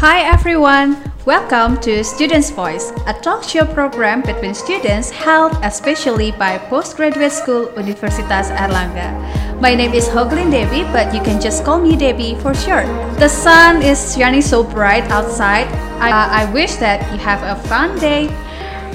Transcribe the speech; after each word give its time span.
Hi 0.00 0.20
everyone, 0.20 0.96
welcome 1.26 1.78
to 1.82 2.02
Students' 2.02 2.48
Voice, 2.48 2.90
a 3.06 3.12
talk 3.12 3.44
show 3.44 3.66
program 3.66 4.22
between 4.22 4.54
students 4.54 5.10
held 5.10 5.52
especially 5.62 6.32
by 6.32 6.56
Postgraduate 6.56 7.30
School 7.30 7.66
Universitas 7.76 8.48
Airlangga. 8.56 9.12
My 9.60 9.74
name 9.74 9.92
is 9.92 10.08
Hoglin 10.08 10.50
Devi, 10.50 10.84
but 10.84 11.12
you 11.12 11.20
can 11.20 11.38
just 11.38 11.66
call 11.66 11.78
me 11.78 11.96
Debbie 11.96 12.34
for 12.36 12.54
short. 12.54 12.86
The 13.20 13.28
sun 13.28 13.82
is 13.82 14.16
shining 14.16 14.40
so 14.40 14.64
bright 14.64 15.04
outside. 15.12 15.68
I, 16.00 16.08
uh, 16.08 16.48
I 16.48 16.50
wish 16.54 16.76
that 16.76 17.04
you 17.12 17.18
have 17.18 17.44
a 17.44 17.60
fun 17.68 17.98
day. 17.98 18.32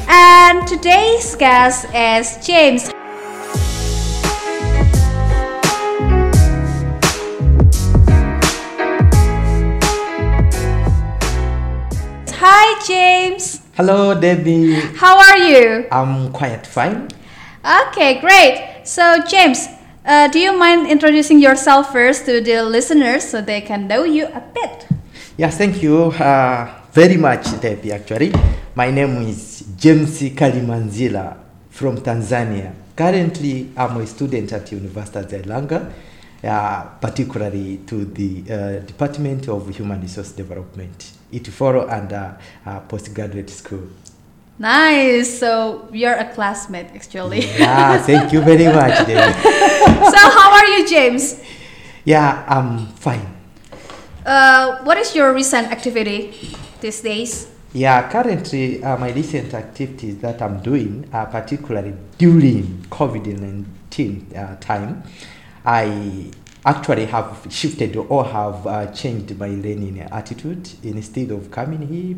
And 0.10 0.68
today's 0.68 1.36
guest 1.36 1.86
is 1.94 2.44
James. 2.44 2.95
Hello, 13.76 14.18
Debbie. 14.18 14.72
How 14.96 15.20
are 15.20 15.38
you? 15.38 15.86
I'm 15.92 16.32
quite 16.32 16.66
fine. 16.66 17.10
Okay, 17.90 18.22
great. 18.22 18.84
So, 18.86 19.20
James, 19.28 19.68
uh, 20.06 20.30
do 20.30 20.40
you 20.40 20.58
mind 20.58 20.88
introducing 20.88 21.40
yourself 21.40 21.92
first 21.92 22.24
to 22.24 22.40
the 22.40 22.64
listeners 22.64 23.28
so 23.28 23.42
they 23.42 23.60
can 23.60 23.86
know 23.86 24.06
you 24.06 24.28
a 24.28 24.40
bit? 24.54 24.88
Yes, 25.36 25.58
thank 25.58 25.84
you 25.84 26.04
uh, 26.04 26.72
very 26.94 27.18
much, 27.18 27.60
Debbie. 27.60 27.92
Actually, 27.92 28.32
my 28.76 28.92
name 28.92 29.28
is 29.28 29.66
James 29.76 30.22
Kalimanzila 30.22 31.36
from 31.70 31.98
Tanzania. 31.98 32.72
Currently, 32.96 33.72
I'm 33.76 33.98
a 33.98 34.08
student 34.08 34.54
at 34.54 34.72
University 34.72 35.20
of 35.20 35.44
Airlangga, 35.44 35.92
uh, 36.45 36.84
particularly 37.02 37.82
to 37.88 38.06
the 38.06 38.44
uh, 38.48 38.80
Department 38.86 39.50
of 39.50 39.67
Human 39.76 40.00
Resource 40.00 40.32
Development. 40.32 41.14
It 41.31 41.48
follow 41.48 41.88
under 41.88 42.38
uh, 42.66 42.80
postgraduate 42.81 43.50
school. 43.50 43.88
Nice. 44.58 45.40
So 45.40 45.90
you're 45.92 46.16
a 46.16 46.32
classmate, 46.34 46.88
actually. 46.95 47.45
Yeah, 47.59 47.98
thank 48.02 48.32
you 48.32 48.42
very 48.42 48.66
much, 48.66 49.06
Debbie. 49.06 49.34
so 50.12 50.20
how 50.32 50.52
are 50.54 50.66
you, 50.66 50.88
James? 50.88 51.42
Yeah, 52.06 52.45
I'm 52.48 52.88
fine. 52.88 53.36
Uh, 54.26 54.78
what 54.84 54.98
is 54.98 55.16
your 55.16 55.34
recent 55.34 55.72
activity 55.72 56.56
these 56.80 57.02
days? 57.02 57.48
Yeah, 57.73 58.10
currently 58.10 58.82
uh, 58.82 58.98
my 58.98 59.12
recent 59.12 59.54
activities 59.54 60.20
that 60.20 60.42
I'm 60.42 60.62
doing, 60.62 61.10
uh, 61.12 61.26
particularly 61.26 61.94
during 62.17 62.86
COVID-19 62.89 64.38
uh, 64.38 64.56
time, 64.62 65.04
I 65.66 66.32
actually 66.66 67.05
have 67.05 67.45
shifted 67.49 67.95
or 67.95 68.25
have 68.25 68.66
uh, 68.66 68.91
changed 68.91 69.38
my 69.38 69.47
learning 69.47 69.99
attitude 70.11 70.67
instead 70.83 71.31
of 71.31 71.52
coming 71.52 71.88
here. 71.88 72.17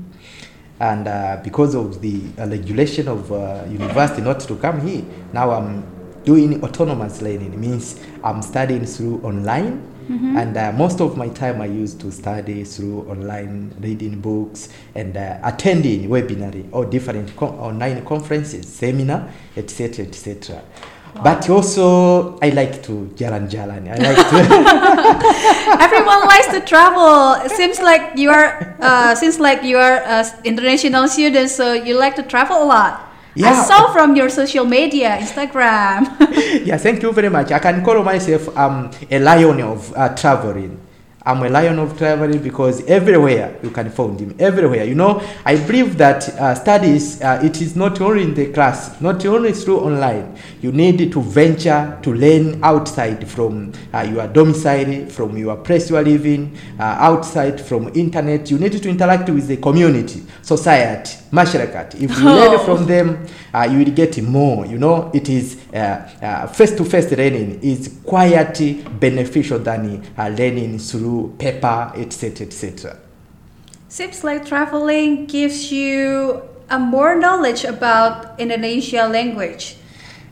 And 0.79 1.07
uh, 1.07 1.39
because 1.43 1.75
of 1.75 2.01
the 2.01 2.21
uh, 2.37 2.47
regulation 2.47 3.07
of 3.07 3.31
uh, 3.31 3.65
university 3.69 4.21
not 4.21 4.39
to 4.41 4.55
come 4.55 4.85
here, 4.87 5.03
now 5.33 5.51
I'm 5.51 5.83
doing 6.23 6.63
autonomous 6.63 7.21
learning. 7.21 7.53
It 7.53 7.57
means 7.57 7.99
I'm 8.23 8.41
studying 8.41 8.85
through 8.85 9.21
online. 9.21 9.93
Mm-hmm. 10.07 10.37
And 10.37 10.55
uh, 10.55 10.71
most 10.71 11.01
of 11.01 11.17
my 11.17 11.27
time 11.29 11.61
I 11.61 11.65
use 11.65 11.93
to 11.95 12.11
study 12.11 12.63
through 12.63 13.09
online, 13.09 13.75
reading 13.81 14.21
books, 14.21 14.69
and 14.95 15.17
uh, 15.17 15.39
attending 15.43 16.07
webinar 16.07 16.65
or 16.71 16.85
different 16.85 17.41
online 17.41 18.05
conferences, 18.05 18.67
seminar, 18.73 19.29
etc., 19.57 20.05
etc. 20.05 20.63
But 21.23 21.49
also, 21.49 22.37
I 22.41 22.49
like 22.49 22.83
to 22.83 23.09
jalan 23.17 23.49
jalan. 23.49 23.89
I 23.89 23.97
like 23.97 24.21
to. 24.29 24.37
Everyone 25.85 26.21
likes 26.27 26.47
to 26.53 26.61
travel. 26.61 27.33
It 27.45 27.51
seems 27.51 27.79
like 27.79 28.17
you 28.17 28.29
are, 28.29 28.75
uh, 28.79 29.15
seems 29.15 29.39
like 29.39 29.63
you 29.63 29.77
are 29.77 30.01
an 30.05 30.25
international 30.43 31.07
student, 31.07 31.49
so 31.49 31.73
you 31.73 31.97
like 31.97 32.15
to 32.15 32.23
travel 32.23 32.63
a 32.63 32.65
lot. 32.65 33.07
I 33.37 33.53
saw 33.65 33.93
from 33.93 34.15
your 34.15 34.29
social 34.29 34.65
media, 34.65 35.17
Instagram. 35.21 36.09
yeah, 36.65 36.77
thank 36.77 37.03
you 37.03 37.11
very 37.13 37.29
much. 37.29 37.51
I 37.51 37.59
can 37.59 37.83
call 37.85 38.01
myself 38.03 38.49
um, 38.57 38.89
a 39.11 39.19
lion 39.19 39.61
of 39.61 39.93
uh, 39.95 40.09
traveling. 40.15 40.86
I'm 41.27 41.43
a 41.43 41.49
lion 41.49 41.77
of 41.79 41.97
traveling 41.97 42.41
because 42.41 42.85
everywhere 42.87 43.59
you 43.61 43.69
can 43.69 43.89
find 43.89 44.17
him. 44.17 44.33
Everywhere, 44.39 44.85
you 44.85 44.95
know. 44.95 45.21
I 45.43 45.57
believe 45.57 45.97
that 45.97 46.29
uh, 46.29 46.55
studies 46.55 47.21
uh, 47.21 47.41
it 47.43 47.59
is 47.61 47.75
not 47.75 47.99
only 47.99 48.23
in 48.23 48.33
the 48.33 48.45
class, 48.53 48.99
not 49.01 49.25
only 49.25 49.51
through 49.51 49.81
online. 49.81 50.37
You 50.61 50.71
need 50.71 51.11
to 51.11 51.21
venture 51.21 51.99
to 52.01 52.13
learn 52.13 52.63
outside 52.63 53.27
from 53.27 53.73
uh, 53.93 54.07
your 54.09 54.25
domicile, 54.29 55.05
from 55.09 55.37
your 55.37 55.57
place 55.57 55.89
you 55.89 55.97
are 55.97 56.03
living, 56.03 56.57
uh, 56.79 56.83
outside 56.83 57.59
from 57.59 57.91
internet. 57.93 58.49
You 58.49 58.57
need 58.57 58.71
to 58.81 58.89
interact 58.89 59.29
with 59.29 59.47
the 59.47 59.57
community, 59.57 60.23
society, 60.41 61.11
masharakat. 61.31 61.95
If 62.01 62.17
you 62.19 62.25
learn 62.25 62.55
Oh. 62.55 62.59
from 62.59 62.85
them, 62.87 63.25
uh, 63.53 63.67
you 63.69 63.79
will 63.79 63.91
get 63.91 64.21
more. 64.23 64.65
You 64.65 64.77
know, 64.77 65.11
it 65.13 65.27
is 65.27 65.57
face 66.53 66.71
to 66.77 66.85
face 66.85 67.11
learning 67.11 67.59
is 67.61 67.99
quite 68.05 68.57
beneficial 68.99 69.59
than 69.59 70.01
uh, 70.17 70.27
learning 70.29 70.79
through 70.79 71.16
paper, 71.37 71.91
etc., 71.95 72.47
etc. 72.47 72.97
Seems 73.89 74.23
like 74.23 74.45
traveling 74.45 75.25
gives 75.25 75.71
you 75.71 76.41
a 76.69 76.77
more 76.79 77.15
knowledge 77.15 77.63
about 77.63 78.39
Indonesia 78.39 79.07
language. 79.07 79.77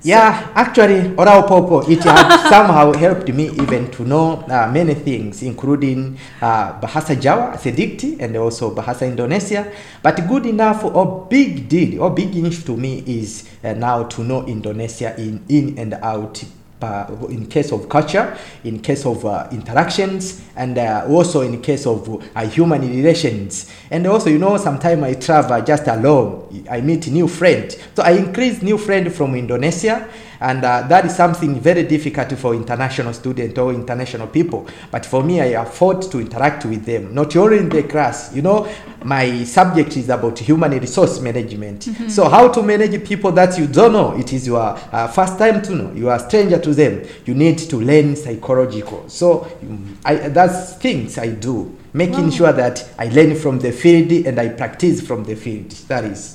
Yeah, 0.05 0.51
actually, 0.53 1.17
Orao 1.17 1.47
Popo, 1.47 1.81
it 1.89 2.03
has 2.05 2.49
somehow 2.53 2.93
helped 2.93 3.25
me 3.33 3.49
even 3.57 3.89
to 3.89 4.05
know 4.05 4.45
uh, 4.45 4.69
many 4.71 4.93
things, 4.93 5.41
including 5.41 6.19
uh, 6.45 6.77
Bahasa 6.77 7.17
Jawa, 7.17 7.57
Sedikti, 7.57 8.21
and 8.21 8.37
also 8.37 8.69
Bahasa 8.69 9.09
Indonesia. 9.09 9.65
But 10.03 10.21
good 10.29 10.45
enough 10.45 10.85
or 10.85 11.25
big 11.25 11.65
deal 11.67 12.03
or 12.03 12.13
big 12.13 12.37
issue 12.37 12.61
to 12.69 12.77
me 12.77 13.01
is 13.07 13.49
uh, 13.63 13.73
now 13.73 14.03
to 14.13 14.21
know 14.21 14.45
Indonesia 14.45 15.17
in, 15.17 15.41
in 15.49 15.73
and 15.81 15.97
out. 16.05 16.37
Uh, 16.81 17.07
in 17.29 17.47
case 17.47 17.71
of 17.71 17.87
culture, 17.87 18.37
in 18.65 18.79
case 18.79 19.05
of 19.05 19.25
uh, 19.25 19.47
interactions, 19.53 20.41
and 20.57 20.77
uh, 20.77 21.05
also 21.07 21.39
in 21.39 21.61
case 21.61 21.85
of 21.87 22.21
uh, 22.35 22.45
human 22.47 22.81
relations. 22.81 23.71
And 23.89 24.05
also, 24.05 24.29
you 24.29 24.37
know, 24.37 24.57
sometimes 24.57 25.01
I 25.01 25.13
travel 25.13 25.61
just 25.61 25.87
alone. 25.87 26.65
I 26.69 26.81
meet 26.81 27.07
new 27.07 27.29
friends. 27.29 27.77
So 27.95 28.03
I 28.03 28.11
increase 28.11 28.61
new 28.61 28.77
friend 28.77 29.11
from 29.11 29.35
Indonesia, 29.35 30.05
and 30.39 30.63
uh, 30.63 30.81
that 30.87 31.05
is 31.05 31.15
something 31.15 31.59
very 31.59 31.83
difficult 31.83 32.31
for 32.33 32.53
international 32.53 33.13
students 33.13 33.57
or 33.57 33.73
international 33.73 34.27
people. 34.27 34.67
But 34.91 35.05
for 35.05 35.23
me, 35.23 35.41
I 35.41 35.61
afford 35.61 36.01
to 36.11 36.19
interact 36.19 36.65
with 36.65 36.85
them, 36.85 37.13
not 37.13 37.35
only 37.35 37.57
in 37.59 37.69
the 37.69 37.83
class. 37.83 38.33
You 38.33 38.41
know, 38.41 38.67
my 39.03 39.43
subject 39.43 39.95
is 39.97 40.09
about 40.09 40.39
human 40.39 40.71
resource 40.71 41.19
management. 41.19 41.83
So 42.09 42.27
how 42.29 42.49
to 42.49 42.61
manage 42.61 43.05
people 43.07 43.31
that 43.33 43.57
you 43.57 43.67
don't 43.67 43.93
know? 43.93 44.15
It 44.17 44.33
is 44.33 44.47
your 44.47 44.59
uh, 44.91 45.07
first 45.07 45.37
time 45.37 45.61
to 45.63 45.75
know. 45.75 45.91
You 45.93 46.09
are 46.09 46.17
a 46.17 46.19
stranger 46.19 46.59
to 46.59 46.73
them. 46.73 47.03
You 47.25 47.33
need 47.33 47.57
to 47.59 47.77
learn 47.77 48.15
psychological. 48.15 49.07
So 49.09 49.47
um, 49.61 49.97
I, 50.03 50.15
that's 50.29 50.75
things 50.75 51.17
I 51.17 51.29
do, 51.29 51.77
making 51.93 52.25
Wow. 52.25 52.29
sure 52.29 52.53
that 52.53 52.87
I 52.97 53.07
learn 53.09 53.35
from 53.35 53.59
the 53.59 53.71
field 53.71 54.11
and 54.25 54.39
I 54.39 54.49
practice 54.49 55.01
from 55.01 55.23
the 55.23 55.35
field. 55.35 55.71
That 55.87 56.03
is. 56.05 56.34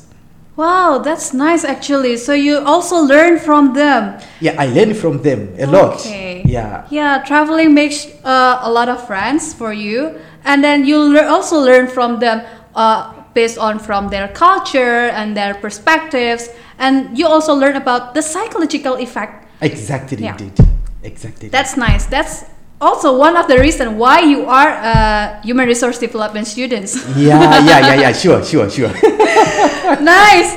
Wow, 0.61 0.99
that's 0.99 1.33
nice 1.33 1.65
actually. 1.65 2.19
So 2.19 2.35
you 2.35 2.59
also 2.59 2.97
learn 3.01 3.39
from 3.39 3.73
them. 3.73 4.21
Yeah, 4.41 4.57
I 4.59 4.67
learn 4.67 4.93
from 4.93 5.23
them 5.23 5.49
a 5.59 5.65
lot. 5.65 6.05
Yeah. 6.05 6.85
Yeah, 6.91 7.23
traveling 7.25 7.73
makes 7.73 8.07
uh, 8.25 8.61
a 8.61 8.71
lot 8.71 8.91
of 8.91 9.07
friends 9.07 9.55
for 9.55 9.73
you, 9.73 10.21
and 10.45 10.63
then 10.63 10.85
you 10.85 10.99
lear- 10.99 11.29
also 11.29 11.57
learn 11.59 11.87
from 11.87 12.21
them 12.21 12.45
uh, 12.75 13.11
based 13.33 13.57
on 13.57 13.79
from 13.79 14.09
their 14.11 14.29
culture 14.29 15.09
and 15.17 15.35
their 15.35 15.55
perspectives, 15.55 16.51
and 16.79 17.17
you 17.17 17.27
also 17.27 17.55
learn 17.55 17.77
about 17.77 18.13
the 18.13 18.21
psychological 18.21 18.97
effect. 19.01 19.49
Exactly, 19.63 20.19
Yeah. 20.19 20.37
indeed. 20.37 20.59
Exactly. 21.03 21.49
That's 21.49 21.77
nice. 21.79 22.05
That's 22.05 22.45
also 22.81 23.17
one 23.17 23.37
of 23.37 23.47
the 23.47 23.59
reasons 23.59 23.95
why 23.95 24.21
you 24.21 24.47
are 24.47 24.71
uh, 24.71 25.41
human 25.43 25.67
resource 25.67 25.99
development 25.99 26.47
students. 26.47 26.97
yeah, 27.17 27.61
yeah, 27.65 27.79
yeah, 27.81 27.95
yeah. 27.95 28.13
Sure, 28.13 28.43
sure, 28.43 28.69
sure. 28.71 28.89
nice. 30.01 30.57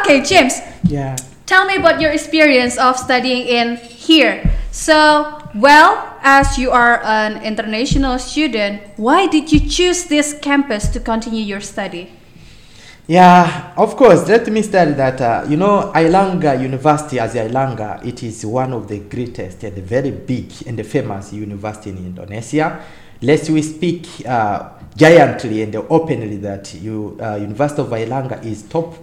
Okay, 0.00 0.22
James. 0.22 0.60
yeah. 0.84 1.16
Tell 1.46 1.66
me 1.66 1.76
about 1.76 2.00
your 2.00 2.10
experience 2.10 2.78
of 2.78 2.96
studying 2.96 3.46
in 3.46 3.76
here. 3.76 4.42
So, 4.70 5.42
well, 5.54 6.16
as 6.22 6.56
you 6.56 6.70
are 6.70 7.02
an 7.04 7.42
international 7.42 8.18
student, 8.18 8.80
why 8.96 9.26
did 9.26 9.52
you 9.52 9.60
choose 9.60 10.04
this 10.04 10.38
campus 10.40 10.88
to 10.90 11.00
continue 11.00 11.44
your 11.44 11.60
study? 11.60 12.10
Yeah, 13.08 13.72
of 13.76 13.96
course. 13.96 14.28
Let 14.28 14.46
me 14.46 14.62
start 14.62 14.96
that, 14.96 15.20
uh, 15.20 15.44
you 15.48 15.56
know, 15.56 15.90
Airlangga 15.92 16.60
University 16.62 17.18
as 17.18 17.34
Airlangga, 17.34 18.04
it 18.06 18.22
is 18.22 18.46
one 18.46 18.72
of 18.72 18.86
the 18.86 19.00
greatest 19.00 19.64
and 19.64 19.76
very 19.78 20.12
big 20.12 20.52
and 20.68 20.78
the 20.78 20.84
famous 20.84 21.32
university 21.32 21.90
in 21.90 21.96
Indonesia. 21.96 22.80
Lest 23.20 23.50
we 23.50 23.62
speak 23.62 24.06
uh, 24.24 24.70
giantly 24.96 25.62
and 25.62 25.74
openly 25.90 26.36
that 26.36 26.74
you, 26.74 27.18
uh, 27.20 27.34
University 27.34 27.82
of 27.82 27.88
Airlangga 27.88 28.44
is 28.44 28.62
top 28.62 28.94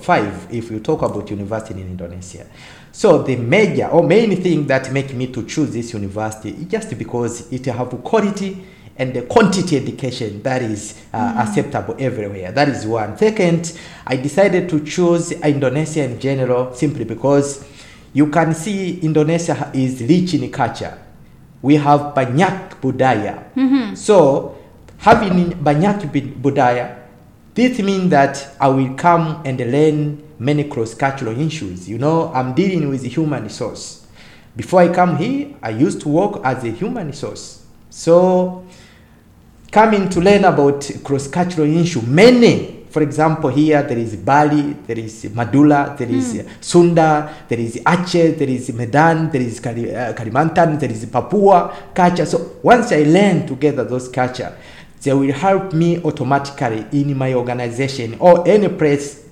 five 0.00 0.48
if 0.50 0.68
you 0.72 0.80
talk 0.80 1.02
about 1.02 1.30
university 1.30 1.80
in 1.80 1.86
Indonesia. 1.86 2.46
So 2.90 3.22
the 3.22 3.36
major 3.36 3.86
or 3.86 4.02
main 4.02 4.34
thing 4.42 4.66
that 4.66 4.92
make 4.92 5.14
me 5.14 5.28
to 5.28 5.44
choose 5.44 5.72
this 5.72 5.92
university 5.92 6.50
is 6.50 6.64
just 6.66 6.98
because 6.98 7.52
it 7.52 7.66
have 7.66 7.90
quality 8.02 8.64
and 8.96 9.12
the 9.12 9.22
quantity 9.22 9.76
education 9.76 10.42
that 10.42 10.62
is 10.62 11.02
uh, 11.12 11.34
acceptable 11.38 11.96
everywhere. 11.98 12.52
That 12.52 12.68
is 12.68 12.86
one. 12.86 13.16
Second, 13.18 13.76
I 14.06 14.16
decided 14.16 14.68
to 14.70 14.84
choose 14.84 15.32
Indonesia 15.32 16.04
in 16.04 16.20
general 16.20 16.74
simply 16.74 17.04
because 17.04 17.64
you 18.12 18.28
can 18.30 18.54
see 18.54 19.00
Indonesia 19.00 19.70
is 19.74 20.00
rich 20.00 20.34
in 20.34 20.50
culture. 20.52 20.96
We 21.60 21.74
have 21.76 22.14
banyak 22.14 22.80
budaya. 22.80 23.50
So 23.96 24.54
having 24.98 25.50
banyak 25.58 26.12
budaya, 26.40 27.02
this 27.54 27.78
means 27.80 28.10
that 28.10 28.54
I 28.60 28.68
will 28.68 28.94
come 28.94 29.42
and 29.44 29.58
learn 29.58 30.22
many 30.38 30.64
cross-cultural 30.64 31.40
issues. 31.40 31.88
You 31.88 31.98
know, 31.98 32.30
I'm 32.34 32.54
dealing 32.54 32.88
with 32.88 33.02
human 33.04 33.44
resource. 33.44 34.06
Before 34.56 34.82
I 34.82 34.88
come 34.92 35.16
here, 35.16 35.56
I 35.62 35.70
used 35.70 36.00
to 36.02 36.08
work 36.08 36.40
as 36.44 36.62
a 36.62 36.70
human 36.70 37.08
resource. 37.08 37.64
So 37.90 38.66
coming 39.74 40.08
to 40.08 40.20
learn 40.20 40.44
about 40.44 40.88
cross-cultural 41.02 41.68
issue, 41.76 42.00
many, 42.02 42.84
for 42.90 43.02
example, 43.02 43.50
here 43.50 43.82
there 43.82 43.98
is 43.98 44.14
Bali, 44.14 44.74
there 44.86 45.00
is 45.00 45.24
Madula, 45.24 45.98
there 45.98 46.08
is 46.08 46.46
Sunda, 46.60 47.34
there 47.48 47.58
is 47.58 47.74
Aceh, 47.84 48.38
there 48.38 48.48
is 48.48 48.72
Medan, 48.72 49.32
there 49.32 49.42
is 49.42 49.58
Kali, 49.58 49.92
uh, 49.92 50.12
Kalimantan, 50.12 50.78
there 50.78 50.92
is 50.92 51.04
Papua 51.06 51.76
culture. 51.92 52.24
So 52.24 52.52
once 52.62 52.92
I 52.92 53.02
learn 53.02 53.48
together 53.48 53.82
those 53.82 54.08
culture, 54.08 54.56
they 55.02 55.12
will 55.12 55.32
help 55.32 55.72
me 55.72 56.00
automatically 56.04 56.86
in 56.92 57.18
my 57.18 57.34
organization 57.34 58.16
or 58.20 58.46
any 58.46 58.68
place 58.68 59.28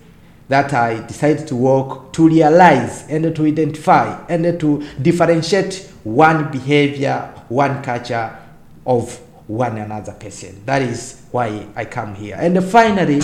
that 0.48 0.74
I 0.74 1.06
decide 1.06 1.46
to 1.46 1.54
work 1.54 2.12
to 2.14 2.26
realize 2.26 3.08
and 3.08 3.32
to 3.36 3.46
identify 3.46 4.26
and 4.28 4.58
to 4.58 4.84
differentiate 5.00 5.88
one 6.02 6.50
behavior, 6.50 7.32
one 7.48 7.80
culture 7.84 8.36
of 8.84 9.20
one 9.52 9.78
another 9.78 10.12
person. 10.12 10.62
That 10.64 10.82
is 10.82 11.20
why 11.30 11.66
I 11.76 11.84
come 11.84 12.14
here. 12.14 12.36
And 12.38 12.62
finally, 12.64 13.20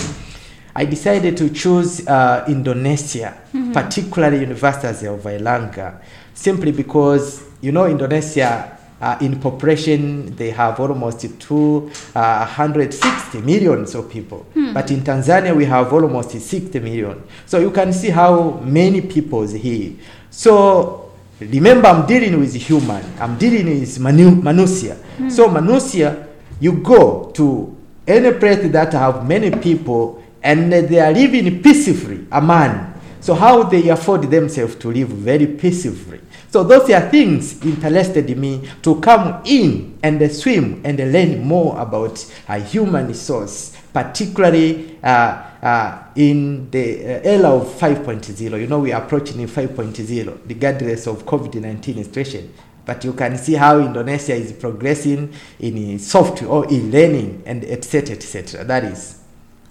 I 0.75 0.85
decided 0.85 1.35
to 1.37 1.49
choose 1.49 2.07
uh, 2.07 2.45
Indonesia, 2.47 3.35
particularly 3.73 4.41
University 4.41 5.07
of 5.07 5.21
Airlangga, 5.23 6.01
simply 6.33 6.71
because 6.71 7.43
you 7.61 7.71
know 7.71 7.87
Indonesia 7.87 8.77
uh, 9.01 9.17
in 9.21 9.39
population 9.39 10.35
they 10.35 10.51
have 10.51 10.79
almost 10.79 11.25
260 11.39 13.41
millions 13.41 13.95
of 13.95 14.09
people. 14.09 14.45
But 14.73 14.91
in 14.91 15.01
tanzania 15.01 15.55
we 15.55 15.65
have 15.65 15.91
almost 15.91 16.31
60 16.31 16.79
million. 16.79 17.23
So 17.45 17.59
you 17.59 17.71
can 17.71 17.91
see 17.91 18.09
how 18.09 18.61
many 18.63 19.01
people 19.01 19.43
is 19.43 19.53
here. 19.53 19.93
So 20.29 21.08
remember 21.41 21.87
i'm 21.87 22.05
dealing 22.05 22.39
with 22.39 22.53
human. 22.55 23.03
I'm 23.19 23.37
dealing 23.37 23.79
with 23.79 23.99
manu- 23.99 24.41
manusia. 24.41 24.95
Hmm. 25.17 25.29
So 25.29 25.47
manusia 25.49 26.27
you 26.59 26.73
go 26.83 27.31
to 27.35 27.75
any 28.07 28.31
place 28.33 28.69
that 28.71 28.93
have 28.93 29.27
many 29.27 29.51
people 29.51 30.21
and 30.43 30.71
they 30.71 30.99
are 30.99 31.11
living 31.13 31.61
peacefully 31.61 32.25
aman. 32.31 32.93
So 33.21 33.33
how 33.35 33.63
they 33.63 33.89
afford 33.89 34.23
themselves 34.31 34.75
to 34.75 34.91
live 34.91 35.09
very 35.09 35.45
peacefully. 35.47 36.21
So 36.51 36.63
those 36.63 36.89
are 36.89 37.01
things 37.09 37.61
interested 37.63 38.35
me 38.37 38.67
to 38.81 38.99
come 39.01 39.41
in 39.45 39.99
and 40.01 40.31
swim 40.31 40.81
and 40.83 40.97
learn 40.97 41.43
more 41.45 41.77
about 41.79 42.25
a 42.47 42.59
human 42.59 43.07
resource, 43.07 43.75
particularly 43.93 44.97
uh, 45.03 45.43
uh, 45.61 46.03
in 46.15 46.69
the 46.71 47.17
uh, 47.17 47.21
era 47.23 47.49
of 47.49 47.67
5.0. 47.79 48.59
You 48.59 48.67
know, 48.67 48.79
we 48.79 48.91
are 48.91 49.03
approaching 49.03 49.45
5.0 49.45 50.39
regardless 50.47 51.07
of 51.07 51.25
COVID-19 51.25 52.05
situation. 52.05 52.53
But 52.85 53.03
you 53.03 53.13
can 53.13 53.37
see 53.37 53.53
how 53.53 53.79
Indonesia 53.79 54.33
is 54.33 54.51
progressing 54.53 55.31
in 55.59 55.99
software 55.99 56.49
or 56.49 56.65
in 56.69 56.91
learning 56.91 57.43
and 57.45 57.63
etc. 57.63 58.15
etc. 58.15 58.63
That 58.63 58.83
is. 58.83 59.19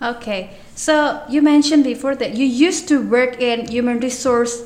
Okay, 0.00 0.50
so 0.76 1.23
you 1.29 1.43
mentioned 1.43 1.82
before 1.82 2.14
that 2.14 2.35
you 2.35 2.47
used 2.47 2.87
to 2.87 3.03
work 3.03 3.41
in 3.41 3.67
human 3.67 3.99
resource 3.99 4.62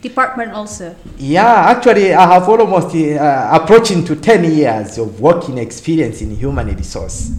department 0.00 0.52
also. 0.52 0.94
Yeah, 1.18 1.74
actually, 1.74 2.14
I 2.14 2.34
have 2.34 2.48
almost 2.48 2.94
uh, 2.94 3.48
approaching 3.50 4.04
to 4.04 4.14
10 4.14 4.44
years 4.54 4.98
of 4.98 5.20
working 5.20 5.58
experience 5.58 6.22
in 6.22 6.36
human 6.36 6.68
resource. 6.76 7.32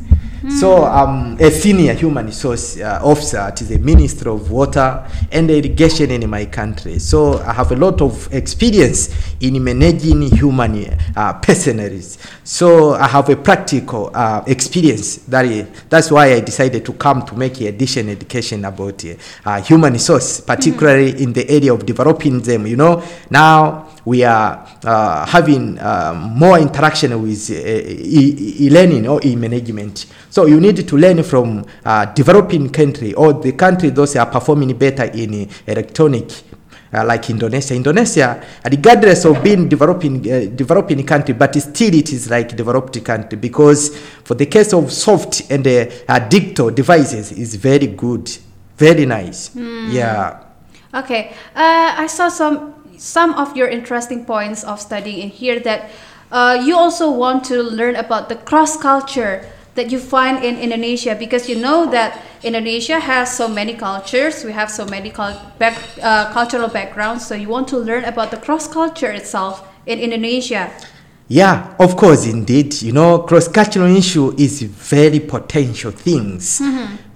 So 0.50 0.86
I'm 0.86 1.40
a 1.40 1.52
senior 1.52 1.94
human 1.94 2.28
resource 2.28 2.80
uh, 2.80 3.00
officer 3.04 3.38
at 3.38 3.58
the 3.58 3.78
Ministry 3.78 4.32
of 4.32 4.50
Water 4.50 5.06
and 5.32 5.52
Irrigation 5.52 6.10
in 6.10 6.28
my 6.30 6.46
country. 6.46 7.00
So 7.00 7.40
I 7.40 7.54
have 7.54 7.72
a 7.72 7.76
lot 7.76 8.02
of 8.02 8.34
experience 8.34 9.14
in 9.42 9.62
managing 9.64 10.22
human 10.22 10.98
uh, 11.16 11.34
personaries. 11.34 12.18
So 12.44 12.94
I 12.94 13.08
have 13.08 13.30
a 13.30 13.36
practical 13.36 14.10
uh, 14.14 14.44
experience. 14.48 15.18
That 15.28 15.46
is, 15.46 15.68
that's 15.90 16.10
why 16.12 16.34
I 16.34 16.40
decided 16.40 16.86
to 16.86 16.94
come 16.94 17.24
to 17.26 17.36
make 17.36 17.60
a 17.62 17.68
additional 17.68 18.12
education 18.12 18.66
about 18.66 19.04
uh, 19.46 19.62
human 19.62 19.94
resource, 19.94 20.40
particularly 20.40 21.22
in 21.22 21.34
the 21.34 21.48
area 21.50 21.74
of 21.74 21.86
developing 21.86 22.40
them. 22.40 22.66
You 22.66 22.78
know, 22.78 23.04
now 23.30 23.90
we 24.07 24.24
are 24.24 24.65
uh, 24.86 25.25
having 25.25 25.77
uh, 25.80 26.13
more 26.15 26.57
interaction 26.59 27.21
with 27.21 27.50
uh, 27.50 27.56
e- 27.56 28.65
e-learning 28.65 29.06
or 29.06 29.19
e-management. 29.25 30.06
So 30.30 30.45
you 30.45 30.62
need 30.62 30.88
to 30.88 30.95
learn 30.98 31.21
from 31.24 31.65
uh, 31.83 32.06
developing 32.06 32.69
country 32.69 33.13
or 33.15 33.33
the 33.33 33.51
country 33.51 33.89
those 33.89 34.15
are 34.15 34.25
performing 34.25 34.77
better 34.77 35.04
in 35.04 35.50
electronic. 35.68 36.31
Uh, 36.94 37.04
like 37.04 37.30
Indonesia, 37.30 37.75
Indonesia, 37.75 38.42
regardless 38.63 39.25
of 39.25 39.44
being 39.44 39.68
developing 39.68 40.19
uh, 40.31 40.45
developing 40.56 41.06
country, 41.06 41.33
but 41.33 41.53
still 41.56 41.94
it 41.94 42.13
is 42.13 42.30
like 42.30 42.56
developed 42.56 43.03
country 43.03 43.38
because 43.38 43.94
for 44.24 44.36
the 44.36 44.45
case 44.45 44.71
of 44.71 44.89
soft 44.89 45.51
and 45.51 45.68
uh, 45.68 46.19
devices 46.19 47.33
is 47.33 47.56
very 47.56 47.88
good, 47.88 48.31
very 48.77 49.06
nice. 49.06 49.51
Yeah. 49.53 50.39
Okay, 50.94 51.36
uh, 51.53 51.95
I 51.98 52.07
saw 52.07 52.30
some 52.30 52.77
some 52.98 53.34
of 53.34 53.56
your 53.56 53.68
interesting 53.68 54.26
points 54.26 54.64
of 54.64 54.80
studying 54.82 55.20
in 55.20 55.30
here 55.30 55.60
that 55.62 55.90
uh, 56.32 56.62
you 56.64 56.76
also 56.76 57.10
want 57.10 57.44
to 57.46 57.62
learn 57.64 57.96
about 57.96 58.30
the 58.30 58.36
cross 58.36 58.76
culture 58.78 59.46
that 59.76 59.92
you 59.92 60.00
find 60.00 60.44
in 60.44 60.58
Indonesia 60.58 61.16
because 61.16 61.48
you 61.48 61.56
know 61.56 61.86
that 61.90 62.20
Indonesia 62.44 63.00
has 63.00 63.36
so 63.36 63.48
many 63.48 63.74
cultures, 63.76 64.44
we 64.44 64.52
have 64.52 64.70
so 64.70 64.86
many 64.86 65.10
cul- 65.10 65.40
back, 65.60 65.78
uh, 66.02 66.34
cultural 66.34 66.68
backgrounds, 66.68 67.26
so 67.26 67.36
you 67.36 67.48
want 67.48 67.68
to 67.68 67.78
learn 67.78 68.04
about 68.04 68.32
the 68.32 68.38
cross 68.38 68.68
culture 68.68 69.12
itself 69.12 69.63
in 69.86 70.00
Indonesia. 70.00 70.72
Yeah, 71.30 71.75
of 71.80 71.98
course, 71.98 72.25
indeed. 72.25 72.82
You 72.82 72.94
know, 72.94 73.20
cross-cultural 73.20 73.94
issue 73.96 74.34
is 74.38 74.62
very 74.62 75.20
potential 75.20 75.92
things, 75.92 76.62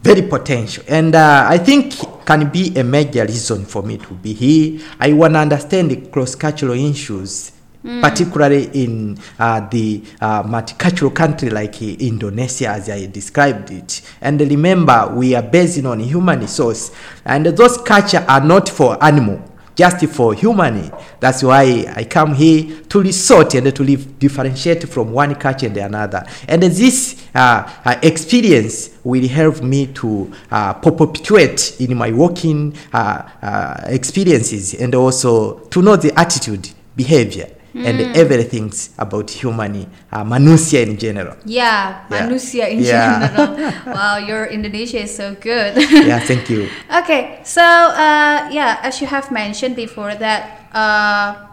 very 0.02 0.24
potential, 0.24 0.84
and 0.88 1.14
uh, 1.14 1.46
I 1.48 1.58
think 1.60 1.94
can 2.26 2.50
be 2.50 2.76
a 2.76 2.84
major 2.84 3.24
reason 3.24 3.66
for 3.66 3.84
me 3.84 3.98
to 3.98 4.14
be 4.16 4.34
here. 4.34 4.80
I 5.00 5.14
want 5.14 5.34
to 5.34 5.40
understand 5.40 5.92
the 5.92 5.98
cross-cultural 6.10 6.74
issues, 6.74 7.52
particularly 7.84 8.70
in 8.74 9.18
uh, 9.38 9.68
the 9.70 10.04
uh, 10.20 10.44
multicultural 10.44 11.14
country 11.14 11.50
like 11.50 11.82
Indonesia, 11.82 12.70
as 12.70 12.90
I 12.90 13.06
described 13.08 13.70
it. 13.70 14.02
And 14.22 14.42
remember, 14.42 15.14
we 15.16 15.36
are 15.36 15.44
based 15.44 15.86
on 15.86 16.00
human 16.00 16.40
resource, 16.40 16.92
and 17.24 17.46
those 17.46 17.78
culture 17.78 18.26
are 18.28 18.42
not 18.44 18.70
for 18.70 18.98
animal 19.04 19.51
just 19.82 20.06
for 20.10 20.36
human. 20.36 20.92
That's 21.20 21.42
why 21.42 21.92
I 21.96 22.04
come 22.04 22.36
here 22.36 22.84
to 22.84 23.02
resort 23.02 23.56
and 23.56 23.76
to 23.76 23.84
live, 23.84 24.20
differentiate 24.20 24.88
from 24.88 25.12
one 25.12 25.34
culture 25.34 25.66
and 25.66 25.78
another. 25.78 26.24
And 26.48 26.62
this 26.62 27.26
uh, 27.34 27.68
uh, 27.84 28.00
experience 28.04 28.92
will 29.04 29.28
help 29.28 29.64
me 29.64 29.88
to 29.88 30.32
uh, 30.52 30.74
perpetuate 30.74 31.82
in 31.82 31.98
my 31.98 32.12
working 32.12 32.76
uh, 32.94 33.28
uh, 33.42 33.82
experiences 33.86 34.76
and 34.76 34.94
also 34.94 35.62
to 35.70 35.82
know 35.82 35.96
the 35.96 36.14
attitude, 36.20 36.70
behavior, 36.96 37.50
and 37.74 38.16
everything 38.16 38.72
about 38.98 39.30
human, 39.30 39.90
uh, 40.12 40.24
manusia 40.24 40.84
in 40.84 40.98
general. 40.98 41.36
Yeah, 41.46 42.04
Yeah. 42.10 42.28
manusia 42.28 42.70
in 42.70 42.84
Yeah. 42.84 43.20
general. 43.32 43.56
wow, 43.96 44.18
your 44.18 44.46
Indonesia 44.46 45.00
is 45.04 45.16
so 45.16 45.36
good. 45.40 45.78
Yeah, 45.92 46.20
thank 46.20 46.50
you. 46.50 46.68
Okay, 47.02 47.40
so 47.44 47.62
uh, 47.64 48.50
yeah, 48.52 48.80
as 48.84 49.00
you 49.02 49.08
have 49.08 49.32
mentioned 49.32 49.76
before 49.76 50.14
that 50.16 50.68
uh, 50.76 51.48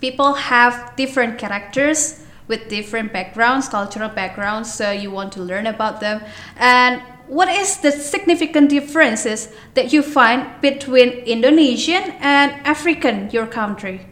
people 0.00 0.34
have 0.34 0.92
different 0.96 1.38
characters 1.38 2.20
with 2.48 2.68
different 2.68 3.12
backgrounds, 3.12 3.68
cultural 3.68 4.08
backgrounds, 4.08 4.72
so 4.72 4.90
you 4.90 5.10
want 5.10 5.32
to 5.32 5.40
learn 5.42 5.66
about 5.66 6.00
them. 6.00 6.22
And 6.58 7.02
what 7.26 7.48
is 7.48 7.78
the 7.78 7.90
significant 7.90 8.70
differences 8.70 9.48
that 9.74 9.92
you 9.92 10.02
find 10.02 10.46
between 10.60 11.08
Indonesian 11.26 12.14
and 12.20 12.52
African, 12.64 13.30
your 13.30 13.46
country? 13.46 14.06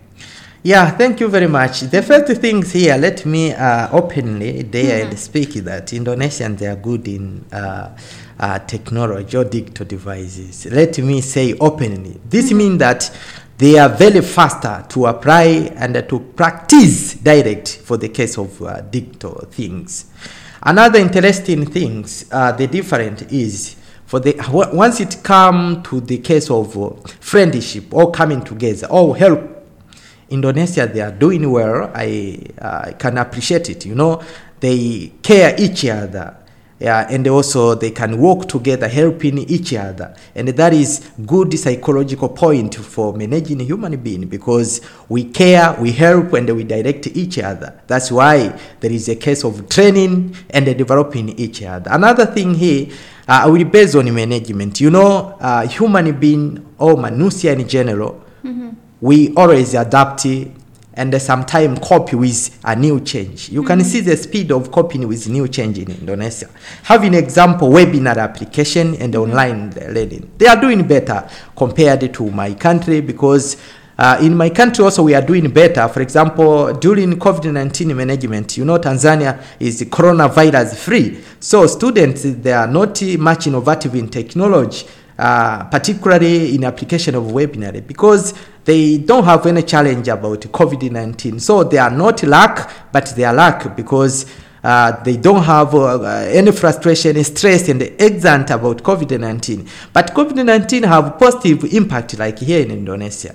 Yeah, 0.66 0.92
thank 0.92 1.20
you 1.20 1.28
very 1.28 1.46
much. 1.46 1.80
The 1.80 2.00
first 2.00 2.40
things 2.40 2.72
here, 2.72 2.96
let 2.96 3.26
me 3.26 3.52
uh, 3.52 3.90
openly 3.92 4.62
dare 4.62 5.04
and 5.04 5.18
speak 5.18 5.52
that 5.62 5.88
Indonesians 5.88 6.58
they 6.58 6.66
are 6.68 6.74
good 6.76 7.06
in 7.06 7.44
uh, 7.52 7.94
uh, 8.40 8.58
technology 8.60 9.36
or 9.36 9.44
digital 9.44 9.84
devices. 9.84 10.64
Let 10.72 10.96
me 11.00 11.20
say 11.20 11.52
openly. 11.60 12.18
This 12.24 12.50
means 12.52 12.78
that 12.78 13.14
they 13.58 13.78
are 13.78 13.90
very 13.90 14.22
faster 14.22 14.86
to 14.88 15.04
apply 15.04 15.70
and 15.76 16.02
to 16.08 16.18
practice 16.34 17.12
direct 17.12 17.68
for 17.84 17.98
the 17.98 18.08
case 18.08 18.38
of 18.38 18.62
uh, 18.62 18.80
digital 18.80 19.46
things. 19.50 20.06
Another 20.62 20.98
interesting 20.98 21.66
things, 21.66 22.24
uh, 22.32 22.52
the 22.52 22.66
different 22.68 23.30
is 23.30 23.76
for 24.06 24.18
the 24.18 24.32
w- 24.32 24.74
once 24.74 24.98
it 25.00 25.18
come 25.22 25.82
to 25.82 26.00
the 26.00 26.16
case 26.16 26.50
of 26.50 26.74
uh, 26.78 26.88
friendship 27.20 27.92
or 27.92 28.10
coming 28.10 28.42
together 28.42 28.86
or 28.86 29.14
help. 29.14 29.53
Indonesia, 30.34 30.86
they 30.86 31.00
are 31.00 31.12
doing 31.12 31.48
well. 31.50 31.90
I 31.94 32.38
uh, 32.60 32.92
can 32.98 33.18
appreciate 33.18 33.70
it. 33.70 33.86
You 33.86 33.94
know, 33.94 34.20
they 34.60 35.12
care 35.22 35.54
each 35.58 35.86
other. 35.86 36.36
Yeah, 36.80 37.06
and 37.08 37.26
also 37.28 37.76
they 37.76 37.92
can 37.92 38.18
work 38.18 38.48
together, 38.48 38.88
helping 38.88 39.38
each 39.38 39.72
other, 39.74 40.12
and 40.34 40.48
that 40.48 40.74
is 40.74 41.08
good 41.24 41.56
psychological 41.56 42.28
point 42.28 42.74
for 42.74 43.14
managing 43.14 43.60
human 43.60 43.96
being 44.02 44.26
because 44.26 44.80
we 45.08 45.24
care, 45.30 45.72
we 45.80 45.92
help, 45.92 46.32
and 46.34 46.50
we 46.50 46.64
direct 46.64 47.06
each 47.06 47.38
other. 47.38 47.80
That's 47.86 48.10
why 48.10 48.58
there 48.80 48.90
is 48.90 49.08
a 49.08 49.14
case 49.14 49.44
of 49.44 49.68
training 49.68 50.34
and 50.50 50.66
developing 50.76 51.28
each 51.38 51.62
other. 51.62 51.90
Another 51.92 52.26
thing 52.26 52.54
here, 52.54 52.88
uh, 53.28 53.42
I 53.44 53.48
will 53.48 53.64
base 53.64 53.94
on 53.94 54.12
management. 54.12 54.80
You 54.80 54.90
know, 54.90 55.38
uh, 55.40 55.66
human 55.68 56.18
being 56.18 56.74
or 56.76 56.96
manusia 56.96 57.52
in 57.58 57.68
general, 57.68 58.20
we 59.04 59.34
always 59.34 59.74
adapt 59.74 60.24
and 60.94 61.20
sometimes 61.20 61.78
copy 61.86 62.16
with 62.16 62.58
a 62.64 62.74
new 62.74 63.00
change. 63.00 63.50
You 63.50 63.62
can 63.62 63.84
see 63.84 64.00
the 64.00 64.16
speed 64.16 64.50
of 64.50 64.70
copying 64.72 65.06
with 65.06 65.28
new 65.28 65.46
change 65.46 65.78
in 65.78 65.90
Indonesia. 65.90 66.48
Having 66.84 67.12
example 67.12 67.68
webinar 67.68 68.16
application 68.16 68.94
and 68.94 69.12
mm-hmm. 69.12 69.30
online 69.30 69.70
learning, 69.92 70.30
they 70.38 70.46
are 70.46 70.58
doing 70.58 70.88
better 70.88 71.28
compared 71.54 72.14
to 72.14 72.30
my 72.30 72.54
country 72.54 73.00
because. 73.02 73.58
Uh, 73.96 74.18
in 74.22 74.36
my 74.36 74.50
country 74.50 74.82
also 74.84 75.04
we 75.04 75.14
are 75.14 75.22
doing 75.24 75.48
better 75.52 75.86
for 75.86 76.02
example 76.02 76.72
during 76.72 77.12
covid-19 77.12 77.94
management 77.94 78.56
you 78.58 78.64
know 78.64 78.76
tanzania 78.76 79.40
is 79.60 79.82
coronavirus 79.82 80.74
free 80.74 81.22
so 81.38 81.64
students 81.68 82.24
they 82.24 82.52
are 82.52 82.66
not 82.66 83.00
much 83.20 83.46
innovative 83.46 83.94
in 83.94 84.08
technology 84.08 84.84
uh, 85.18 85.64
particularly 85.64 86.54
in 86.54 86.64
application 86.64 87.14
of 87.14 87.24
webinar 87.24 87.86
because 87.86 88.34
they 88.64 88.98
don't 88.98 89.24
have 89.24 89.46
any 89.46 89.62
challenge 89.62 90.08
about 90.08 90.40
covid-19 90.40 91.40
so 91.40 91.64
they 91.64 91.78
are 91.78 91.90
not 91.90 92.22
lack 92.22 92.70
but 92.92 93.06
they 93.16 93.24
are 93.24 93.34
lack 93.34 93.76
because 93.76 94.26
uh, 94.64 95.02
they 95.02 95.18
don't 95.18 95.42
have 95.44 95.74
uh, 95.74 96.00
uh, 96.00 96.24
any 96.26 96.50
frustration, 96.50 97.22
stress, 97.22 97.68
and 97.68 97.82
anxiety 98.00 98.50
about 98.54 98.82
COVID-19. 98.82 99.68
But 99.92 100.14
COVID-19 100.14 100.84
have 100.86 101.18
positive 101.18 101.64
impact, 101.74 102.18
like 102.18 102.38
here 102.38 102.62
in 102.62 102.70
Indonesia. 102.70 103.34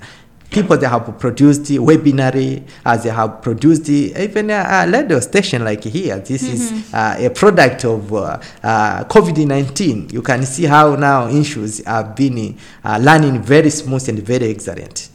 People 0.52 0.78
that 0.78 0.90
have 0.90 1.20
produced 1.20 1.66
the 1.66 1.78
webinar, 1.78 2.64
as 2.84 3.04
they 3.04 3.12
have 3.12 3.42
produced 3.42 3.86
the 3.86 4.14
even 4.18 4.50
a, 4.50 4.56
a 4.56 4.90
radio 4.90 5.20
station 5.20 5.64
like 5.64 5.84
here. 5.84 6.18
This 6.20 6.42
is 6.42 6.92
uh, 6.94 7.18
a 7.20 7.30
product 7.30 7.86
of 7.86 8.12
uh, 8.12 8.40
uh, 8.64 9.04
COVID-19. 9.04 10.12
You 10.12 10.24
can 10.24 10.44
see 10.44 10.66
how 10.66 10.96
now 10.96 11.28
issues 11.28 11.86
have 11.86 12.16
been 12.16 12.58
uh, 12.84 12.98
learning 13.00 13.44
very 13.44 13.70
smooth 13.70 14.10
and 14.10 14.20
very 14.20 14.50
excellent. 14.50 15.10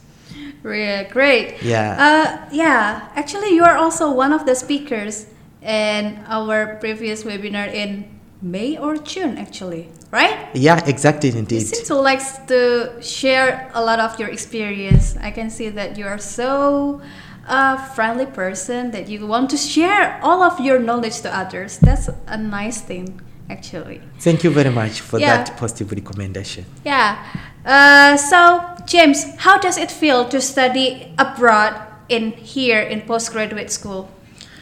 Really 0.63 1.03
great. 1.09 1.61
Yeah. 1.61 1.95
Uh, 1.99 2.49
yeah. 2.51 3.09
Actually, 3.13 3.49
you 3.53 3.63
are 3.63 3.77
also 3.77 4.11
one 4.11 4.33
of 4.33 4.45
the 4.45 4.55
speakers 4.55 5.27
in 5.61 6.23
our 6.27 6.77
previous 6.77 7.23
webinar 7.23 7.71
in 7.71 8.19
May 8.41 8.77
or 8.77 8.97
June, 8.97 9.37
actually, 9.37 9.89
right? 10.15 10.37
Yeah, 10.55 10.79
exactly 10.87 11.29
You 11.29 11.39
indeed. 11.43 11.67
seem 11.67 11.83
to 11.91 11.95
like 12.09 12.23
to 12.47 12.95
share 13.01 13.69
a 13.73 13.81
lot 13.83 13.99
of 13.99 14.11
your 14.19 14.29
experience. 14.29 15.05
I 15.27 15.31
can 15.37 15.49
see 15.49 15.69
that 15.79 15.97
you 15.99 16.05
are 16.07 16.17
so 16.39 17.01
a 17.47 17.77
friendly 17.95 18.25
person 18.25 18.91
that 18.95 19.05
you 19.11 19.27
want 19.27 19.49
to 19.51 19.57
share 19.57 20.19
all 20.23 20.41
of 20.49 20.59
your 20.59 20.79
knowledge 20.79 21.17
to 21.21 21.29
others. 21.41 21.77
That's 21.87 22.09
a 22.27 22.37
nice 22.37 22.79
thing, 22.81 23.21
actually. 23.49 23.99
Thank 24.19 24.43
you 24.43 24.49
very 24.59 24.71
much 24.71 25.01
for 25.01 25.19
Yeah. 25.19 25.27
that 25.43 25.57
positive 25.57 25.91
recommendation. 25.91 26.63
Yeah. 26.83 27.17
Uh, 27.65 28.17
so, 28.17 28.61
James, 28.85 29.25
how 29.45 29.57
does 29.59 29.77
it 29.77 29.91
feel 29.91 30.25
to 30.33 30.39
study 30.41 31.13
abroad 31.17 31.73
in 32.09 32.31
here 32.31 32.81
in 32.81 33.01
postgraduate 33.01 33.69
school, 33.71 34.07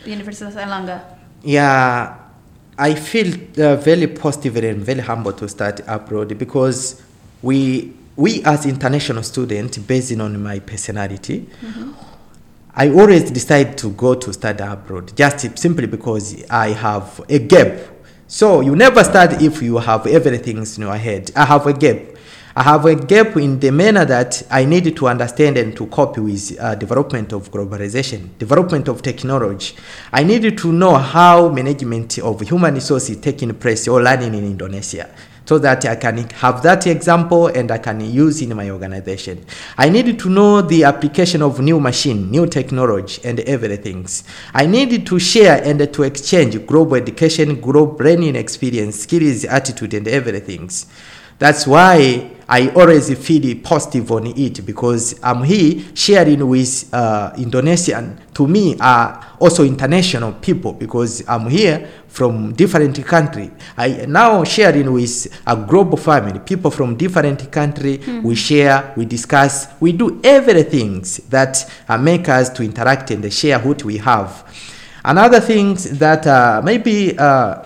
Universitas 0.06 0.56
Airlangga? 0.56 1.00
Yeah, 1.44 2.16
I 2.78 2.96
feel 2.96 3.34
uh, 3.58 3.76
very 3.76 4.08
positive 4.08 4.58
and 4.58 4.82
very 4.82 5.02
humble 5.02 5.34
to 5.34 5.48
start 5.48 5.82
abroad 5.88 6.38
because 6.38 7.02
we 7.42 7.94
we 8.16 8.44
as 8.44 8.66
international 8.66 9.24
students, 9.24 9.78
based 9.80 10.20
on 10.20 10.42
my 10.42 10.60
personality, 10.60 11.50
I 12.76 12.90
always 12.90 13.30
decide 13.32 13.78
to 13.80 13.92
go 13.92 14.16
to 14.16 14.34
study 14.34 14.64
abroad 14.64 15.16
just 15.16 15.58
simply 15.58 15.88
because 15.88 16.44
I 16.50 16.70
have 16.70 17.22
a 17.30 17.40
gap. 17.40 17.80
So 18.28 18.62
you 18.62 18.76
never 18.76 19.04
start 19.04 19.42
if 19.42 19.62
you 19.62 19.78
have 19.78 20.08
everything 20.08 20.58
in 20.58 20.66
your 20.82 20.96
head. 20.96 21.32
I 21.36 21.46
have 21.46 21.68
a 21.68 21.74
gap. 21.74 21.98
I 22.56 22.62
have 22.62 22.86
a 22.86 22.94
gap 22.94 23.36
in 23.38 23.60
the 23.60 23.72
manner 23.72 24.06
that 24.06 24.44
I 24.52 24.66
need 24.66 24.96
to 24.96 25.08
understand 25.08 25.58
and 25.58 25.76
to 25.76 25.88
copy 25.88 26.22
with 26.22 26.56
uh, 26.60 26.76
development 26.76 27.34
of 27.34 27.50
globalization, 27.50 28.38
development 28.38 28.88
of 28.88 29.02
technology. 29.02 29.76
I 30.12 30.22
need 30.22 30.56
to 30.60 30.72
know 30.72 30.94
how 30.94 31.50
management 31.50 32.20
of 32.20 32.42
human 32.42 32.76
resources 32.76 33.18
taking 33.18 33.56
place 33.56 33.88
or 33.88 34.04
learning 34.04 34.36
in 34.36 34.46
Indonesia 34.46 35.10
so 35.46 35.58
that 35.58 35.84
I 35.86 35.96
can 35.96 36.30
have 36.30 36.62
that 36.62 36.86
example 36.86 37.48
and 37.48 37.72
I 37.72 37.80
can 37.80 38.00
use 38.02 38.44
in 38.44 38.56
my 38.56 38.70
organization. 38.70 39.44
I 39.76 39.90
need 39.90 40.20
to 40.20 40.30
know 40.30 40.62
the 40.62 40.84
application 40.84 41.42
of 41.42 41.60
new 41.60 41.80
machine, 41.80 42.30
new 42.30 42.46
technology, 42.46 43.20
and 43.24 43.40
everything. 43.40 44.06
I 44.54 44.68
need 44.68 45.08
to 45.08 45.18
share 45.18 45.60
and 45.64 45.92
to 45.92 46.04
exchange 46.04 46.64
global 46.68 46.98
education, 46.98 47.60
global 47.60 47.98
learning 48.06 48.36
experience, 48.36 49.00
skills, 49.00 49.44
attitude, 49.44 49.96
and 49.96 50.08
everything. 50.08 50.70
That's 51.40 51.68
why 51.68 52.32
I 52.48 52.70
always 52.70 53.18
feel 53.18 53.56
positive 53.64 54.12
on 54.12 54.28
it 54.28 54.66
because 54.66 55.20
I'm 55.24 55.44
here 55.44 55.84
sharing 55.94 56.48
with 56.48 56.94
uh, 56.94 57.34
Indonesian. 57.38 58.20
To 58.34 58.48
me, 58.48 58.76
are 58.80 59.36
also 59.40 59.64
international 59.64 60.34
people 60.34 60.74
because 60.74 61.24
I'm 61.28 61.48
here 61.48 61.90
from 62.08 62.54
different 62.54 63.04
country. 63.06 63.52
I 63.78 64.06
now 64.08 64.44
sharing 64.44 64.92
with 64.92 65.28
a 65.48 65.56
global 65.56 65.98
family, 65.98 66.40
people 66.40 66.72
from 66.72 66.96
different 66.96 67.52
country. 67.52 67.98
We 68.22 68.36
share, 68.36 68.94
we 68.98 69.06
discuss, 69.06 69.68
we 69.80 69.92
do 69.92 70.20
everything 70.24 71.04
that 71.30 71.72
uh, 71.88 71.98
make 71.98 72.28
us 72.30 72.50
to 72.50 72.64
interact 72.64 73.12
and 73.12 73.32
share 73.34 73.60
what 73.60 73.84
we 73.84 73.98
have. 73.98 74.44
Another 75.06 75.40
things 75.40 75.98
that 76.00 76.26
uh, 76.28 76.62
maybe. 76.64 77.18
Uh, 77.18 77.64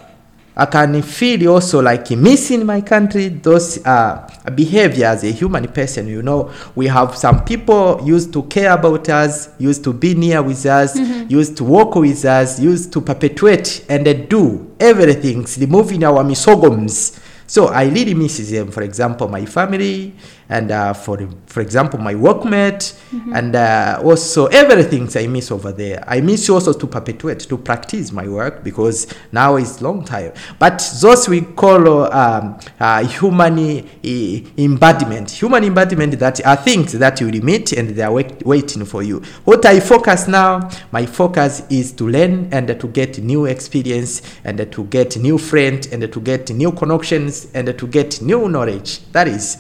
I 0.59 0.65
can 0.65 1.03
feel 1.03 1.49
also 1.49 1.83
like 1.83 2.09
missing 2.09 2.65
my 2.65 2.81
country, 2.81 3.27
those 3.27 3.77
uh, 3.85 4.27
behavior 4.55 5.05
as 5.05 5.23
a 5.23 5.31
human 5.31 5.67
person. 5.67 6.07
You 6.07 6.23
know, 6.23 6.51
we 6.73 6.87
have 6.87 7.15
some 7.15 7.45
people 7.45 8.01
used 8.03 8.33
to 8.33 8.41
care 8.43 8.71
about 8.71 9.07
us, 9.07 9.49
used 9.59 9.83
to 9.83 9.93
be 9.93 10.15
near 10.15 10.41
with 10.41 10.65
us, 10.65 10.97
used 11.29 11.57
to 11.57 11.63
work 11.63 11.93
with 11.93 12.25
us, 12.25 12.59
used 12.59 12.91
to 12.93 13.01
perpetuate 13.01 13.85
and 13.87 14.27
do 14.27 14.75
everything, 14.79 15.45
removing 15.59 16.03
our 16.03 16.23
misogoms. 16.23 17.19
So 17.45 17.67
I 17.67 17.85
really 17.85 18.15
miss 18.15 18.49
them. 18.49 18.71
For 18.71 18.81
example, 18.81 19.27
my 19.27 19.45
family, 19.45 20.15
and 20.49 20.71
uh, 20.71 20.93
for 20.93 21.17
for 21.45 21.61
example, 21.61 21.99
my 21.99 22.13
workmate, 22.13 22.97
and 23.33 23.55
uh, 23.55 24.01
also 24.03 24.45
everything 24.47 25.09
I 25.15 25.27
miss 25.27 25.51
over 25.51 25.71
there. 25.71 26.03
I 26.07 26.21
miss 26.21 26.49
also 26.49 26.73
to 26.73 26.87
perpetuate, 26.87 27.39
to 27.41 27.57
practice 27.57 28.11
my 28.11 28.27
work 28.27 28.63
because 28.63 29.07
now 29.31 29.55
is 29.55 29.81
long 29.81 30.03
time. 30.05 30.33
But 30.59 30.83
those 31.01 31.27
we 31.27 31.41
call 31.41 32.11
um, 32.13 32.59
uh, 32.79 33.05
human 33.05 33.59
eh, 34.03 34.41
embodiment, 34.57 35.31
human 35.31 35.63
embodiment 35.63 36.19
that 36.19 36.45
are 36.45 36.55
things 36.55 36.93
that 36.93 37.19
you 37.19 37.27
will 37.27 37.43
meet 37.43 37.73
and 37.73 37.89
they 37.89 38.03
are 38.03 38.11
wait, 38.11 38.45
waiting 38.45 38.85
for 38.85 39.03
you. 39.03 39.19
What 39.45 39.65
I 39.65 39.79
focus 39.79 40.27
now, 40.27 40.69
my 40.91 41.05
focus 41.05 41.63
is 41.69 41.91
to 41.93 42.07
learn 42.07 42.49
and 42.51 42.67
to 42.79 42.87
get 42.87 43.19
new 43.19 43.45
experience 43.45 44.21
and 44.43 44.71
to 44.71 44.83
get 44.85 45.17
new 45.17 45.37
friends 45.37 45.87
and 45.87 46.11
to 46.11 46.19
get 46.21 46.49
new 46.51 46.71
connections 46.71 47.47
and 47.53 47.77
to 47.77 47.87
get 47.87 48.21
new 48.21 48.47
knowledge. 48.49 48.99
That 49.11 49.27
is 49.27 49.57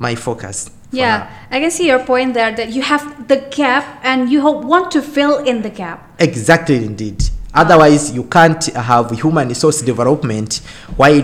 my 0.00 0.14
focus. 0.14 0.70
Yeah. 0.90 1.30
I 1.50 1.60
can 1.60 1.70
see 1.70 1.86
your 1.86 2.04
point 2.04 2.34
there 2.34 2.50
that 2.56 2.70
you 2.70 2.82
have 2.82 3.28
the 3.28 3.36
gap 3.36 4.00
and 4.02 4.28
you 4.30 4.42
want 4.42 4.90
to 4.92 5.02
fill 5.02 5.38
in 5.38 5.62
the 5.62 5.70
gap. 5.70 6.10
Exactly, 6.18 6.84
indeed. 6.84 7.22
Otherwise, 7.52 8.12
you 8.12 8.24
can't 8.24 8.64
have 8.66 9.10
human 9.10 9.48
resource 9.48 9.82
development 9.82 10.56
while 10.96 11.20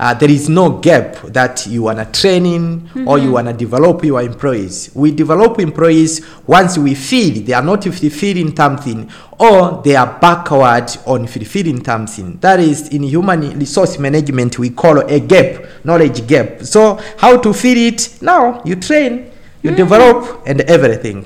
uh, 0.00 0.12
there 0.14 0.30
is 0.30 0.48
no 0.48 0.78
gap 0.78 1.16
that 1.22 1.66
you 1.68 1.82
wanna 1.84 2.04
training 2.06 2.88
or 3.06 3.18
you 3.18 3.30
wanna 3.30 3.52
develop 3.52 4.02
your 4.04 4.20
employees. 4.20 4.90
We 4.94 5.12
develop 5.12 5.60
employees 5.60 6.26
once 6.48 6.76
we 6.76 6.96
feel 6.96 7.44
they 7.44 7.52
are 7.52 7.62
not 7.62 7.84
fulfilling 7.84 8.56
something 8.56 9.08
or 9.38 9.80
they 9.84 9.94
are 9.94 10.18
backward 10.20 10.90
on 11.06 11.28
fulfilling 11.28 11.84
something. 11.84 12.38
That 12.38 12.58
is 12.58 12.88
in 12.88 13.04
human 13.04 13.56
resource 13.56 14.00
management 14.00 14.58
we 14.58 14.70
call 14.70 14.98
a 14.98 15.20
gap, 15.20 15.64
knowledge 15.84 16.26
gap. 16.26 16.62
So 16.62 17.00
how 17.18 17.38
to 17.38 17.54
fill 17.54 17.78
it? 17.78 18.20
Now 18.20 18.62
you 18.64 18.74
train, 18.74 19.30
you 19.62 19.76
develop, 19.76 20.42
and 20.44 20.62
everything. 20.62 21.24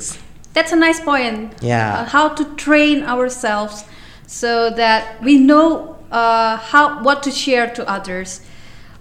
That's 0.53 0.73
a 0.73 0.77
nice 0.77 1.01
point. 1.01 1.55
Yeah. 1.63 2.01
Uh, 2.01 2.05
how 2.05 2.29
to 2.29 2.45
train 2.57 3.05
ourselves 3.05 3.85
so 4.33 4.71
that 4.71 5.23
we 5.23 5.37
know 5.37 5.99
uh, 6.11 6.57
how 6.57 7.03
what 7.03 7.23
to 7.23 7.31
share 7.31 7.69
to 7.75 7.87
others. 7.87 8.41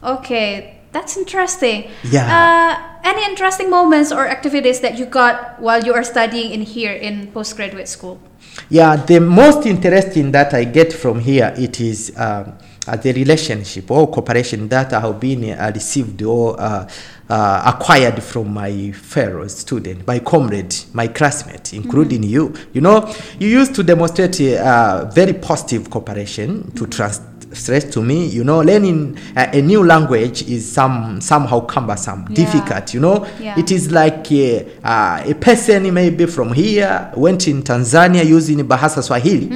Okay, 0.04 0.82
that's 0.92 1.16
interesting. 1.16 1.90
Yeah. 2.04 2.28
Uh, 2.28 3.00
any 3.04 3.24
interesting 3.24 3.70
moments 3.70 4.12
or 4.12 4.28
activities 4.28 4.82
that 4.82 5.00
you 5.00 5.06
got 5.06 5.60
while 5.62 5.84
you 5.84 5.94
are 5.94 6.04
studying 6.04 6.52
in 6.52 6.62
here 6.62 6.92
in 6.92 7.32
postgraduate 7.32 7.88
school? 7.88 8.20
Yeah, 8.70 8.98
the 8.98 9.20
most 9.22 9.66
interesting 9.66 10.32
that 10.32 10.54
I 10.54 10.66
get 10.66 10.92
from 10.92 11.22
here 11.22 11.54
it 11.58 11.80
is 11.80 12.12
um, 12.18 12.24
uh, 12.26 12.52
the 12.86 13.14
relationship 13.14 13.92
or 13.92 14.08
cooperation 14.10 14.68
that 14.70 14.92
I 14.94 15.00
have 15.02 15.20
been 15.20 15.52
uh, 15.52 15.72
received 15.74 16.22
or 16.24 16.60
uh, 16.60 16.88
uh, 17.30 17.74
acquired 17.76 18.22
from 18.24 18.54
my 18.54 18.92
fellow 18.92 19.48
student, 19.48 20.06
my 20.08 20.20
comrade, 20.20 20.76
my 20.94 21.08
classmate, 21.08 21.74
including 21.74 22.24
you. 22.24 22.54
You 22.74 22.82
know, 22.82 23.14
you 23.40 23.48
used 23.50 23.76
to 23.76 23.84
demonstrate 23.84 24.42
uh, 24.42 25.06
very 25.14 25.34
positive 25.34 25.90
cooperation 25.90 26.72
to 26.72 26.88
trust 26.88 27.22
stress 27.54 27.84
to 27.84 28.02
me 28.02 28.28
you 28.28 28.46
know 28.46 28.62
learning 28.62 29.18
uh, 29.36 29.46
a 29.52 29.62
new 29.62 29.84
language 29.84 30.42
is 30.44 30.72
some 30.72 31.20
somehow 31.20 31.60
cumbersome 31.60 32.26
Yeah. 32.30 32.36
difficult 32.46 32.94
you 32.94 33.02
know 33.02 33.26
Yeah. 33.42 33.60
it 33.60 33.72
is 33.72 33.92
like 33.92 34.32
uh, 34.32 34.64
uh, 34.88 35.22
a 35.26 35.34
person 35.34 35.94
maybe 35.94 36.28
from 36.28 36.54
here 36.54 37.12
went 37.18 37.50
in 37.50 37.62
tanzania 37.62 38.24
using 38.24 38.64
bahasa 38.64 39.04
swahili 39.04 39.50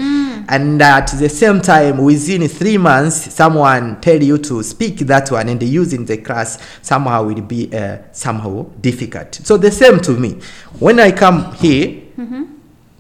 and 0.49 0.81
at 0.81 1.07
the 1.07 1.29
same 1.29 1.61
time 1.61 1.97
within 1.97 2.47
three 2.47 2.77
months 2.77 3.33
someone 3.33 3.99
tell 4.01 4.21
you 4.21 4.37
to 4.37 4.63
speak 4.63 4.97
that 4.99 5.31
one 5.31 5.49
and 5.49 5.61
use 5.63 5.93
in 5.93 6.05
the 6.05 6.17
class 6.17 6.57
somehow 6.81 7.23
will 7.23 7.41
be 7.41 7.73
uh, 7.75 7.97
somehow 8.11 8.63
difficult. 8.81 9.35
So 9.35 9.57
the 9.57 9.71
same 9.71 9.99
to 10.01 10.11
me. 10.11 10.39
When 10.79 10.99
i 10.99 11.11
come 11.11 11.53
here 11.55 12.01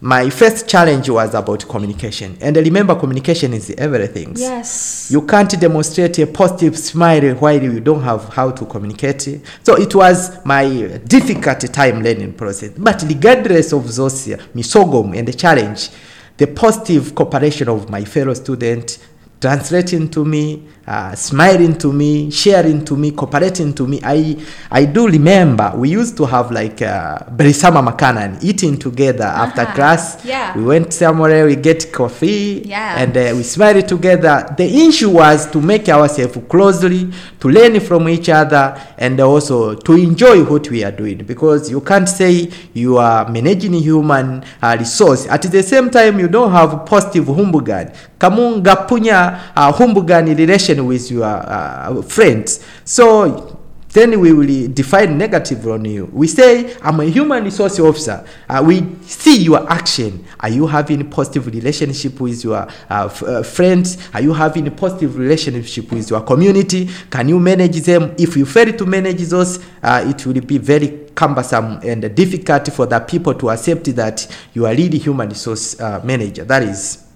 my 0.01 0.29
first 0.29 0.67
challenge 0.67 1.09
was 1.09 1.33
about 1.33 1.67
communication. 1.67 2.37
And 2.39 2.55
remember 2.57 2.93
communication 2.95 3.53
is 3.53 3.71
everything. 3.71 4.33
Yes. 4.35 5.09
you 5.09 5.21
can't 5.25 5.59
demonstrate 5.59 6.19
a 6.19 6.27
positive 6.27 6.77
smile 6.77 7.33
while 7.35 7.61
you 7.61 7.79
don't 7.79 8.03
have 8.03 8.29
how 8.29 8.51
to 8.51 8.65
communicate. 8.65 9.21
So 9.63 9.75
it 9.75 9.95
was 9.95 10.45
my 10.45 10.99
difficult 11.07 11.61
time 11.73 12.03
learning 12.03 12.33
process. 12.33 12.71
But 12.77 13.03
regardless 13.07 13.73
of 13.73 13.95
those 13.95 14.27
uh, 14.31 14.37
misogom 14.53 15.17
and 15.17 15.27
the 15.27 15.33
challenge 15.33 15.89
the 16.37 16.47
positive 16.47 17.15
cooperation 17.15 17.69
of 17.69 17.89
my 17.89 18.03
fellow 18.03 18.33
students 18.33 18.99
translating 19.39 20.09
to 20.09 20.25
me 20.25 20.67
uh, 20.87 21.15
smiling 21.15 21.73
to 21.77 21.91
me 21.93 22.29
sharing 22.31 22.83
to 22.85 22.95
me 22.95 23.11
cooperating 23.11 23.73
to 23.73 23.87
me 23.87 23.99
i 24.03 24.35
i 24.71 24.85
do 24.85 25.07
remember 25.07 25.73
we 25.75 25.89
used 25.89 26.15
to 26.17 26.25
have 26.25 26.51
like 26.51 26.81
uh, 26.81 27.17
berisama 27.35 27.81
makanan 27.81 28.37
eating 28.41 28.77
together 28.77 29.25
after 29.25 29.61
Uh-huh. 29.65 29.75
class 29.75 30.17
Yeah. 30.25 30.53
we 30.55 30.63
went 30.63 30.93
somewhere 30.93 31.45
we 31.45 31.55
get 31.55 31.91
coffee 31.91 32.61
Yeah. 32.65 33.01
and 33.01 33.17
uh, 33.17 33.33
we 33.35 33.43
smiled 33.43 33.87
together 33.87 34.45
the 34.57 34.65
issue 34.87 35.09
was 35.09 35.49
to 35.51 35.61
make 35.61 35.89
ourselves 35.89 36.37
closely 36.49 37.09
to 37.39 37.49
learn 37.49 37.79
from 37.79 38.07
each 38.09 38.29
other 38.29 38.75
and 38.97 39.19
also 39.19 39.73
to 39.75 39.93
enjoy 39.93 40.43
what 40.43 40.69
we 40.69 40.83
are 40.83 40.91
doing 40.91 41.17
because 41.25 41.71
you 41.71 41.81
can't 41.81 42.07
say 42.09 42.49
you 42.73 42.97
are 42.97 43.27
managing 43.29 43.73
human 43.73 44.43
uh, 44.61 44.75
resource 44.79 45.25
at 45.29 45.41
the 45.41 45.63
same 45.63 45.89
time 45.89 46.19
you 46.19 46.27
don't 46.27 46.51
have 46.51 46.85
positive 46.85 47.25
humbugan 47.25 47.89
kamunga 48.19 48.75
punya 48.87 49.39
uh, 49.55 49.71
humbugan 49.73 50.25
relation 50.35 50.74
with 50.83 51.11
your 51.11 51.23
uh, 51.25 52.01
friends 52.01 52.65
so 52.83 53.55
then 53.95 54.19
we 54.19 54.33
will 54.33 54.67
define 54.73 55.17
negative 55.17 55.65
on 55.69 55.85
you. 55.85 56.09
We 56.11 56.27
say, 56.27 56.75
I'm 56.81 56.99
a 56.99 57.05
human 57.05 57.45
resource 57.45 57.79
officer. 57.79 58.27
Uh, 58.49 58.61
we 58.67 58.85
see 59.03 59.41
your 59.41 59.71
action. 59.71 60.25
Are 60.41 60.49
you 60.49 60.67
having 60.67 61.09
positive 61.09 61.47
relationship 61.47 62.19
with 62.19 62.43
your 62.43 62.57
uh, 62.57 63.05
f- 63.05 63.23
uh, 63.23 63.41
friends? 63.41 63.97
Are 64.13 64.19
you 64.21 64.33
having 64.33 64.67
a 64.67 64.71
positive 64.71 65.15
relationship 65.17 65.89
with 65.93 66.09
your 66.09 66.19
community? 66.23 66.89
Can 67.09 67.29
you 67.29 67.39
manage 67.39 67.79
them? 67.83 68.13
If 68.19 68.35
you 68.35 68.45
fail 68.45 68.73
to 68.73 68.85
manage 68.85 69.21
those, 69.29 69.63
uh, 69.81 70.03
it 70.05 70.25
will 70.25 70.41
be 70.41 70.57
very 70.57 71.07
cumbersome 71.15 71.79
and 71.81 72.13
difficult 72.13 72.67
for 72.73 72.85
the 72.87 72.99
people 72.99 73.33
to 73.35 73.49
accept 73.49 73.85
that 73.95 74.27
you 74.53 74.65
are 74.65 74.75
really 74.75 74.97
human 74.97 75.29
resource 75.29 75.79
uh, 75.79 76.01
manager. 76.03 76.43
That 76.43 76.63
is 76.63 77.07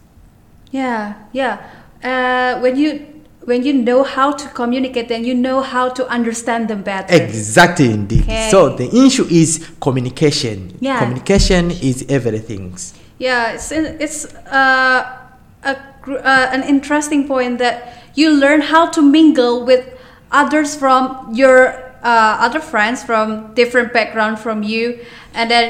Yeah, 0.71 1.15
yeah. 1.33 1.59
Uh, 2.01 2.61
when 2.61 2.77
you 2.77 3.18
when 3.49 3.63
you 3.63 3.73
know 3.73 4.03
how 4.03 4.31
to 4.31 4.47
communicate, 4.49 5.09
then 5.09 5.25
you 5.25 5.33
know 5.33 5.61
how 5.61 5.89
to 5.89 6.07
understand 6.07 6.67
them 6.67 6.83
better. 6.83 7.11
Exactly, 7.11 7.89
indeed. 7.89 8.21
Okay. 8.21 8.47
So 8.51 8.75
the 8.75 8.87
issue 9.05 9.25
is 9.25 9.67
communication. 9.81 10.77
Yeah. 10.79 10.99
Communication 10.99 11.71
is 11.71 12.05
everything. 12.07 12.77
Yeah, 13.17 13.53
it's 13.53 13.71
it's 13.71 14.19
uh, 14.45 15.17
a 15.63 15.73
uh, 15.73 16.55
an 16.55 16.63
interesting 16.63 17.27
point 17.27 17.57
that 17.57 17.75
you 18.13 18.29
learn 18.29 18.61
how 18.61 18.85
to 18.91 19.01
mingle 19.01 19.65
with 19.65 19.83
others 20.31 20.75
from 20.75 21.33
your 21.33 21.73
uh, 22.03 22.45
other 22.45 22.61
friends 22.61 23.03
from 23.03 23.53
different 23.55 23.91
background 23.91 24.37
from 24.37 24.61
you, 24.61 24.99
and 25.33 25.49
then 25.49 25.67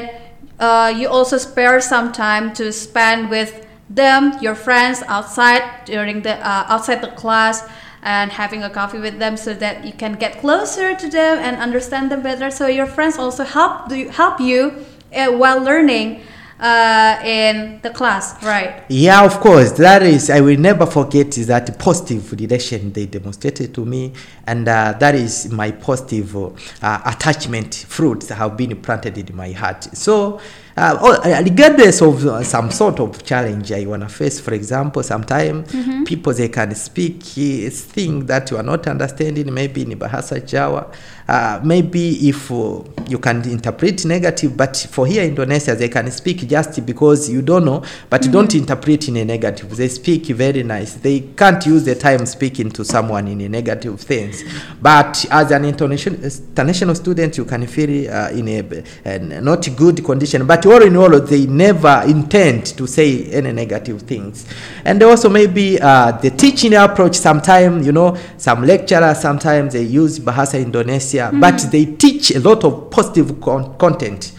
uh, 0.60 0.92
you 0.94 1.08
also 1.08 1.38
spare 1.38 1.80
some 1.80 2.12
time 2.12 2.52
to 2.60 2.72
spend 2.72 3.30
with 3.30 3.66
them, 3.90 4.32
your 4.40 4.54
friends 4.54 5.02
outside 5.08 5.84
during 5.84 6.22
the 6.22 6.34
uh, 6.36 6.64
outside 6.68 7.02
the 7.02 7.12
class. 7.12 7.68
And 8.02 8.32
having 8.32 8.62
a 8.62 8.70
coffee 8.70 8.98
with 8.98 9.18
them 9.18 9.36
so 9.36 9.52
that 9.52 9.84
you 9.84 9.92
can 9.92 10.14
get 10.14 10.40
closer 10.40 10.96
to 10.96 11.10
them 11.10 11.36
and 11.38 11.58
understand 11.58 12.10
them 12.10 12.22
better. 12.22 12.50
So 12.50 12.66
your 12.66 12.86
friends 12.86 13.18
also 13.18 13.44
help 13.44 13.92
you 13.92 14.08
help 14.08 14.40
you 14.40 14.86
uh, 15.14 15.30
while 15.32 15.60
learning 15.62 16.22
uh, 16.60 17.20
in 17.24 17.80
the 17.82 17.90
class, 17.90 18.42
right? 18.42 18.84
Yeah, 18.88 19.24
of 19.24 19.40
course. 19.40 19.72
That 19.72 20.02
is, 20.02 20.30
I 20.30 20.40
will 20.40 20.58
never 20.58 20.86
forget 20.86 21.38
is 21.38 21.46
that 21.46 21.78
positive 21.78 22.32
relation 22.32 22.92
they 22.92 23.06
demonstrated 23.06 23.74
to 23.74 23.84
me, 23.84 24.12
and 24.46 24.68
uh, 24.68 24.94
that 24.98 25.14
is 25.14 25.50
my 25.50 25.70
positive 25.70 26.36
uh, 26.36 27.00
attachment 27.06 27.86
fruits 27.88 28.28
have 28.28 28.56
been 28.56 28.80
planted 28.80 29.18
in 29.18 29.34
my 29.34 29.52
heart. 29.52 29.84
So, 29.96 30.40
uh, 30.76 30.98
oh, 31.00 31.12
uh, 31.14 31.42
regardless 31.42 32.00
of 32.02 32.24
uh, 32.26 32.42
some 32.42 32.70
sort 32.70 33.00
of 33.00 33.22
challenge 33.24 33.72
I 33.72 33.84
wanna 33.86 34.08
face, 34.08 34.40
for 34.40 34.54
example, 34.54 35.02
sometimes 35.02 35.70
people 36.06 36.32
they 36.32 36.48
can 36.48 36.74
speak 36.74 37.22
uh, 37.22 37.70
thing 37.70 38.26
that 38.26 38.50
you 38.50 38.56
are 38.56 38.62
not 38.62 38.86
understanding, 38.86 39.52
maybe 39.52 39.82
in 39.82 39.98
Bahasa 39.98 40.40
Jawa, 40.40 40.92
uh, 41.28 41.60
maybe 41.62 42.28
if 42.28 42.50
uh, 42.50 42.82
you 43.08 43.18
can 43.18 43.48
interpret 43.48 44.04
negative, 44.04 44.56
but 44.56 44.76
for 44.90 45.06
here 45.06 45.22
in 45.22 45.30
Indonesia 45.30 45.74
they 45.74 45.88
can 45.88 46.10
speak 46.10 46.48
just 46.48 46.84
because 46.84 47.30
you 47.30 47.42
don't 47.42 47.64
know, 47.64 47.82
but 48.08 48.24
you 48.24 48.32
don't 48.32 48.54
interpret 48.54 49.08
in 49.08 49.16
a 49.16 49.24
negative. 49.24 49.76
They 49.76 49.88
speak 49.88 50.26
very 50.26 50.62
nice. 50.62 50.94
They 50.94 51.20
can't 51.20 51.64
use 51.66 51.84
the 51.84 51.94
time 51.94 52.26
speaking 52.26 52.70
to 52.72 52.84
someone 52.84 53.28
in 53.28 53.40
a 53.40 53.48
negative 53.48 54.00
things. 54.00 54.42
But 54.80 55.24
as 55.30 55.50
an 55.50 55.64
international 55.64 56.24
international 56.24 56.94
student, 56.94 57.38
you 57.38 57.44
can 57.44 57.66
feel 57.66 58.12
uh, 58.12 58.30
in 58.30 58.48
a, 58.48 58.84
a 59.04 59.18
not 59.40 59.68
good 59.76 60.04
condition. 60.04 60.46
But 60.46 60.59
all 60.66 60.82
in 60.82 60.96
all, 60.96 61.20
they 61.20 61.46
never 61.46 62.02
intend 62.06 62.66
to 62.76 62.86
say 62.86 63.26
any 63.32 63.52
negative 63.52 64.02
things. 64.02 64.46
And 64.84 65.02
also 65.02 65.28
maybe 65.28 65.80
uh, 65.80 66.12
the 66.12 66.30
teaching 66.30 66.74
approach. 66.74 67.16
Sometimes 67.16 67.86
you 67.86 67.92
know 67.92 68.16
some 68.36 68.64
lecturers 68.64 69.20
sometimes 69.20 69.72
they 69.72 69.82
use 69.82 70.18
Bahasa 70.18 70.60
Indonesia, 70.60 71.30
but 71.32 71.58
they 71.70 71.84
teach 71.84 72.30
a 72.32 72.40
lot 72.40 72.64
of 72.64 72.90
positive 72.90 73.40
con- 73.40 73.76
content. 73.78 74.32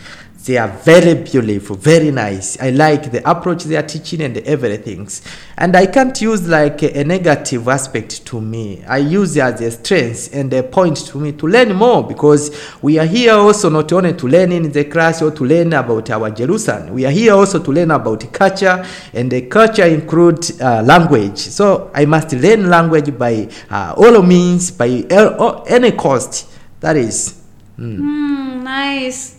They 0.43 0.57
are 0.57 0.69
very 0.69 1.13
beautiful, 1.13 1.75
very 1.75 2.09
nice. 2.09 2.59
I 2.59 2.71
like 2.71 3.11
the 3.11 3.29
approach 3.29 3.63
they 3.65 3.75
are 3.75 3.83
teaching 3.83 4.21
and 4.21 4.35
everything. 4.39 5.07
And 5.55 5.75
I 5.75 5.85
can't 5.85 6.19
use 6.19 6.47
like 6.47 6.81
a, 6.81 7.03
negative 7.03 7.67
aspect 7.67 8.25
to 8.25 8.41
me. 8.41 8.83
I 8.85 8.97
use 8.97 9.37
it 9.37 9.41
as 9.41 9.61
a 9.61 9.69
strength 9.69 10.33
and 10.33 10.51
a 10.53 10.63
point 10.63 10.97
to 11.07 11.19
me 11.19 11.33
to 11.33 11.47
learn 11.47 11.75
more 11.75 12.07
because 12.07 12.49
we 12.81 12.97
are 12.97 13.05
here 13.05 13.33
also 13.33 13.69
not 13.69 13.91
only 13.93 14.13
to 14.13 14.27
learn 14.27 14.51
in 14.51 14.71
the 14.71 14.85
class 14.85 15.21
or 15.21 15.29
to 15.29 15.45
learn 15.45 15.73
about 15.73 16.09
our 16.09 16.31
Jerusalem. 16.31 16.93
We 16.93 17.05
are 17.05 17.11
here 17.11 17.33
also 17.33 17.59
to 17.61 17.71
learn 17.71 17.91
about 17.91 18.33
culture 18.33 18.83
and 19.13 19.31
the 19.31 19.43
culture 19.43 19.85
includes 19.85 20.59
uh, 20.59 20.81
language. 20.83 21.37
So 21.37 21.91
I 21.93 22.05
must 22.05 22.33
learn 22.33 22.67
language 22.67 23.15
by 23.15 23.47
uh, 23.69 23.93
all 23.95 24.23
means, 24.23 24.71
by 24.71 25.05
uh, 25.11 25.61
any 25.67 25.91
cost. 25.91 26.49
That 26.79 26.97
is. 26.97 27.39
mm. 27.77 27.97
Hmm, 27.97 28.30
nice. 28.71 29.35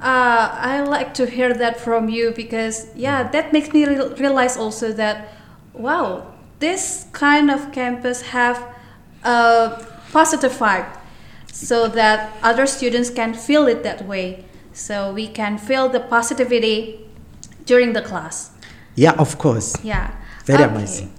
Uh, 0.00 0.44
I 0.72 0.74
like 0.96 1.10
to 1.14 1.24
hear 1.26 1.50
that 1.54 1.74
from 1.86 2.08
you 2.08 2.32
because 2.42 2.76
yeah, 2.94 3.18
that 3.34 3.52
makes 3.52 3.68
me 3.72 3.84
re- 3.86 4.14
realize 4.24 4.56
also 4.56 4.92
that 4.92 5.16
wow, 5.74 6.06
this 6.58 7.06
kind 7.12 7.50
of 7.50 7.60
campus 7.72 8.22
have 8.36 8.58
a 9.24 9.84
positive 10.12 10.52
vibe, 10.52 10.88
so 11.52 11.88
that 11.88 12.18
other 12.42 12.66
students 12.66 13.10
can 13.10 13.34
feel 13.34 13.66
it 13.66 13.82
that 13.82 14.06
way. 14.06 14.44
So 14.72 15.12
we 15.12 15.26
can 15.28 15.58
feel 15.58 15.88
the 15.88 16.00
positivity 16.00 17.00
during 17.64 17.92
the 17.92 18.02
class. 18.02 18.50
Yeah, 18.94 19.14
of 19.18 19.36
course. 19.38 19.76
Yeah. 19.82 20.10
Very 20.44 20.64
Okay. 20.64 20.74
amazing. 20.74 21.10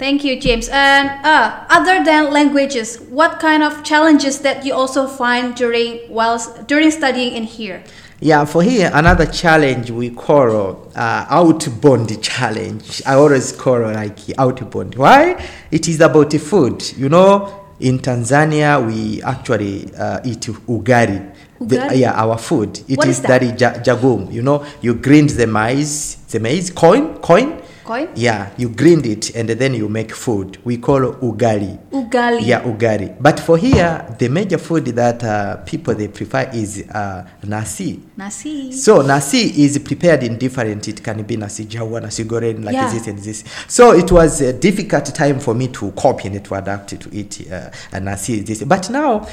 Thank 0.00 0.24
you, 0.24 0.40
James. 0.40 0.66
And 0.72 1.10
uh, 1.22 1.66
other 1.68 2.02
than 2.02 2.32
languages, 2.32 2.96
what 3.10 3.38
kind 3.38 3.62
of 3.62 3.84
challenges 3.84 4.40
that 4.40 4.64
you 4.64 4.72
also 4.72 5.06
find 5.06 5.54
during 5.54 5.98
while 6.08 6.38
during 6.66 6.90
studying 6.90 7.34
in 7.34 7.42
here? 7.42 7.84
Yeah, 8.18 8.46
for 8.46 8.62
here, 8.62 8.90
another 8.94 9.26
challenge 9.26 9.90
we 9.90 10.08
call 10.08 10.90
uh, 10.96 11.26
outbound 11.28 12.22
challenge. 12.22 13.02
I 13.04 13.12
always 13.16 13.52
call 13.52 13.80
like 13.92 14.18
outbound. 14.38 14.94
Why? 14.94 15.36
It 15.70 15.86
is 15.86 16.00
about 16.00 16.32
food. 16.32 16.82
You 16.96 17.10
know, 17.10 17.66
in 17.78 17.98
Tanzania, 17.98 18.80
we 18.80 19.22
actually 19.22 19.94
uh, 19.94 20.20
eat 20.24 20.40
ugali. 20.66 21.34
The- 21.60 21.94
yeah, 21.94 22.12
our 22.12 22.38
food. 22.38 22.80
It 22.88 22.96
What 22.96 23.06
is 23.06 23.18
is 23.18 23.22
that? 23.24 23.42
ja- 23.60 23.74
jagum. 23.82 24.32
You 24.32 24.40
know, 24.40 24.64
you 24.80 24.94
grind 24.94 25.28
the 25.30 25.46
maize, 25.46 26.16
the 26.30 26.40
maize, 26.40 26.70
coin, 26.70 27.18
coin. 27.18 27.60
Coin? 27.90 28.08
Yeah, 28.14 28.50
you 28.56 28.68
grind 28.68 29.04
it 29.04 29.34
and 29.34 29.48
then 29.48 29.74
you 29.74 29.88
make 29.88 30.14
food. 30.14 30.58
We 30.64 30.76
call 30.78 31.00
ugali. 31.14 31.76
Ugali. 31.90 32.46
Yeah, 32.46 32.62
ugali. 32.62 33.20
But 33.20 33.40
for 33.40 33.58
here, 33.58 34.06
the 34.16 34.28
major 34.28 34.58
food 34.58 34.84
that 34.84 35.24
uh, 35.24 35.56
people 35.66 35.96
they 35.96 36.06
prefer 36.06 36.48
is 36.54 36.84
uh, 36.88 37.26
nasi. 37.42 38.00
Nasi. 38.16 38.70
So 38.70 39.02
nasi 39.02 39.64
is 39.64 39.76
prepared 39.80 40.22
in 40.22 40.38
different. 40.38 40.86
It 40.86 41.02
can 41.02 41.20
be 41.24 41.36
nasi 41.36 41.64
jawa, 41.64 42.00
nasi 42.00 42.22
goreng, 42.22 42.64
like 42.64 42.74
Yeah. 42.74 42.92
this 42.92 43.08
and 43.08 43.18
this. 43.18 43.42
So 43.66 43.90
it 43.90 44.12
was 44.12 44.40
a 44.40 44.52
difficult 44.52 45.06
time 45.06 45.40
for 45.40 45.52
me 45.54 45.66
to 45.68 45.90
copy 45.92 46.28
and 46.28 46.44
to 46.44 46.54
adapt 46.54 46.90
to 47.00 47.10
eat 47.12 47.50
uh, 47.50 47.70
nasi. 47.98 48.38
This, 48.40 48.62
but 48.62 48.88
now. 48.90 49.26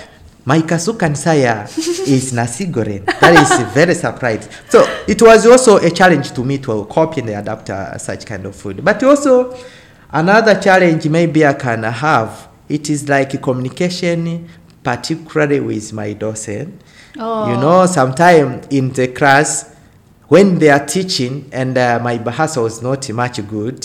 My 0.47 0.63
kasukan 0.63 1.11
saya 1.19 1.67
is 2.07 2.31
nasi 2.31 2.71
goreng. 2.71 3.03
That 3.19 3.35
is 3.35 3.51
very 3.75 3.91
surprised. 3.91 4.47
So 4.71 4.87
it 5.03 5.19
was 5.21 5.43
also 5.43 5.75
a 5.75 5.91
challenge 5.91 6.31
to 6.39 6.41
me 6.47 6.57
to 6.63 6.87
copy 6.87 7.19
and 7.19 7.35
adapt 7.35 7.69
uh, 7.69 7.97
such 7.97 8.23
kind 8.25 8.45
of 8.45 8.55
food. 8.55 8.79
But 8.79 9.03
also 9.03 9.51
another 10.09 10.55
challenge 10.55 11.03
maybe 11.11 11.45
I 11.45 11.51
can 11.51 11.83
have. 11.83 12.47
It 12.69 12.89
is 12.89 13.09
like 13.09 13.35
communication, 13.43 14.47
particularly 14.83 15.59
with 15.59 15.91
my 15.91 16.13
docent. 16.13 16.79
Oh. 17.19 17.51
You 17.51 17.59
know, 17.59 17.85
sometimes 17.85 18.67
in 18.71 18.93
the 18.93 19.09
class 19.09 19.75
when 20.29 20.59
they 20.59 20.69
are 20.69 20.85
teaching 20.85 21.49
and 21.51 21.77
uh, 21.77 21.99
my 22.01 22.19
bahasa 22.19 22.63
was 22.63 22.81
not 22.81 23.03
much 23.11 23.45
good. 23.51 23.83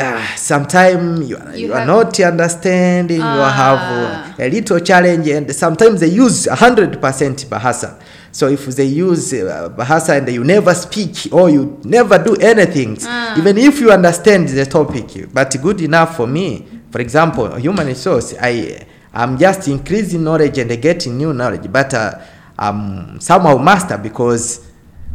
Uh, 0.00 0.24
sometimes 0.36 1.28
you, 1.28 1.36
are- 1.36 1.56
You 1.56 1.66
you, 1.68 1.72
are 1.74 1.84
not 1.84 2.18
understanding, 2.20 3.16
you 3.16 3.22
have 3.22 3.78
Ah. 3.82 4.34
uh, 4.38 4.44
a 4.44 4.48
little 4.48 4.78
challenge, 4.78 5.26
and 5.28 5.52
sometimes 5.52 5.98
they 6.00 6.06
use 6.06 6.46
100% 6.46 7.46
Bahasa. 7.48 7.98
So 8.30 8.46
if 8.46 8.64
they 8.66 8.84
use 8.84 9.32
uh, 9.32 9.68
Bahasa 9.76 10.16
and 10.18 10.28
you 10.28 10.44
never 10.44 10.72
speak 10.74 11.32
or 11.32 11.50
you 11.50 11.80
never 11.82 12.16
do 12.18 12.36
anything, 12.36 12.96
Ah. 13.04 13.34
even 13.36 13.58
if 13.58 13.80
you 13.80 13.90
understand 13.90 14.48
the 14.48 14.66
topic, 14.66 15.26
but 15.34 15.56
good 15.60 15.80
enough 15.80 16.14
for 16.16 16.28
me, 16.28 16.64
for 16.92 17.00
example, 17.00 17.56
human 17.56 17.86
resource, 17.88 18.34
I 18.40 18.86
am 19.12 19.36
just 19.36 19.66
increasing 19.66 20.22
knowledge 20.22 20.58
and 20.58 20.70
getting 20.80 21.16
new 21.18 21.32
knowledge, 21.34 21.66
but 21.72 21.92
uh, 21.92 22.12
I'm 22.56 23.18
somehow 23.20 23.58
master 23.58 23.98
because 23.98 24.60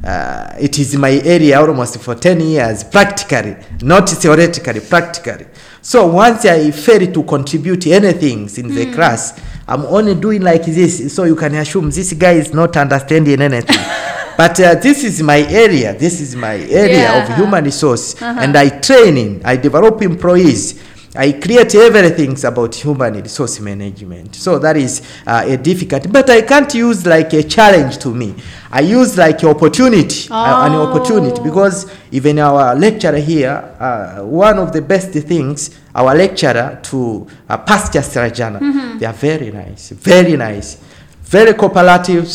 uh, 0.04 0.54
it 0.60 0.78
is 0.80 0.96
my 0.96 1.12
area 1.24 1.60
almost 1.60 2.00
for 2.02 2.16
10 2.16 2.40
years 2.42 2.84
practically 2.84 3.56
not 3.82 4.10
theoretically 4.10 4.80
practically 4.82 5.46
so 5.82 6.08
once 6.08 6.46
i 6.46 6.72
fail 6.72 7.12
to 7.12 7.24
contribute 7.24 7.88
anything 7.88 8.50
in 8.58 8.68
the 8.76 8.92
class 8.94 9.40
i'm 9.68 9.86
only 9.86 10.14
doing 10.16 10.42
like 10.42 10.66
this 10.66 11.14
so 11.16 11.24
you 11.24 11.36
can 11.36 11.56
assume 11.56 11.90
this 11.90 12.14
guy 12.14 12.34
is 12.34 12.54
not 12.54 12.76
understanding 12.76 13.42
anything 13.42 13.78
but 14.38 14.60
uh, 14.60 14.76
this 14.76 15.04
is 15.04 15.22
my 15.22 15.40
area 15.50 15.94
this 15.98 16.20
is 16.20 16.36
my 16.36 16.56
area 16.56 17.04
Yeah. 17.04 17.24
of 17.32 17.36
human 17.38 17.64
resource 17.64 18.16
Uh-huh. 18.22 18.40
and 18.42 18.58
i 18.58 18.68
training 18.70 19.42
i 19.46 19.56
develop 19.56 20.02
employees 20.02 20.76
I 21.16 21.34
create 21.34 21.76
everything 21.76 22.44
about 22.44 22.74
human 22.74 23.22
resource 23.22 23.60
management. 23.60 24.36
So 24.36 24.58
that 24.58 24.76
is 24.78 25.02
uh, 25.28 25.44
a 25.46 25.58
difficult, 25.58 26.12
but 26.12 26.28
I 26.30 26.42
can't 26.42 26.74
use 26.74 27.06
like 27.06 27.32
a 27.34 27.44
challenge 27.44 28.00
to 28.00 28.10
me. 28.10 28.34
I 28.72 28.80
use 28.82 29.16
like 29.16 29.44
opportunity, 29.44 30.28
uh, 30.32 30.66
an 30.66 30.74
Oh. 30.74 30.88
opportunity 30.88 31.40
because 31.44 31.86
even 32.12 32.40
our 32.40 32.74
lecturer 32.76 33.18
here, 33.20 33.76
uh, 33.80 34.24
one 34.24 34.58
of 34.58 34.72
the 34.74 34.82
best 34.82 35.12
things, 35.12 35.70
our 35.94 36.16
lecturer 36.16 36.80
to 36.84 37.28
uh, 37.48 37.58
Pastor 37.60 38.00
Sarajana, 38.00 38.98
they 39.00 39.06
are 39.06 39.14
very 39.14 39.52
nice, 39.52 39.90
very 39.92 40.36
nice, 40.36 40.78
very 41.24 41.54
cooperative. 41.54 42.28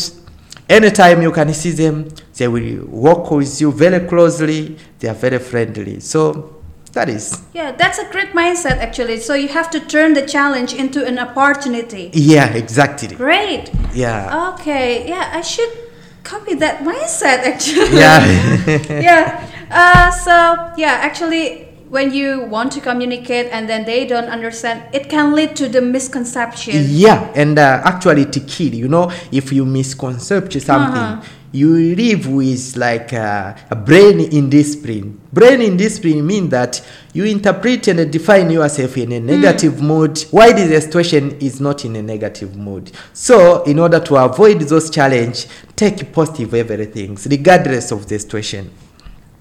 Anytime 0.69 1.21
you 1.23 1.31
can 1.33 1.53
see 1.53 1.71
them, 1.71 2.07
they 2.37 2.47
will 2.47 2.85
work 2.85 3.29
with 3.31 3.59
you 3.59 3.71
very 3.73 4.07
closely. 4.07 4.77
They 4.99 5.09
are 5.09 5.15
very 5.15 5.39
friendly. 5.39 5.99
So 5.99 6.58
that 6.93 7.09
is 7.09 7.41
Yeah, 7.53 7.71
that's 7.71 7.99
a 7.99 8.05
great 8.11 8.33
mindset 8.33 8.77
actually. 8.79 9.19
So 9.19 9.33
you 9.33 9.47
have 9.49 9.69
to 9.71 9.79
turn 9.79 10.13
the 10.13 10.25
challenge 10.25 10.73
into 10.73 11.05
an 11.05 11.19
opportunity. 11.19 12.09
Yeah, 12.13 12.47
exactly. 12.53 13.15
Great. 13.15 13.71
Yeah. 13.93 14.53
Okay. 14.53 15.07
Yeah, 15.07 15.31
I 15.33 15.41
should 15.41 15.69
copy 16.23 16.53
that 16.55 16.79
mindset 16.83 17.39
actually. 17.51 17.97
Yeah. 17.97 18.19
yeah. 19.07 19.47
Uh, 19.71 20.11
so 20.11 20.31
yeah, 20.77 20.99
actually, 21.01 21.65
when 21.89 22.13
you 22.13 22.41
want 22.45 22.71
to 22.71 22.79
communicate 22.81 23.47
and 23.51 23.67
then 23.67 23.83
they 23.85 24.05
don't 24.05 24.29
understand, 24.29 24.83
it 24.93 25.09
can 25.09 25.33
lead 25.33 25.55
to 25.55 25.67
the 25.67 25.81
misconception. 25.81 26.85
yeah, 26.87 27.31
and 27.35 27.57
uh, 27.57 27.81
actually 27.83 28.25
to 28.25 28.39
kill, 28.41 28.73
you 28.73 28.87
know, 28.87 29.11
if 29.31 29.51
you 29.51 29.65
misconcept 29.65 30.51
something, 30.61 31.01
Uh-huh. 31.01 31.21
You 31.51 31.95
live 31.95 32.27
with 32.27 32.75
like 32.75 33.13
uh, 33.13 33.55
a 33.69 33.75
brain 33.75 34.19
indiscipline. 34.19 35.19
Brain 35.33 35.61
indiscipline 35.61 36.25
means 36.25 36.49
that 36.49 36.85
you 37.13 37.25
interpret 37.25 37.87
and 37.87 38.11
define 38.11 38.49
yourself 38.51 38.97
in 38.97 39.11
a 39.11 39.19
negative 39.19 39.81
mood 39.81 40.19
Why 40.31 40.53
the 40.53 40.79
situation 40.81 41.37
is 41.39 41.59
not 41.59 41.85
in 41.85 41.95
a 41.95 42.01
negative 42.01 42.55
mood. 42.55 42.91
So, 43.13 43.63
in 43.63 43.79
order 43.79 43.99
to 43.99 44.15
avoid 44.17 44.61
those 44.61 44.89
challenge, 44.89 45.47
take 45.75 46.11
positive 46.11 46.53
everything, 46.53 47.17
regardless 47.25 47.91
of 47.91 48.07
the 48.07 48.19
situation. 48.19 48.71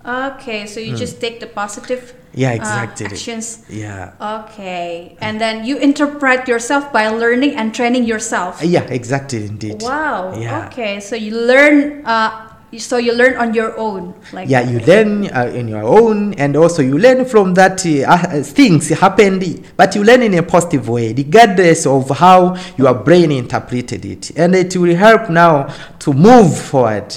Okay, 0.04 0.66
so 0.66 0.80
you 0.80 0.96
just 0.96 1.20
take 1.20 1.38
the 1.40 1.46
positive 1.46 2.14
Yeah, 2.34 2.50
uh, 2.50 2.54
exactly. 2.54 3.06
actions. 3.06 3.64
Yeah. 3.68 4.12
Okay, 4.20 5.16
and 5.20 5.40
then 5.40 5.64
you 5.64 5.78
interpret 5.78 6.46
yourself 6.48 6.92
by 6.92 7.08
learning 7.08 7.56
and 7.56 7.74
training 7.74 8.04
yourself. 8.04 8.62
Yeah, 8.62 8.82
exactly, 8.82 9.46
indeed. 9.46 9.82
Wow. 9.82 10.36
Yeah. 10.38 10.66
Okay, 10.68 11.00
so 11.00 11.16
you 11.16 11.34
learn. 11.36 12.04
Uh, 12.04 12.44
so 12.76 12.98
you 12.98 13.14
learn 13.14 13.34
on 13.38 13.54
your 13.54 13.72
own, 13.78 14.12
like 14.30 14.46
yeah 14.46 14.60
you 14.60 14.78
learn 14.80 15.24
uh, 15.32 15.50
in 15.54 15.68
your 15.68 15.82
own 15.82 16.34
and 16.34 16.54
also 16.54 16.82
you 16.82 16.98
learn 16.98 17.24
from 17.24 17.54
that 17.54 17.80
uh, 17.86 18.04
uh, 18.04 18.42
things 18.42 18.90
happened 18.90 19.64
but 19.74 19.94
you 19.94 20.04
learn 20.04 20.20
in 20.20 20.34
a 20.34 20.42
positive 20.42 20.86
way 20.86 21.14
regardless 21.14 21.86
of 21.86 22.10
how 22.18 22.54
your 22.76 22.92
brain 22.92 23.32
interpreted 23.32 24.04
it 24.04 24.36
and 24.36 24.54
it 24.54 24.76
will 24.76 24.94
help 24.94 25.30
now 25.30 25.64
to 25.98 26.12
move 26.12 26.54
forward 26.58 27.08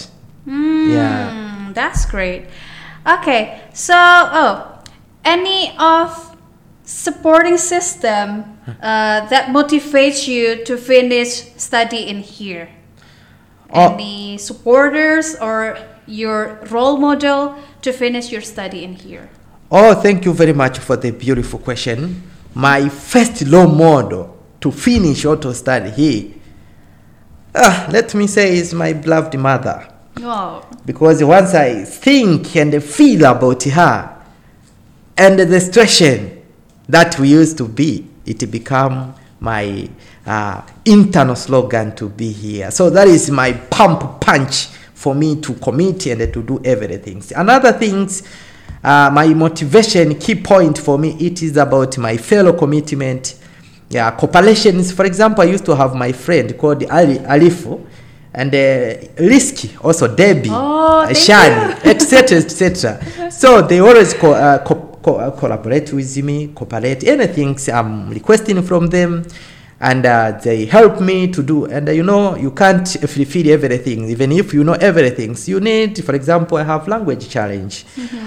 yeah 0.48 1.42
Mm, 1.72 1.74
that's 1.74 2.06
great. 2.06 2.46
Okay, 3.06 3.62
so 3.74 3.96
oh, 3.96 4.71
any 5.24 5.76
of 5.78 6.36
supporting 6.84 7.58
system 7.58 8.58
uh, 8.68 9.28
that 9.28 9.48
motivates 9.50 10.28
you 10.28 10.64
to 10.66 10.78
finish 10.78 11.54
study 11.58 12.08
in 12.08 12.20
here? 12.20 12.70
Oh. 13.74 13.94
Any 13.94 14.38
supporters 14.38 15.36
or 15.36 15.78
your 16.08 16.60
role 16.70 16.98
model 16.98 17.56
to 17.82 17.94
finish 17.94 18.32
your 18.32 18.42
study 18.42 18.84
in 18.84 18.94
here? 18.94 19.30
oh 19.72 19.96
thank 19.96 20.26
you 20.26 20.34
very 20.34 20.52
much 20.54 20.80
for 20.80 20.98
the 20.98 21.12
beautiful 21.12 21.58
question 21.58 22.22
my 22.54 22.90
first 22.90 23.42
role 23.48 23.68
model 23.68 24.38
to 24.60 24.70
finish 24.70 25.24
auto 25.26 25.54
study 25.54 25.90
here 25.92 26.34
ah, 27.56 27.88
let 27.90 28.14
me 28.14 28.28
say 28.28 28.58
is 28.58 28.74
my 28.74 28.94
beloved 28.94 29.38
mother 29.40 29.88
Oh, 30.24 30.62
because 30.86 31.24
once 31.24 31.56
I 31.56 31.86
think 31.86 32.54
and 32.58 32.84
feel 32.84 33.24
about 33.26 33.64
her 33.64 34.11
and 35.18 35.40
the 35.40 35.60
situation 35.60 36.42
that 36.88 37.18
we 37.20 37.30
used 37.30 37.58
to 37.58 37.68
be, 37.68 38.08
it 38.26 38.50
become 38.52 39.14
my 39.40 39.90
uh, 40.26 40.62
internal 40.86 41.36
slogan 41.36 41.96
to 41.96 42.10
be 42.10 42.32
here. 42.32 42.72
So 42.72 42.90
that 42.90 43.08
is 43.08 43.30
my 43.32 43.54
pump 43.54 44.22
punch 44.22 44.68
for 44.94 45.16
me 45.16 45.40
to 45.42 45.54
commit 45.56 46.06
and 46.08 46.32
to 46.34 46.44
do 46.44 46.62
everything. 46.64 47.24
Another 47.36 47.72
things, 47.72 48.24
uh, 48.84 49.10
my 49.12 49.28
motivation 49.34 50.18
key 50.20 50.36
point 50.36 50.78
for 50.78 50.98
me, 51.00 51.16
it 51.20 51.42
is 51.42 51.58
about 51.58 51.98
my 51.98 52.18
fellow 52.18 52.54
commitment. 52.54 53.36
Yeah, 53.90 54.16
cooperations. 54.16 54.94
For 54.94 55.06
example, 55.06 55.42
I 55.44 55.48
used 55.48 55.66
to 55.66 55.76
have 55.76 55.96
my 55.96 56.12
friend 56.12 56.58
called 56.58 56.84
Ali 56.90 57.18
Alifu 57.20 57.86
and 58.34 58.54
uh, 58.54 59.08
Risky, 59.20 59.76
also 59.84 60.08
Debbie, 60.16 60.50
Oh, 60.52 61.06
Shani, 61.10 61.84
etc., 61.86 62.38
etc. 62.38 63.30
So 63.32 63.62
they 63.64 63.80
always 63.80 64.14
co- 64.14 64.34
uh, 64.34 64.64
co- 64.64 64.91
co- 65.02 65.18
uh, 65.18 65.32
collaborate 65.32 65.92
with 65.94 66.18
me, 66.24 66.48
cooperate 66.54 67.04
anything 67.06 67.58
I'm 67.74 68.10
requesting 68.10 68.62
from 68.64 68.88
them, 68.88 69.26
and 69.80 70.06
uh, 70.06 70.40
they 70.44 70.66
help 70.66 71.02
me 71.02 71.28
to 71.32 71.42
do. 71.44 71.66
And 71.66 71.90
uh, 71.90 71.92
you 71.92 72.04
know, 72.04 72.36
you 72.36 72.52
can't 72.52 72.88
fulfill 72.88 73.50
everything, 73.50 74.10
even 74.10 74.32
if 74.32 74.54
you 74.54 74.64
know 74.64 74.74
everything. 74.74 75.36
So 75.36 75.52
you 75.52 75.60
need, 75.60 76.04
for 76.04 76.14
example, 76.16 76.58
I 76.58 76.64
have 76.64 76.88
language 76.88 77.30
challenge. 77.30 77.86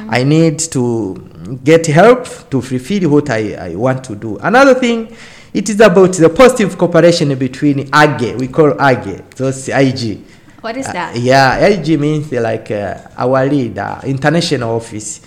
I 0.08 0.24
need 0.24 0.58
to 0.72 1.14
get 1.62 1.86
help 1.86 2.26
to 2.50 2.60
fulfill 2.60 3.10
what 3.10 3.30
I, 3.30 3.54
I 3.54 3.74
want 3.76 4.04
to 4.04 4.16
do. 4.16 4.38
Another 4.38 4.74
thing. 4.74 5.14
It 5.54 5.68
is 5.68 5.78
about 5.80 6.12
the 6.14 6.28
positive 6.30 6.76
cooperation 6.76 7.32
between 7.38 7.88
AGE, 7.94 8.34
we 8.40 8.48
call 8.48 8.72
AGE, 8.82 9.22
those 9.36 9.68
IG. 9.68 10.18
What 10.60 10.76
is 10.76 10.86
Uh, 10.88 10.92
that? 10.94 11.16
yeah, 11.16 11.60
LG 11.68 11.96
means 12.00 12.32
like 12.32 12.72
uh, 12.72 12.96
our 13.16 13.46
leader, 13.46 14.00
international 14.04 14.74
office. 14.74 15.20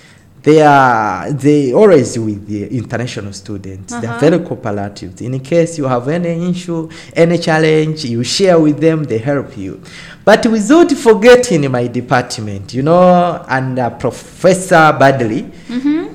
They 0.47 0.61
are 0.61 1.29
they 1.33 1.73
always 1.73 2.17
with 2.17 2.47
the 2.47 2.61
international 2.77 3.33
students. 3.33 3.91
They 3.99 4.07
are 4.07 4.11
Uh-huh. 4.15 4.29
very 4.29 4.39
cooperative. 4.39 5.21
In 5.21 5.37
case 5.41 5.77
you 5.77 5.83
have 5.85 6.07
any 6.07 6.49
issue, 6.51 6.87
any 7.13 7.37
challenge, 7.37 8.05
you 8.05 8.23
share 8.23 8.57
with 8.57 8.79
them. 8.79 9.03
They 9.03 9.17
help 9.17 9.57
you. 9.57 9.81
But 10.23 10.45
without 10.45 10.89
forgetting 10.93 11.69
my 11.69 11.87
department, 11.87 12.73
you 12.73 12.81
know, 12.83 13.43
and 13.49 13.77
uh, 13.77 13.89
Professor 13.89 14.95
Badley, 15.01 15.51
Mm-hmm. 15.67 16.07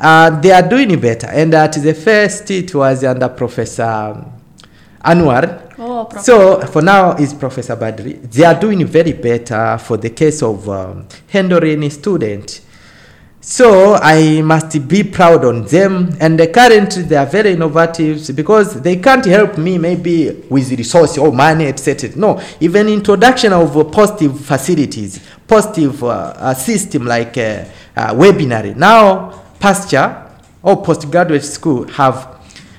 uh, 0.00 0.40
they 0.40 0.50
are 0.50 0.68
doing 0.68 0.98
better. 0.98 1.28
And 1.28 1.54
at 1.54 1.74
the 1.80 1.94
first, 1.94 2.50
it 2.50 2.74
was 2.74 3.04
under 3.04 3.28
Professor 3.28 4.24
Anwar. 5.04 5.72
Oh, 5.78 6.08
So 6.20 6.60
for 6.66 6.82
now 6.82 7.12
is 7.16 7.32
Professor 7.32 7.76
Badri. 7.76 8.20
They 8.32 8.44
are 8.44 8.58
doing 8.58 8.84
very 8.86 9.12
better 9.12 9.78
for 9.78 9.96
the 9.96 10.10
case 10.10 10.42
of 10.42 10.68
um, 10.68 11.06
handling 11.28 11.88
student. 11.90 12.62
So 13.40 13.94
I 13.94 14.42
must 14.42 14.88
be 14.88 15.04
proud 15.04 15.44
on 15.44 15.64
them. 15.64 16.16
And 16.20 16.38
currently 16.52 17.02
they 17.04 17.16
are 17.16 17.26
very 17.26 17.52
innovative 17.52 18.34
because 18.34 18.80
they 18.82 18.96
can't 18.96 19.24
help 19.24 19.56
me 19.58 19.78
maybe 19.78 20.30
with 20.50 20.70
resource 20.72 21.16
or 21.18 21.32
money, 21.32 21.66
etc. 21.66 22.10
No, 22.16 22.40
even 22.60 22.88
introduction 22.88 23.52
of 23.52 23.92
positive 23.92 24.40
facilities, 24.40 25.20
positive 25.46 26.02
uh, 26.02 26.08
uh, 26.08 26.54
system 26.54 27.06
like 27.06 27.38
uh, 27.38 27.64
uh, 27.96 28.12
webinar. 28.12 28.74
Now, 28.76 29.44
pasture 29.60 30.26
or 30.62 30.82
postgraduate 30.82 31.44
school 31.44 31.86
have 31.88 32.38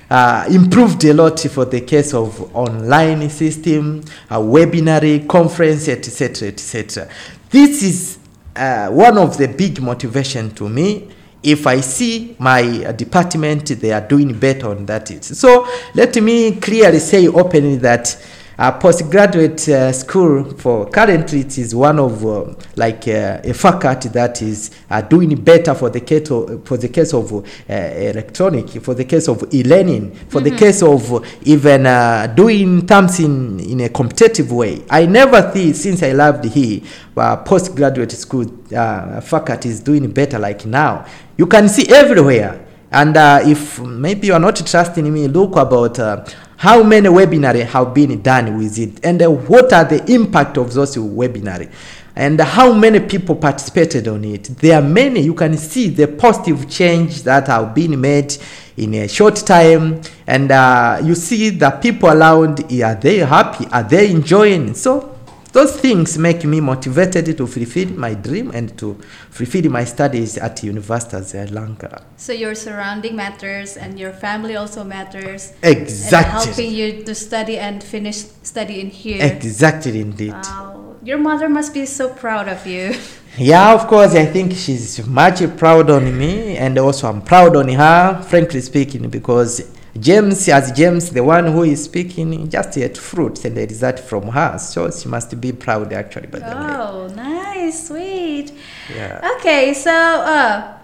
uh, 0.10 0.46
improved 0.50 1.04
a 1.06 1.14
lot 1.14 1.40
for 1.40 1.66
the 1.66 1.82
case 1.82 2.14
of 2.14 2.54
online 2.56 3.30
system, 3.30 4.04
a 4.30 4.38
webinar, 4.38 5.28
conference, 5.28 5.88
etc., 5.88 6.50
etc. 6.50 7.08
This 7.50 7.84
is 7.84 8.19
uh, 8.60 8.90
one 8.90 9.18
of 9.18 9.38
the 9.38 9.48
big 9.48 9.82
motivation 9.82 10.52
to 10.56 10.68
me. 10.68 11.10
If 11.42 11.66
I 11.66 11.80
see 11.80 12.36
my 12.38 12.62
uh, 12.86 12.92
department, 12.92 13.68
they 13.68 13.94
are 13.94 14.06
doing 14.06 14.38
better 14.38 14.68
on 14.68 14.86
that. 14.88 15.08
So 15.24 15.66
let 15.96 16.16
me 16.22 16.58
clearly 16.58 17.00
say 17.00 17.28
openly 17.30 17.78
that 17.78 18.16
uh, 18.60 18.72
postgraduate 18.74 19.68
uh, 19.70 19.92
school 19.94 20.44
for 20.58 20.86
currently 20.90 21.40
it 21.40 21.58
is 21.58 21.74
one 21.74 21.98
of 21.98 22.26
uh, 22.26 22.54
like 22.76 23.08
uh, 23.08 23.40
a 23.44 23.54
faculty 23.54 24.10
that 24.10 24.42
is 24.42 24.70
uh, 24.90 25.02
doing 25.02 25.34
better 25.42 25.74
for 25.74 25.90
the 25.90 26.02
case 26.02 26.30
of, 26.30 26.68
for 26.68 26.76
the 26.76 26.90
case 26.90 27.14
of 27.14 27.32
uh, 27.34 27.74
electronic 27.74 28.68
for 28.84 28.94
the 28.94 29.06
case 29.06 29.30
of 29.30 29.42
e-learning 29.54 30.14
for 30.28 30.42
the 30.42 30.52
case 30.52 30.84
of 30.84 31.26
even 31.48 31.86
uh, 31.86 32.28
doing 32.36 32.86
terms 32.86 33.20
in, 33.22 33.60
in 33.62 33.80
a 33.82 33.90
competitive 33.90 34.52
way. 34.52 34.84
I 34.90 35.06
never 35.06 35.52
see 35.54 35.72
since 35.74 36.04
i 36.04 36.12
loved 36.12 36.44
here 36.46 36.82
uh, 37.16 37.38
postgraduate 37.38 38.12
school 38.12 38.46
uh, 38.76 39.22
faculty 39.22 39.70
is 39.70 39.80
doing 39.80 40.10
better 40.12 40.38
like 40.38 40.66
now. 40.66 41.06
You 41.38 41.48
can 41.48 41.70
see 41.70 41.88
everywhere. 41.90 42.66
And 42.92 43.16
uh, 43.16 43.42
if 43.44 43.80
maybe 43.80 44.28
you 44.28 44.34
are 44.34 44.40
not 44.40 44.56
trusting 44.56 45.12
me 45.14 45.28
look 45.28 45.56
about 45.58 46.00
uh, 46.00 46.26
how 46.60 46.84
many 46.84 47.08
webinars 47.08 47.66
have 47.68 47.94
been 47.94 48.22
done 48.22 48.58
with 48.58 48.78
it? 48.78 49.00
And 49.06 49.22
what 49.48 49.72
are 49.72 49.86
the 49.86 50.04
impact 50.14 50.58
of 50.58 50.74
those 50.74 50.98
webinars 50.98 51.72
and 52.18 52.38
how 52.42 52.74
many 52.74 53.00
people 53.00 53.38
participated 53.38 54.10
on 54.10 54.26
it? 54.26 54.44
There 54.58 54.78
are 54.78 54.82
many. 54.82 55.22
You 55.22 55.34
can 55.34 55.56
see 55.56 55.88
the 55.88 56.10
positive 56.10 56.70
change 56.70 57.24
that 57.24 57.48
have 57.48 57.74
been 57.74 58.02
made 58.02 58.36
in 58.76 58.94
a 58.96 59.08
short 59.08 59.38
time. 59.38 60.02
And 60.28 60.52
uh, 60.52 61.00
you 61.02 61.16
see 61.16 61.52
the 61.52 61.70
people 61.72 62.10
around 62.10 62.60
are 62.70 62.96
they 62.96 63.20
happy? 63.20 63.66
Are 63.72 63.84
they 63.84 64.12
enjoying? 64.12 64.74
So 64.74 65.19
those 65.52 65.80
things 65.80 66.18
make 66.18 66.44
me 66.46 66.60
motivated 66.60 67.36
to 67.38 67.48
fulfill 67.48 67.90
my 67.90 68.14
dream 68.14 68.52
and 68.52 68.78
to 68.78 68.94
fulfill 69.32 69.70
my 69.72 69.84
studies 69.84 70.38
at 70.38 70.64
University 70.64 71.18
of 71.18 71.24
Airlangga. 71.24 72.04
So 72.18 72.34
your 72.34 72.54
surrounding 72.56 73.16
matters 73.16 73.76
and 73.76 74.00
your 74.00 74.12
family 74.12 74.56
also 74.56 74.84
matters. 74.84 75.54
Exactly. 75.64 76.34
And 76.34 76.46
helping 76.46 76.72
you 76.72 77.04
to 77.04 77.16
study 77.16 77.58
and 77.58 77.84
finish 77.84 78.18
study 78.44 78.80
in 78.80 78.90
here. 78.90 79.24
Exactly, 79.24 80.02
indeed. 80.02 80.34
Wow. 80.34 80.96
Your 81.04 81.18
mother 81.18 81.50
must 81.50 81.74
be 81.74 81.86
so 81.86 82.10
proud 82.10 82.48
of 82.48 82.66
you. 82.68 82.96
Yeah, 83.38 83.74
of 83.74 83.88
course, 83.88 84.16
I 84.16 84.26
think 84.26 84.52
she's 84.54 85.06
much 85.08 85.40
proud 85.56 85.90
on 85.90 86.18
me, 86.18 86.58
and 86.58 86.78
also 86.78 87.08
I'm 87.08 87.22
proud 87.22 87.56
on 87.56 87.70
her, 87.70 88.22
frankly 88.24 88.60
speaking, 88.60 89.08
because 89.10 89.62
James, 90.00 90.48
as 90.50 90.72
James, 90.72 91.10
the 91.12 91.24
one 91.24 91.46
who 91.48 91.64
is 91.64 91.84
speaking, 91.86 92.50
just 92.50 92.78
ate 92.78 92.98
fruits 92.98 93.46
and 93.46 93.56
the 93.58 93.66
result 93.66 94.00
from 94.00 94.28
her, 94.30 94.58
so 94.58 94.90
she 94.92 95.08
must 95.10 95.40
be 95.42 95.52
proud 95.52 95.92
actually. 95.94 96.28
By 96.28 96.40
the 96.40 96.46
way, 96.46 96.52
Oh, 96.78 97.08
nice, 97.16 97.88
sweet. 97.88 98.52
yeah. 98.96 99.20
Okay, 99.38 99.74
so 99.74 99.92
uh, 99.92 100.78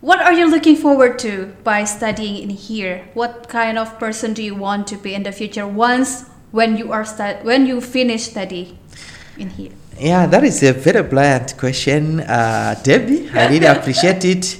what 0.00 0.20
are 0.20 0.32
you 0.32 0.48
looking 0.48 0.76
forward 0.76 1.18
to 1.20 1.52
by 1.64 1.84
studying 1.84 2.36
in 2.42 2.50
here? 2.50 3.04
What 3.14 3.48
kind 3.48 3.76
of 3.78 3.98
person 3.98 4.34
do 4.34 4.42
you 4.42 4.54
want 4.54 4.86
to 4.88 4.96
be 4.96 5.14
in 5.14 5.24
the 5.24 5.32
future 5.32 5.66
once 5.66 6.24
when 6.52 6.76
you 6.76 6.92
are 6.92 7.04
stu- 7.04 7.42
when 7.42 7.66
you 7.66 7.80
finish 7.80 8.22
study 8.30 8.78
in 9.36 9.50
here? 9.50 9.72
Yeah, 9.98 10.26
that 10.26 10.42
is 10.44 10.62
a 10.62 10.72
very 10.72 11.02
brilliant 11.02 11.56
question, 11.56 12.20
uh, 12.20 12.80
Debbie. 12.82 13.30
I 13.30 13.48
really 13.48 13.66
appreciate 13.76 14.24
it. 14.24 14.58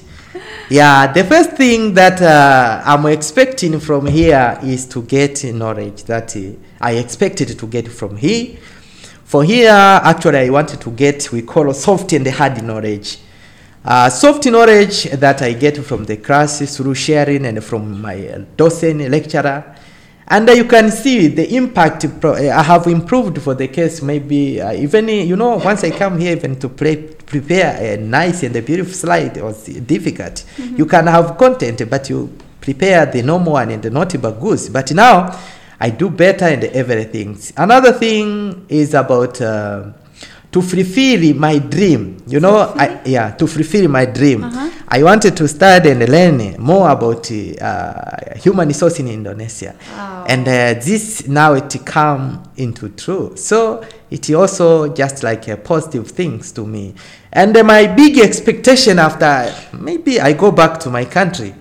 Yeah, 0.70 1.12
the 1.12 1.24
first 1.24 1.50
thing 1.52 1.92
that 1.92 2.22
uh, 2.22 2.82
I'm 2.86 3.04
expecting 3.06 3.78
from 3.80 4.06
here 4.06 4.58
is 4.62 4.86
to 4.86 5.02
get 5.02 5.44
knowledge 5.44 6.04
that 6.04 6.34
uh, 6.34 6.40
I 6.80 6.92
expected 6.92 7.58
to 7.58 7.66
get 7.66 7.86
from 7.88 8.16
here. 8.16 8.56
For 9.24 9.44
here, 9.44 9.68
actually, 9.68 10.38
I 10.38 10.48
wanted 10.48 10.80
to 10.80 10.90
get 10.90 11.30
we 11.32 11.42
call 11.42 11.70
soft 11.74 12.14
and 12.14 12.26
hard 12.28 12.64
knowledge. 12.64 13.18
Uh, 13.84 14.08
soft 14.08 14.46
knowledge 14.46 15.04
that 15.10 15.42
I 15.42 15.52
get 15.52 15.84
from 15.84 16.04
the 16.04 16.16
class 16.16 16.74
through 16.74 16.94
sharing 16.94 17.44
and 17.44 17.62
from 17.62 18.00
my 18.00 18.46
docent 18.56 19.10
lecturer. 19.10 19.76
And 20.26 20.48
uh, 20.48 20.52
you 20.52 20.64
can 20.64 20.90
see 20.90 21.26
the 21.28 21.54
impact 21.54 22.06
pro- 22.20 22.32
uh, 22.34 22.56
I 22.56 22.62
have 22.62 22.86
improved 22.86 23.40
for 23.42 23.54
the 23.54 23.68
case. 23.68 24.00
Maybe 24.02 24.60
uh, 24.60 24.72
even 24.72 25.08
uh, 25.08 25.12
you 25.12 25.36
know 25.36 25.56
once 25.56 25.84
I 25.84 25.90
come 25.90 26.18
here 26.18 26.36
even 26.36 26.58
to 26.60 26.68
play, 26.68 26.96
prepare 26.96 27.76
a 27.80 27.96
nice 27.98 28.42
and 28.42 28.56
a 28.56 28.62
beautiful 28.62 28.94
slide 28.94 29.36
was 29.42 29.64
difficult. 29.66 30.44
You 30.58 30.86
can 30.86 31.06
have 31.08 31.36
content, 31.36 31.88
but 31.90 32.08
you 32.08 32.36
prepare 32.60 33.06
the 33.06 33.22
normal 33.22 33.52
one 33.54 33.70
and 33.70 33.92
not 33.92 34.12
bagus. 34.20 34.68
But 34.70 34.92
now 34.92 35.38
I 35.78 35.90
do 35.90 36.08
better 36.08 36.46
and 36.46 36.64
everything. 36.64 37.38
Another 37.56 37.92
thing 37.92 38.64
is 38.68 38.94
about. 38.94 39.40
Uh, 40.54 40.60
to 40.60 40.62
fulfill 40.62 41.34
my 41.34 41.58
dream. 41.58 42.22
You 42.26 42.40
know 42.40 42.72
I, 42.76 43.00
yeah 43.04 43.32
to 43.32 43.46
fulfill 43.46 43.88
my 43.88 44.06
dream. 44.06 44.44
Uh-huh. 44.44 44.70
i 44.88 45.02
wanted 45.02 45.36
to 45.36 45.48
study 45.48 45.90
and 45.90 46.08
learn 46.08 46.56
more 46.60 46.88
about 46.90 47.30
uh, 47.30 48.34
human 48.36 48.68
resource 48.68 49.00
in 49.00 49.08
indonesia. 49.08 49.74
Wow. 49.92 50.24
and 50.28 50.46
uh, 50.46 50.74
this 50.80 51.26
now 51.26 51.54
it 51.54 51.74
come 51.84 52.42
into 52.56 52.88
true. 52.90 53.36
So 53.36 53.82
it 54.10 54.30
also 54.30 54.94
just 54.94 55.22
like 55.22 55.48
a 55.48 55.56
positive 55.56 56.10
things 56.10 56.52
to 56.52 56.64
me. 56.66 56.94
And 57.32 57.56
uh, 57.56 57.64
my 57.64 57.86
big 57.86 58.18
expectation 58.18 58.98
after 58.98 59.52
maybe 59.76 60.20
i 60.20 60.32
go 60.34 60.52
back 60.52 60.78
to 60.80 60.90
my 60.90 61.04
country 61.04 61.54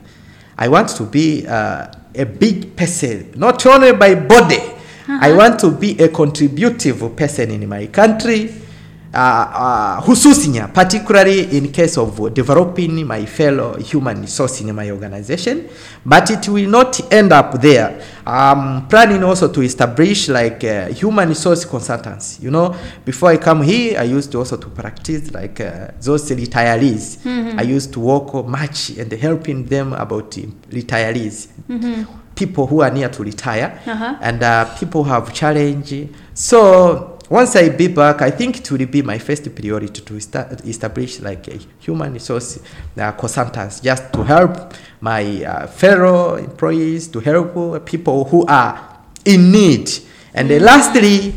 i 0.58 0.68
want 0.68 0.90
to 0.98 1.04
be 1.04 1.46
uh, 1.48 1.88
a 2.16 2.26
big 2.26 2.76
person 2.76 3.32
not 3.36 3.66
only 3.66 3.94
by 3.94 4.16
body. 4.16 4.60
I 5.06 5.34
want 5.34 5.60
to 5.60 5.70
be 5.72 6.00
a 6.00 6.08
contributive 6.08 7.16
person 7.18 7.52
in 7.52 7.68
my 7.68 7.88
country 7.88 8.54
uh, 9.14 9.18
uh, 9.18 10.02
hususinya 10.06 10.68
particularly 10.74 11.58
in 11.58 11.72
case 11.72 11.98
of 11.98 12.34
developing 12.34 13.06
my 13.06 13.26
fellow 13.26 13.78
human 13.78 14.22
resource 14.22 14.62
in 14.62 14.74
my 14.76 14.90
organization 14.92 15.68
but 16.06 16.30
it 16.30 16.48
will 16.50 16.70
not 16.70 17.00
end 17.14 17.32
up 17.32 17.62
there. 17.62 18.02
I'm 18.26 18.88
planning 18.88 19.24
also 19.24 19.48
to 19.50 19.62
establish 19.62 20.30
like 20.30 20.64
uh, 20.64 20.88
human 20.88 21.30
resource 21.30 21.66
consultants 21.66 22.40
you 22.42 22.50
know 22.52 22.76
before 23.06 23.30
i 23.32 23.38
come 23.38 23.62
here 23.62 24.00
i 24.00 24.04
used 24.04 24.34
also 24.36 24.58
to 24.58 24.68
practice 24.70 25.32
like 25.32 25.60
uh, 25.60 25.88
those 26.02 26.30
retirees. 26.32 27.18
I 27.58 27.62
used 27.64 27.94
to 27.94 28.00
work 28.00 28.34
much 28.48 28.90
and 28.98 29.12
helping 29.12 29.66
them 29.66 29.94
about 29.94 30.32
retirees. 30.32 31.48
People 32.36 32.66
who 32.68 32.82
are 32.82 32.90
near 32.90 33.10
to 33.10 33.24
retire. 33.24 33.80
Uh-huh. 33.86 34.18
and 34.22 34.42
uh, 34.42 34.66
people 34.78 35.04
have 35.04 35.32
challenge. 35.34 36.10
So 36.34 37.13
once 37.34 37.56
I 37.56 37.70
be 37.70 37.88
back, 37.88 38.22
I 38.22 38.30
think 38.30 38.60
it 38.60 38.70
will 38.72 38.86
be 38.86 39.02
my 39.02 39.18
first 39.18 39.44
priority 39.56 40.02
to 40.04 40.16
esta- 40.18 40.56
establish 40.68 41.20
like 41.20 41.48
a 41.48 41.58
human 41.80 42.14
resource 42.14 42.60
uh, 42.96 43.12
consultants 43.14 43.80
just 43.80 44.14
to 44.14 44.24
help 44.24 44.72
my 45.02 45.44
uh, 45.44 45.66
fellow 45.66 46.36
employees, 46.36 47.08
to 47.08 47.20
help 47.20 47.58
uh, 47.58 47.80
people 47.80 48.26
who 48.26 48.46
are 48.46 49.00
in 49.26 49.52
need. 49.52 49.90
And 50.36 50.52
uh, 50.52 50.60
lastly, 50.60 51.34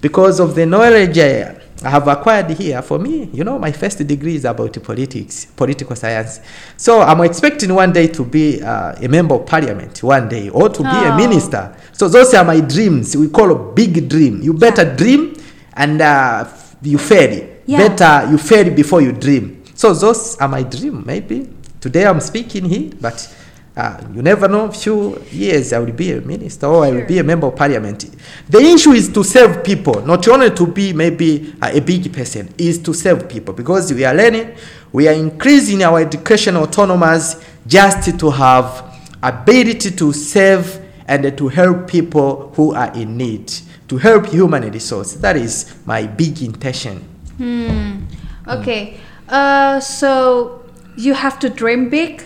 because 0.00 0.38
of 0.38 0.54
the 0.54 0.66
knowledge 0.66 1.18
I, 1.18 1.56
I 1.82 1.88
have 1.90 2.06
acquired 2.06 2.50
here, 2.50 2.80
for 2.82 3.00
me, 3.00 3.28
you 3.32 3.42
know, 3.42 3.58
my 3.58 3.72
first 3.72 4.06
degree 4.06 4.36
is 4.36 4.44
about 4.44 4.80
politics, 4.84 5.46
political 5.46 5.96
science. 5.96 6.40
So 6.76 7.00
I'm 7.00 7.22
expecting 7.22 7.74
one 7.74 7.92
day 7.92 8.06
to 8.06 8.24
be 8.24 8.62
uh, 8.62 8.94
a 9.02 9.08
member 9.08 9.34
of 9.34 9.46
parliament, 9.46 10.00
one 10.04 10.28
day, 10.28 10.48
or 10.50 10.68
to 10.68 10.82
be 10.82 10.88
a 10.88 11.10
Oh. 11.12 11.16
minister. 11.16 11.74
So 11.92 12.06
those 12.08 12.34
are 12.34 12.44
my 12.44 12.60
dreams. 12.60 13.16
We 13.16 13.28
call 13.28 13.50
a 13.50 13.72
big 13.72 14.08
dream. 14.08 14.42
You 14.42 14.54
better 14.54 14.84
dream 14.94 15.34
and 15.80 16.02
uh, 16.02 16.46
you 16.82 16.98
fail. 16.98 17.48
Yeah. 17.64 17.88
Better 17.88 18.30
you 18.30 18.36
fail 18.38 18.72
before 18.74 19.00
you 19.00 19.12
dream. 19.12 19.64
So 19.74 19.94
those 19.94 20.36
are 20.36 20.48
my 20.48 20.62
dream. 20.62 21.02
Maybe 21.06 21.48
today 21.80 22.06
I'm 22.06 22.20
speaking 22.20 22.66
here, 22.66 22.90
but 23.00 23.34
uh, 23.74 23.98
you 24.12 24.20
never 24.20 24.46
know. 24.46 24.70
Few 24.70 25.18
years 25.30 25.72
I 25.72 25.78
will 25.78 25.92
be 25.92 26.12
a 26.12 26.20
minister 26.20 26.66
or 26.66 26.84
I 26.84 26.90
will 26.90 27.06
be 27.06 27.18
a 27.18 27.24
member 27.24 27.46
of 27.46 27.56
parliament. 27.56 28.04
The 28.48 28.58
issue 28.58 28.92
is 28.92 29.08
to 29.12 29.24
serve 29.24 29.64
people, 29.64 30.02
not 30.02 30.28
only 30.28 30.50
to 30.50 30.66
be 30.66 30.92
maybe 30.92 31.54
uh, 31.62 31.70
a 31.72 31.80
big 31.80 32.12
person. 32.12 32.52
Is 32.58 32.78
to 32.80 32.92
serve 32.92 33.26
people 33.26 33.54
because 33.54 33.90
we 33.92 34.04
are 34.04 34.14
learning, 34.14 34.54
we 34.92 35.08
are 35.08 35.14
increasing 35.14 35.82
our 35.82 36.00
education 36.00 36.56
autonomies 36.56 37.42
just 37.66 38.18
to 38.18 38.30
have 38.30 38.84
ability 39.22 39.92
to 39.92 40.12
serve 40.12 40.78
and 41.06 41.36
to 41.36 41.48
help 41.48 41.88
people 41.88 42.52
who 42.54 42.74
are 42.74 42.92
in 42.94 43.16
need, 43.16 43.52
to 43.90 43.98
help 43.98 44.26
human 44.26 44.70
resource. 44.70 45.14
That 45.14 45.36
is 45.36 45.74
my 45.84 46.06
big 46.06 46.42
intention. 46.42 46.98
Hmm. 47.38 48.04
Okay. 48.46 48.98
Uh, 49.28 49.80
so 49.80 50.64
you 50.96 51.12
have 51.14 51.38
to 51.40 51.48
dream 51.50 51.90
big. 51.90 52.22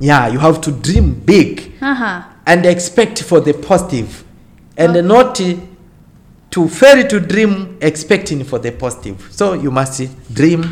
Yeah, 0.00 0.28
you 0.28 0.38
have 0.38 0.60
to 0.62 0.70
dream 0.70 1.14
big. 1.14 1.72
Uh 1.80 1.94
huh. 1.94 2.22
and 2.46 2.64
expect 2.64 3.22
for 3.22 3.40
the 3.40 3.52
positive 3.52 4.24
and 4.76 5.06
not 5.06 5.40
uh, 5.40 5.54
to 6.50 6.68
fail 6.68 7.06
to 7.06 7.20
dream 7.20 7.76
expecting 7.82 8.42
for 8.42 8.58
the 8.58 8.72
positive 8.72 9.28
so 9.30 9.52
you 9.52 9.70
must 9.70 10.00
dream 10.34 10.64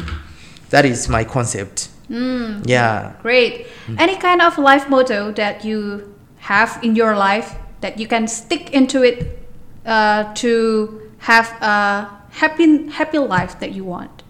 that 0.70 0.84
is 0.84 1.08
my 1.08 1.22
concept 1.22 1.90
Mm, 2.08 2.62
yeah 2.66 3.12
great. 3.20 3.66
Any 3.98 4.16
kind 4.16 4.40
of 4.40 4.58
life 4.58 4.88
motto 4.88 5.32
that 5.32 5.64
you 5.64 6.14
have 6.38 6.78
in 6.82 6.94
your 6.96 7.16
life 7.16 7.56
that 7.80 7.98
you 7.98 8.06
can 8.06 8.26
stick 8.28 8.70
into 8.72 9.02
it 9.02 9.45
uh, 9.86 10.34
to 10.34 11.10
have 11.18 11.50
a 11.62 12.08
happy 12.30 12.88
happy 12.90 13.18
life 13.18 13.58
that 13.60 13.72
you 13.72 13.84
want. 13.84 14.22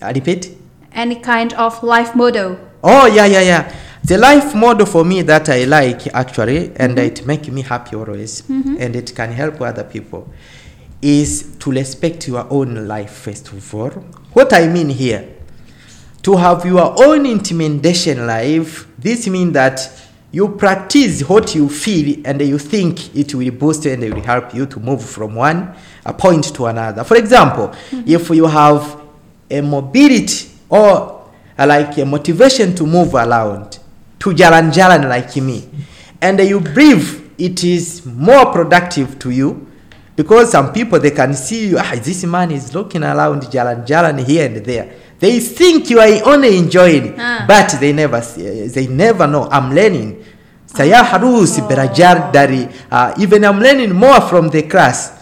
I 0.00 0.12
repeat? 0.12 0.56
Any 0.92 1.16
kind 1.16 1.52
of 1.54 1.82
life 1.82 2.14
model. 2.14 2.58
oh 2.82 3.06
yeah 3.06 3.26
yeah 3.26 3.40
yeah. 3.42 3.74
The 4.04 4.16
life 4.16 4.54
model 4.54 4.86
for 4.86 5.04
me 5.04 5.22
that 5.22 5.48
i 5.48 5.64
like 5.64 6.06
actually 6.14 6.72
and 6.76 6.98
it 6.98 7.26
make 7.26 7.50
me 7.52 7.62
happy 7.62 7.96
always 7.96 8.48
and 8.48 8.94
it 8.96 9.12
can 9.14 9.32
help 9.32 9.60
other 9.60 9.84
people 9.84 10.32
is 11.02 11.56
to 11.58 11.70
respect 11.72 12.26
your 12.28 12.46
own 12.50 12.86
life 12.88 13.10
first 13.10 13.52
of 13.52 13.74
all. 13.74 13.90
What 14.32 14.52
i 14.52 14.66
mean 14.68 14.88
here 14.88 15.28
to 16.22 16.36
have 16.36 16.64
your 16.64 16.94
own 17.04 17.26
intimidation 17.26 18.26
life 18.26 18.86
this 18.98 19.26
means 19.26 19.52
that 19.52 19.80
you 20.30 20.48
practice 20.56 21.22
what 21.28 21.54
you 21.54 21.68
feel 21.68 22.20
and 22.24 22.40
you 22.42 22.58
think 22.58 23.14
it 23.16 23.34
will 23.34 23.50
boost 23.50 23.86
and 23.86 24.02
it 24.04 24.12
will 24.12 24.22
help 24.22 24.54
you 24.54 24.66
to 24.66 24.78
move 24.78 25.02
from 25.02 25.34
one 25.34 25.74
a 26.04 26.12
point 26.12 26.44
to 26.54 26.66
another. 26.66 27.04
For 27.04 27.16
example 27.16 27.72
if 28.06 28.28
you 28.30 28.46
have 28.46 29.00
a 29.50 29.60
mobility 29.60 30.50
or 30.68 31.26
uh, 31.58 31.66
like 31.66 31.96
a 31.98 32.04
motivation 32.04 32.74
to 32.74 32.86
move 32.86 33.14
around 33.14 33.78
to 34.18 34.30
jalan 34.30 34.70
jalan 34.72 35.08
like 35.08 35.34
me 35.36 35.68
and 36.20 36.38
you 36.40 36.60
breathe 36.60 37.30
it 37.38 37.64
is 37.64 38.04
more 38.04 38.52
productive 38.52 39.18
to 39.18 39.30
you 39.30 39.66
because 40.18 40.50
some 40.50 40.72
people 40.72 40.98
they 40.98 41.12
can 41.14 41.32
see 41.32 41.68
you 41.70 41.78
ah 41.78 41.94
this 41.94 42.24
man 42.26 42.50
is 42.50 42.74
looking 42.74 43.04
around 43.06 43.42
jalan 43.54 43.86
jalan 43.86 44.18
here 44.26 44.46
and 44.50 44.66
there. 44.66 44.90
They 45.20 45.38
think 45.38 45.90
you 45.90 46.00
are 46.00 46.10
only 46.26 46.58
enjoying 46.58 47.14
Ah. 47.18 47.44
but 47.46 47.70
they 47.78 47.92
never 47.94 48.18
see, 48.20 48.66
they 48.66 48.88
never 48.88 49.28
know. 49.30 49.46
I'm 49.48 49.70
learning. 49.70 50.18
Saya 50.66 51.06
harus 51.06 51.62
belajar 51.70 52.34
dari 52.34 52.66
uh, 52.90 53.14
even 53.22 53.46
i'm 53.46 53.62
learning 53.62 53.94
more 53.94 54.18
from 54.26 54.50
the 54.50 54.66
class. 54.66 55.14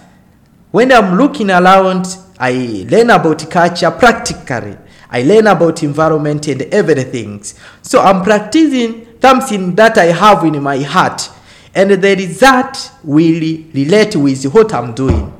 When 0.72 0.88
i'm 0.90 1.20
looking 1.20 1.52
around 1.52 2.09
i 2.40 2.85
learn 2.88 3.12
about 3.12 3.44
culture 3.52 3.92
practically. 3.92 4.80
I 5.12 5.22
learn 5.28 5.46
about 5.46 5.85
environment 5.85 6.48
and 6.48 6.62
everything. 6.72 7.44
So 7.85 8.00
i'm 8.00 8.24
practicing 8.24 9.04
something 9.20 9.76
that 9.76 9.98
i 10.00 10.09
have 10.09 10.40
in 10.48 10.56
my 10.64 10.80
heart 10.80 11.36
and 11.76 11.90
the 11.90 12.16
result 12.16 12.90
will 13.04 13.40
relate 13.74 14.16
with 14.16 14.42
what 14.46 14.72
i'm 14.72 14.94
doing. 14.94 15.32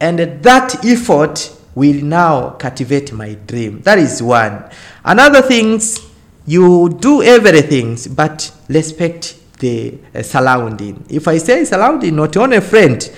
And 0.00 0.18
that 0.42 0.84
effort 0.84 1.50
will 1.74 2.02
now 2.04 2.50
cultivate 2.50 3.12
my 3.12 3.34
dream. 3.34 3.80
That 3.82 3.98
is 3.98 4.22
one. 4.22 4.70
Another 5.04 5.42
things 5.42 6.00
you 6.46 6.96
do 7.00 7.22
everything 7.22 7.98
but 8.14 8.52
respect 8.68 9.36
the 9.58 9.98
uh, 10.14 10.22
surrounding. 10.22 11.04
If 11.08 11.26
i 11.26 11.38
say 11.38 11.64
surrounding 11.64 12.14
not 12.16 12.36
only 12.36 12.60
friend 12.60 13.10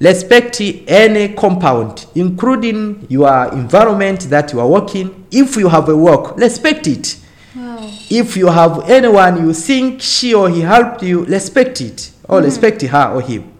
respect 0.00 0.60
any 0.60 1.34
compound 1.34 2.06
including 2.14 3.06
your 3.08 3.52
environment 3.52 4.20
that 4.30 4.52
you 4.52 4.60
are 4.60 4.68
working. 4.68 5.26
If 5.32 5.56
you 5.56 5.68
have 5.68 5.88
a 5.88 5.96
work 5.96 6.36
respect 6.36 6.86
it. 6.86 7.16
If 8.10 8.36
you 8.36 8.46
have 8.46 8.88
anyone 8.90 9.46
you 9.46 9.52
think 9.52 10.00
she 10.00 10.34
or 10.34 10.48
he 10.48 10.60
helped 10.60 11.02
you 11.02 11.24
respect 11.24 11.80
it. 11.80 12.10
Or 12.28 12.40
respect 12.40 12.80
her 12.82 13.12
or 13.14 13.20
him. 13.20 13.52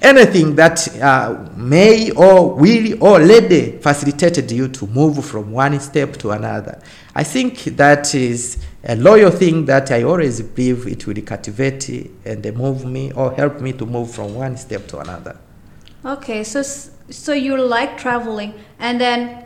Anything 0.00 0.54
that 0.56 0.86
uh, 1.02 1.48
may 1.56 2.10
or 2.12 2.54
will 2.54 3.02
or 3.02 3.18
lady 3.18 3.78
facilitated 3.78 4.52
you 4.52 4.68
to 4.68 4.86
move 4.86 5.24
from 5.24 5.50
one 5.50 5.80
step 5.80 6.12
to 6.18 6.30
another. 6.30 6.80
I 7.14 7.24
think 7.24 7.64
that 7.76 8.14
is 8.14 8.58
a 8.84 8.94
loyal 8.94 9.30
thing 9.30 9.64
that 9.64 9.90
i 9.90 10.04
always 10.04 10.40
believe 10.40 10.86
it 10.86 11.06
will 11.06 11.20
captivate 11.22 11.88
and 12.24 12.56
move 12.56 12.84
me 12.84 13.10
or 13.12 13.32
help 13.32 13.60
me 13.60 13.72
to 13.72 13.84
move 13.84 14.10
from 14.12 14.34
one 14.34 14.56
step 14.56 14.86
to 14.88 15.00
another. 15.00 15.36
Okay, 16.04 16.44
so 16.44 16.62
so 16.62 17.32
you 17.32 17.56
like 17.60 17.98
traveling, 17.98 18.54
and 18.78 19.00
then 19.00 19.44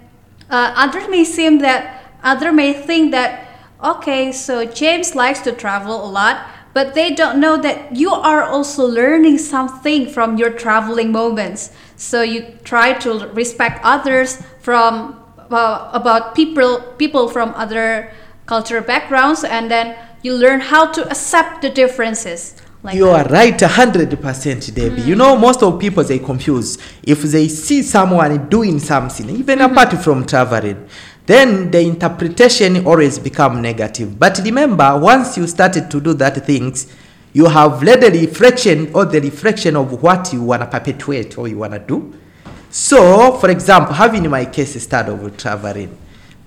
uh, 0.50 0.74
others 0.76 1.09
may 1.09 1.24
seem 1.24 1.61
that 1.61 2.04
other 2.22 2.52
may 2.52 2.72
think 2.74 3.12
that 3.12 3.49
okay, 3.83 4.33
so 4.33 4.64
James 4.64 5.14
likes 5.14 5.40
to 5.40 5.53
travel 5.53 6.05
a 6.05 6.11
lot, 6.11 6.47
but 6.73 6.95
they 6.95 7.14
don't 7.14 7.40
know 7.40 7.57
that 7.57 7.97
you 7.97 8.11
are 8.11 8.43
also 8.43 8.87
learning 8.87 9.38
something 9.38 10.09
from 10.09 10.37
your 10.37 10.51
traveling 10.51 11.11
moments. 11.12 11.73
So 11.97 12.23
you 12.23 12.55
try 12.64 12.93
to 13.01 13.29
respect 13.29 13.81
others 13.83 14.43
from 14.61 15.16
uh, 15.51 15.90
about 15.93 16.35
people 16.35 16.81
people 16.97 17.29
from 17.29 17.53
other 17.57 18.12
cultural 18.47 18.83
backgrounds, 18.83 19.43
and 19.45 19.71
then 19.71 19.97
you 20.23 20.35
learn 20.35 20.61
how 20.61 20.87
to 20.93 21.07
accept 21.09 21.62
the 21.62 21.71
differences. 21.71 22.55
Like 22.83 22.95
you 22.97 23.07
that. 23.07 23.27
are 23.27 23.33
right 23.33 23.59
100% 23.59 24.75
debbie 24.75 25.03
you 25.03 25.14
know 25.14 25.37
most 25.37 25.62
of 25.62 25.79
people 25.79 26.03
they 26.03 26.19
confuse 26.19 26.79
if 27.03 27.21
they 27.21 27.47
see 27.47 27.83
someone 27.83 28.49
doing 28.49 28.79
something 28.79 29.29
even 29.29 29.61
apart 29.61 29.93
from 30.03 30.25
traveling 30.25 30.88
then 31.26 31.70
the 31.70 31.80
interpretation 31.80 32.87
always 32.87 33.18
become 33.18 33.62
negative. 33.62 34.18
But 34.18 34.40
remember 34.44 34.98
once 34.98 35.37
you 35.37 35.46
started 35.46 35.90
to 35.90 36.00
do 36.00 36.14
that 36.14 36.44
things 36.46 36.92
you 37.33 37.46
have 37.46 37.83
led 37.83 38.00
the 38.00 38.11
reflection 38.11 38.92
or 38.94 39.04
the 39.04 39.20
reflection 39.20 39.76
of 39.76 40.02
what 40.02 40.33
you 40.33 40.42
want 40.42 40.62
to 40.62 40.66
perpetuate 40.66 41.38
or 41.38 41.46
you 41.46 41.59
want 41.59 41.72
to 41.72 41.78
do. 41.78 42.12
So 42.70 43.37
for 43.38 43.50
example 43.50 43.94
having 43.94 44.28
my 44.28 44.44
case 44.44 44.80
study 44.83 45.12
of 45.12 45.37
traveling. 45.37 45.96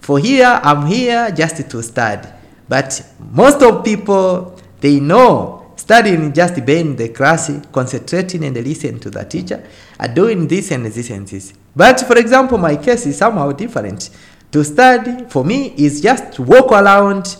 For 0.01 0.19
here 0.19 0.59
i'm 0.63 0.85
here 0.85 1.31
just 1.31 1.69
to 1.69 1.83
study. 1.83 2.27
But 2.67 3.05
most 3.31 3.61
of 3.61 3.83
people 3.83 4.59
they 4.81 4.99
know 4.99 5.71
studying 5.75 6.33
just 6.33 6.65
being 6.65 6.87
in 6.87 6.95
the 6.95 7.09
class 7.09 7.51
concentrating 7.71 8.43
and 8.43 8.55
listening 8.55 8.99
to 8.99 9.09
the 9.09 9.23
teacher 9.23 9.63
are 9.99 10.07
doing 10.07 10.47
this 10.47 10.71
and 10.71 10.85
this 10.85 11.09
and 11.09 11.27
this. 11.27 11.53
But 11.75 12.01
for 12.01 12.17
example 12.17 12.57
my 12.57 12.75
case 12.75 13.05
is 13.05 13.17
somehow 13.17 13.51
different 13.53 14.09
to 14.53 14.63
study 14.63 15.25
for 15.29 15.43
me 15.43 15.73
is 15.77 16.01
just 16.01 16.33
to 16.33 16.43
walk 16.43 16.71
around 16.71 17.37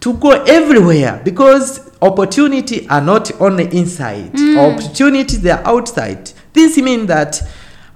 to 0.00 0.14
go 0.14 0.30
everywhere 0.44 1.20
because 1.24 1.90
opportunity 2.02 2.88
are 2.88 3.00
not 3.00 3.30
only 3.40 3.64
inside. 3.76 4.34
Opportunities 4.58 5.40
they 5.40 5.50
are 5.50 5.62
outside. 5.66 6.30
This 6.52 6.76
means 6.78 7.06
that 7.08 7.40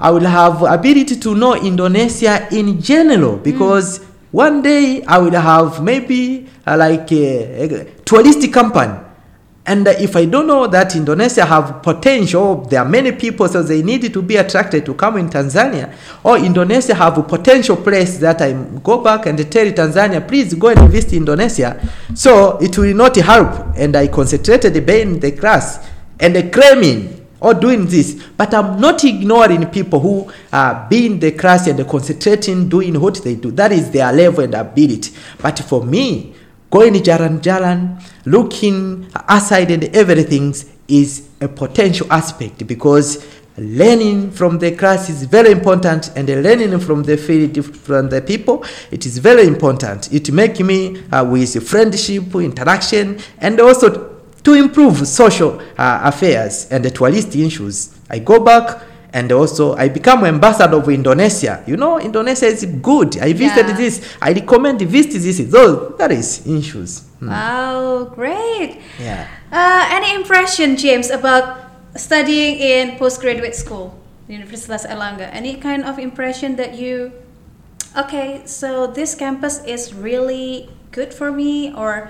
i 0.02 0.10
will 0.10 0.20
have 0.26 0.62
ability 0.62 1.14
to 1.16 1.34
know 1.34 1.54
indonesia 1.54 2.48
in 2.50 2.80
general 2.82 3.36
because 3.36 3.98
one 4.32 4.60
day 4.60 5.02
i 5.04 5.16
will 5.16 5.30
have 5.40 5.82
maybe 5.82 6.48
uh, 6.66 6.76
like 6.76 7.10
a, 7.12 7.64
a 7.64 7.84
touristic 8.04 8.52
company 8.52 8.92
and 9.64 9.86
uh, 9.86 9.92
if 9.92 10.16
I 10.16 10.24
don't 10.24 10.48
know 10.48 10.66
that 10.66 10.96
Indonesia 10.96 11.44
have 11.44 11.82
potential, 11.82 12.62
there 12.62 12.80
are 12.80 12.88
many 12.88 13.12
people, 13.12 13.46
so 13.48 13.62
they 13.62 13.80
need 13.82 14.12
to 14.12 14.20
be 14.20 14.36
attracted 14.36 14.84
to 14.86 14.94
come 14.94 15.18
in 15.18 15.28
Tanzania. 15.28 15.94
Or 16.24 16.36
Indonesia 16.36 16.94
have 16.94 17.16
a 17.18 17.22
potential 17.22 17.76
place 17.76 18.18
that 18.18 18.42
I 18.42 18.54
go 18.82 19.02
back 19.02 19.26
and 19.26 19.38
tell 19.50 19.66
Tanzania, 19.66 20.26
please 20.26 20.54
go 20.54 20.68
and 20.68 20.90
visit 20.90 21.12
Indonesia. 21.12 21.80
So 22.14 22.58
it 22.58 22.76
will 22.76 22.94
not 22.94 23.14
help. 23.16 23.76
And 23.76 23.94
I 23.94 24.08
concentrated 24.08 24.76
in 24.76 25.20
the 25.20 25.30
class 25.30 25.88
and 26.18 26.52
claiming 26.52 27.24
or 27.40 27.54
doing 27.54 27.86
this. 27.86 28.20
But 28.36 28.54
I'm 28.54 28.80
not 28.80 29.04
ignoring 29.04 29.66
people 29.66 30.00
who 30.00 30.32
are 30.52 30.88
being 30.90 31.20
the 31.20 31.32
class 31.32 31.68
and 31.68 31.86
concentrating, 31.88 32.68
doing 32.68 33.00
what 33.00 33.22
they 33.22 33.36
do. 33.36 33.52
That 33.52 33.70
is 33.70 33.92
their 33.92 34.12
level 34.12 34.42
and 34.42 34.54
ability. 34.54 35.12
But 35.40 35.58
for 35.60 35.84
me, 35.84 36.31
going 36.72 36.94
jalan 36.94 37.38
jalan 37.40 38.02
looking 38.24 39.06
aside 39.28 39.70
and 39.70 39.84
everything 39.94 40.54
is 40.88 41.28
a 41.42 41.46
potential 41.46 42.06
aspect 42.10 42.66
because 42.66 43.24
learning 43.58 44.30
from 44.30 44.58
the 44.58 44.70
class 44.74 45.10
is 45.10 45.24
very 45.24 45.50
important 45.50 46.10
and 46.16 46.26
learning 46.28 46.78
from 46.80 47.02
the 47.02 47.16
field 47.16 47.54
from 47.76 48.08
the 48.08 48.22
people 48.22 48.64
it 48.90 49.04
is 49.04 49.18
very 49.18 49.46
important. 49.46 50.10
It 50.12 50.32
make 50.32 50.58
me 50.60 51.02
uh, 51.12 51.24
with 51.24 51.62
friendship 51.68 52.34
interaction 52.36 53.18
and 53.38 53.60
also 53.60 54.10
to 54.42 54.54
improve 54.54 55.06
social 55.06 55.60
uh, 55.78 56.00
affairs 56.04 56.66
and 56.70 56.82
tourist 56.94 57.36
issues. 57.36 57.94
I 58.08 58.18
go 58.18 58.40
back 58.40 58.82
and 59.12 59.30
also 59.32 59.76
i 59.76 59.88
become 59.88 60.24
ambassador 60.24 60.76
of 60.76 60.88
indonesia 60.88 61.62
you 61.66 61.76
know 61.76 62.00
indonesia 62.00 62.46
is 62.46 62.64
good 62.80 63.16
i 63.20 63.32
visited 63.32 63.68
Yeah. 63.68 63.76
this 63.76 64.00
i 64.20 64.32
recommend 64.32 64.80
visit 64.82 65.20
this 65.20 65.38
those 65.50 65.96
that 65.98 66.10
is 66.12 66.40
issues 66.46 67.04
Hmm. 67.22 67.30
Wow, 67.30 68.10
great. 68.18 68.82
yeah 68.98 69.26
Uh, 69.52 69.84
any 69.92 70.16
impression, 70.16 70.74
James, 70.80 71.12
about 71.12 71.60
studying 71.94 72.56
in 72.56 72.96
postgraduate 72.96 73.52
school, 73.54 73.92
Universitas 74.26 74.88
Airlangga? 74.88 75.28
Any 75.30 75.60
kind 75.60 75.84
of 75.84 76.00
impression 76.00 76.56
that 76.56 76.72
you, 76.74 77.12
okay, 77.92 78.40
so 78.48 78.88
this 78.88 79.14
campus 79.14 79.60
is 79.68 79.92
really 79.92 80.72
good 80.90 81.12
for 81.12 81.30
me, 81.30 81.68
or 81.76 82.08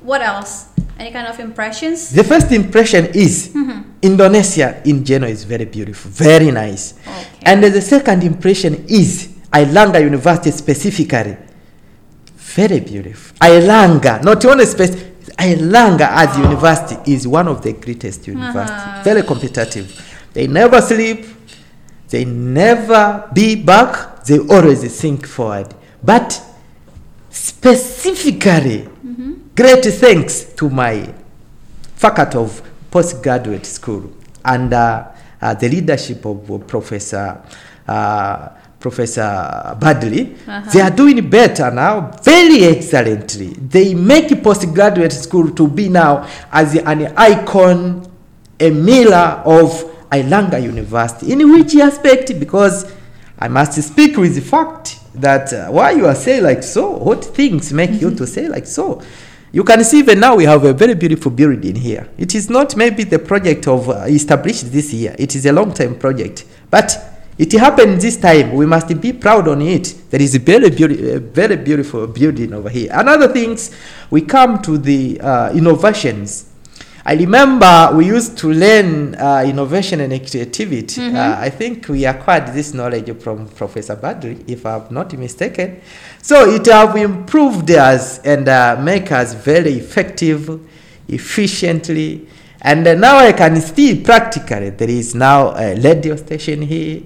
what 0.00 0.24
else? 0.24 0.72
Any 1.00 1.10
kind 1.12 1.26
of 1.28 1.40
impressions? 1.40 2.10
The 2.10 2.22
first 2.24 2.52
impression 2.52 3.06
is 3.14 3.48
Mhm. 3.54 3.84
Indonesia 4.02 4.74
in 4.84 5.02
general 5.02 5.32
is 5.32 5.44
very 5.44 5.64
beautiful, 5.64 6.10
very 6.10 6.50
nice. 6.50 6.92
Okay. 7.06 7.26
And 7.42 7.64
the 7.64 7.80
second 7.80 8.22
impression 8.22 8.84
is 8.86 9.28
Airlangga 9.50 9.98
University 10.02 10.50
specifically, 10.50 11.36
very 12.54 12.80
beautiful. 12.80 13.34
Airlangga, 13.40 14.22
not 14.22 14.44
only 14.44 14.66
space, 14.66 14.92
Airlangga 15.38 16.06
as 16.12 16.36
university 16.36 16.96
is 17.14 17.26
one 17.26 17.48
of 17.48 17.62
the 17.62 17.72
greatest 17.72 18.26
university, 18.28 18.70
Uh-huh. 18.90 19.02
very 19.02 19.22
competitive. 19.22 19.86
They 20.34 20.46
never 20.48 20.82
sleep, 20.82 21.24
they 22.10 22.26
never 22.26 23.24
be 23.32 23.54
back, 23.56 24.24
they 24.26 24.38
always 24.38 24.80
think 25.00 25.26
forward. 25.26 25.68
But 26.04 26.38
specifically, 27.30 28.86
great 29.60 29.84
thanks 29.84 30.44
to 30.54 30.70
my 30.70 31.12
faculty 31.94 32.38
of 32.38 32.62
postgraduate 32.90 33.66
school 33.66 34.10
under 34.42 35.06
uh, 35.42 35.52
the 35.52 35.68
leadership 35.68 36.24
of 36.24 36.50
uh, 36.50 36.56
Professor 36.56 37.42
uh, 37.86 38.48
Professor 38.78 39.20
Badri. 39.78 40.32
Uh-huh. 40.48 40.70
They 40.72 40.80
are 40.80 40.90
doing 40.90 41.28
better 41.28 41.70
now, 41.70 42.10
very 42.22 42.64
excellently. 42.64 43.48
They 43.48 43.92
make 43.92 44.42
postgraduate 44.42 45.12
school 45.12 45.50
to 45.50 45.68
be 45.68 45.90
now 45.90 46.26
as 46.50 46.74
an 46.76 47.12
icon, 47.18 48.10
a 48.58 48.70
mirror 48.70 49.42
of 49.44 49.68
Airlangga 50.10 50.62
University. 50.62 51.32
In 51.32 51.52
which 51.52 51.76
aspect? 51.76 52.40
Because 52.40 52.90
I 53.38 53.48
must 53.48 53.74
speak 53.82 54.16
with 54.16 54.36
the 54.36 54.40
fact 54.40 55.00
that 55.16 55.52
uh, 55.52 55.68
why 55.70 55.90
you 55.90 56.06
are 56.06 56.14
saying 56.14 56.44
like 56.44 56.62
so, 56.62 56.92
what 56.92 57.22
things 57.22 57.74
make 57.74 58.00
you 58.00 58.14
to 58.14 58.26
say 58.26 58.48
like 58.48 58.66
so. 58.66 59.02
You 59.52 59.64
can 59.64 59.82
see 59.82 59.98
even 59.98 60.20
now 60.20 60.36
we 60.36 60.44
have 60.44 60.64
a 60.64 60.72
very 60.72 60.94
beautiful 60.94 61.32
building 61.32 61.74
here. 61.74 62.08
It 62.16 62.36
is 62.36 62.48
not 62.48 62.76
maybe 62.76 63.02
the 63.02 63.18
project 63.18 63.66
of 63.66 63.88
uh, 63.88 64.04
established 64.06 64.70
this 64.70 64.92
year. 64.92 65.16
It 65.18 65.34
is 65.34 65.44
a 65.44 65.52
long 65.52 65.74
time 65.74 65.98
project, 65.98 66.44
but 66.70 66.96
it 67.36 67.50
happened 67.52 68.00
this 68.00 68.16
time. 68.16 68.52
We 68.52 68.66
must 68.66 69.00
be 69.00 69.12
proud 69.12 69.48
on 69.48 69.60
it. 69.62 69.94
There 70.10 70.22
is 70.22 70.36
a 70.36 70.38
very 70.38 70.70
beautiful, 70.70 71.18
very 71.32 71.56
beautiful 71.56 72.06
building 72.06 72.52
over 72.52 72.68
here. 72.68 72.90
Another 72.92 73.26
things, 73.26 73.74
we 74.10 74.22
come 74.22 74.62
to 74.62 74.78
the 74.78 75.20
uh, 75.20 75.52
innovations. 75.52 76.49
I 77.04 77.14
remember 77.14 77.90
we 77.94 78.06
used 78.06 78.36
to 78.38 78.52
learn 78.52 79.14
uh, 79.14 79.42
innovation 79.46 80.00
and 80.00 80.12
creativity. 80.30 81.00
Mhm. 81.00 81.14
Uh, 81.16 81.36
I 81.40 81.48
think 81.48 81.88
we 81.88 82.04
acquired 82.04 82.48
this 82.52 82.74
knowledge 82.74 83.10
from 83.20 83.46
Professor 83.48 83.96
Badri, 83.96 84.44
if 84.46 84.66
I'm 84.66 84.82
not 84.90 85.12
mistaken. 85.16 85.80
So 86.20 86.50
it 86.50 86.66
have 86.66 86.94
improved 86.96 87.70
us 87.70 88.18
and 88.18 88.46
uh, 88.48 88.76
make 88.80 89.10
us 89.12 89.32
very 89.32 89.72
effective, 89.78 90.60
efficiently. 91.08 92.26
And 92.60 92.86
uh, 92.86 92.94
now 92.94 93.16
I 93.16 93.32
can 93.32 93.56
see 93.62 94.02
practically 94.02 94.68
there 94.70 94.90
is 94.90 95.14
now 95.14 95.56
a 95.56 95.74
radio 95.80 96.16
station 96.16 96.60
here. 96.62 97.00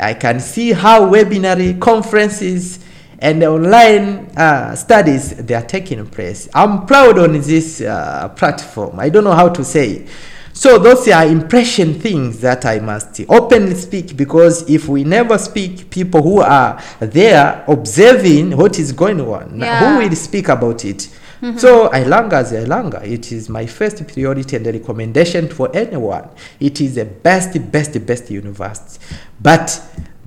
I 0.00 0.14
can 0.14 0.40
see 0.40 0.72
how 0.72 1.08
webinar 1.10 1.78
conferences 1.80 2.80
and 3.20 3.42
online 3.42 4.30
uh, 4.36 4.74
studies 4.74 5.34
they 5.36 5.54
are 5.54 5.62
taking 5.66 6.06
place. 6.06 6.48
I'm 6.54 6.86
proud 6.86 7.18
on 7.18 7.32
this 7.32 7.80
uh, 7.80 8.28
platform. 8.36 8.98
I 9.00 9.08
don't 9.08 9.24
know 9.24 9.34
how 9.34 9.48
to 9.48 9.64
say. 9.64 10.06
So 10.52 10.76
those 10.78 11.06
are 11.08 11.24
impression 11.24 12.00
things 12.00 12.40
that 12.40 12.64
I 12.66 12.80
must 12.80 13.20
openly 13.28 13.74
speak 13.76 14.16
because 14.16 14.68
if 14.68 14.88
we 14.88 15.04
never 15.04 15.38
speak, 15.38 15.88
people 15.88 16.20
who 16.20 16.40
are 16.40 16.82
there 16.98 17.64
observing 17.68 18.56
what 18.56 18.78
is 18.78 18.90
going 18.92 19.20
on, 19.20 19.60
Yeah. 19.60 19.78
who 19.98 20.08
will 20.08 20.16
speak 20.16 20.48
about 20.48 20.84
it? 20.84 21.08
So 21.56 21.88
Airlangga 21.90 22.42
is 22.42 22.50
Airlangga. 22.50 23.04
It 23.06 23.30
is 23.30 23.48
my 23.48 23.66
first 23.66 24.04
priority 24.08 24.56
and 24.56 24.66
recommendation 24.66 25.46
for 25.48 25.70
anyone. 25.72 26.28
It 26.58 26.80
is 26.80 26.96
the 26.96 27.04
best, 27.04 27.52
best, 27.70 28.04
best 28.04 28.28
university. 28.28 28.98
But 29.40 29.80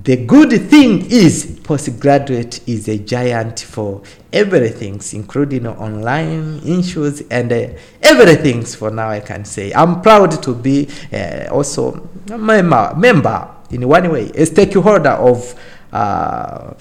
the 0.04 0.26
good 0.26 0.52
thing 0.70 1.06
is 1.12 1.60
postgraduate 1.64 2.68
is 2.68 2.88
a 2.88 2.98
giant 2.98 3.60
for 3.60 4.02
everything, 4.34 5.00
including 5.14 5.68
online 5.68 6.60
issues 6.66 7.22
and 7.30 7.52
uh, 7.52 7.68
everything. 8.02 8.64
For 8.64 8.90
now, 8.90 9.10
I 9.10 9.20
can 9.20 9.46
say 9.46 9.72
I'm 9.74 10.02
proud 10.02 10.42
to 10.44 10.56
be 10.56 10.90
uh, 11.14 11.48
also 11.52 12.10
a 12.32 12.38
member, 12.38 12.94
member 12.96 13.48
in 13.70 13.88
one 13.88 14.12
way, 14.12 14.32
a 14.36 14.46
stakeholder 14.46 15.12
of 15.12 15.54
uh, 15.92 16.74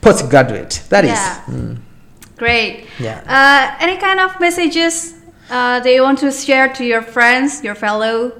postgraduate. 0.00 0.82
That 0.88 1.04
is. 1.04 1.10
Yeah. 1.10 1.42
mm, 1.46 1.78
Great. 2.36 2.86
Yeah. 2.98 3.22
Uh, 3.26 3.76
any 3.82 3.96
kind 3.98 4.20
of 4.20 4.38
messages 4.40 5.14
uh, 5.50 5.80
that 5.80 5.90
you 5.92 6.02
want 6.02 6.18
to 6.18 6.30
share 6.32 6.72
to 6.74 6.84
your 6.84 7.02
friends, 7.02 7.62
your 7.62 7.74
fellow? 7.74 8.32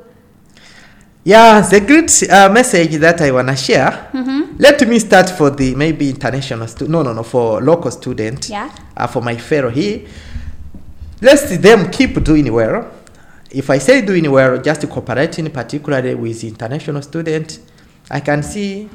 Yeah, 1.27 1.61
the 1.61 1.81
great 1.81 2.23
uh, 2.31 2.49
message 2.53 2.99
that 3.01 3.21
I 3.21 3.33
wanna 3.33 3.57
share. 3.57 4.11
Mm-hmm. 4.13 4.59
Let 4.61 4.87
me 4.87 4.97
start 5.01 5.29
for 5.31 5.51
the 5.51 5.75
maybe 5.75 6.09
international 6.09 6.69
stu- 6.69 6.87
no 6.87 7.03
no 7.03 7.13
no 7.13 7.25
for 7.25 7.61
local 7.61 7.91
student. 7.91 8.49
Yeah. 8.49 8.71
Uh, 8.97 9.09
for 9.09 9.21
my 9.21 9.37
fellow 9.37 9.69
here, 9.71 10.07
let 11.21 11.61
them 11.61 11.91
keep 11.91 12.23
doing 12.23 12.53
well. 12.53 12.93
If 13.51 13.71
I 13.71 13.79
say 13.79 14.03
doing 14.03 14.31
well, 14.31 14.63
just 14.63 14.89
cooperating 14.89 15.51
particularly 15.51 16.15
with 16.15 16.45
international 16.45 17.03
student, 17.03 17.59
I 18.09 18.21
can 18.21 18.45
see 18.45 18.89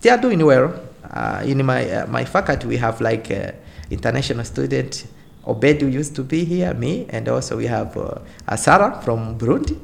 they 0.00 0.08
are 0.08 0.16
doing 0.16 0.42
well. 0.42 0.72
Uh, 1.10 1.42
in 1.44 1.66
my 1.66 1.84
uh, 1.90 2.06
my 2.06 2.24
faculty, 2.24 2.66
we 2.66 2.78
have 2.78 3.02
like 3.02 3.30
uh, 3.30 3.52
international 3.90 4.44
student. 4.46 5.06
Obedu 5.46 5.92
used 5.92 6.16
to 6.16 6.22
be 6.22 6.46
here, 6.46 6.72
me, 6.72 7.04
and 7.10 7.28
also 7.28 7.58
we 7.58 7.66
have 7.66 7.94
uh, 7.98 8.20
Asara 8.48 9.04
from 9.04 9.36
Burundi. 9.38 9.78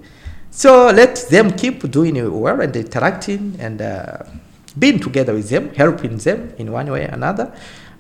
So 0.51 0.91
let 0.91 1.29
them 1.31 1.53
keep 1.53 1.91
doing 1.91 2.41
well 2.41 2.61
and 2.61 2.75
interacting 2.75 3.57
and 3.61 3.81
uh, 3.81 4.19
being 4.79 4.99
together 4.99 5.35
with 5.35 5.49
them, 5.49 5.73
helping 5.75 6.19
them 6.19 6.53
in 6.59 6.73
one 6.73 6.91
way 6.91 7.05
or 7.05 7.11
another. 7.11 7.53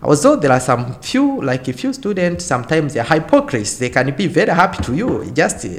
Although 0.02 0.36
there 0.36 0.50
are 0.50 0.60
some 0.60 0.94
few, 1.00 1.42
like 1.42 1.68
a 1.68 1.72
few 1.74 1.92
students, 1.92 2.46
sometimes 2.46 2.94
they're 2.94 3.04
hypocrites. 3.04 3.78
They 3.78 3.90
can 3.90 4.14
be 4.16 4.26
very 4.28 4.50
happy 4.50 4.82
to 4.84 4.94
you. 4.94 5.30
Just 5.32 5.66
uh, 5.66 5.78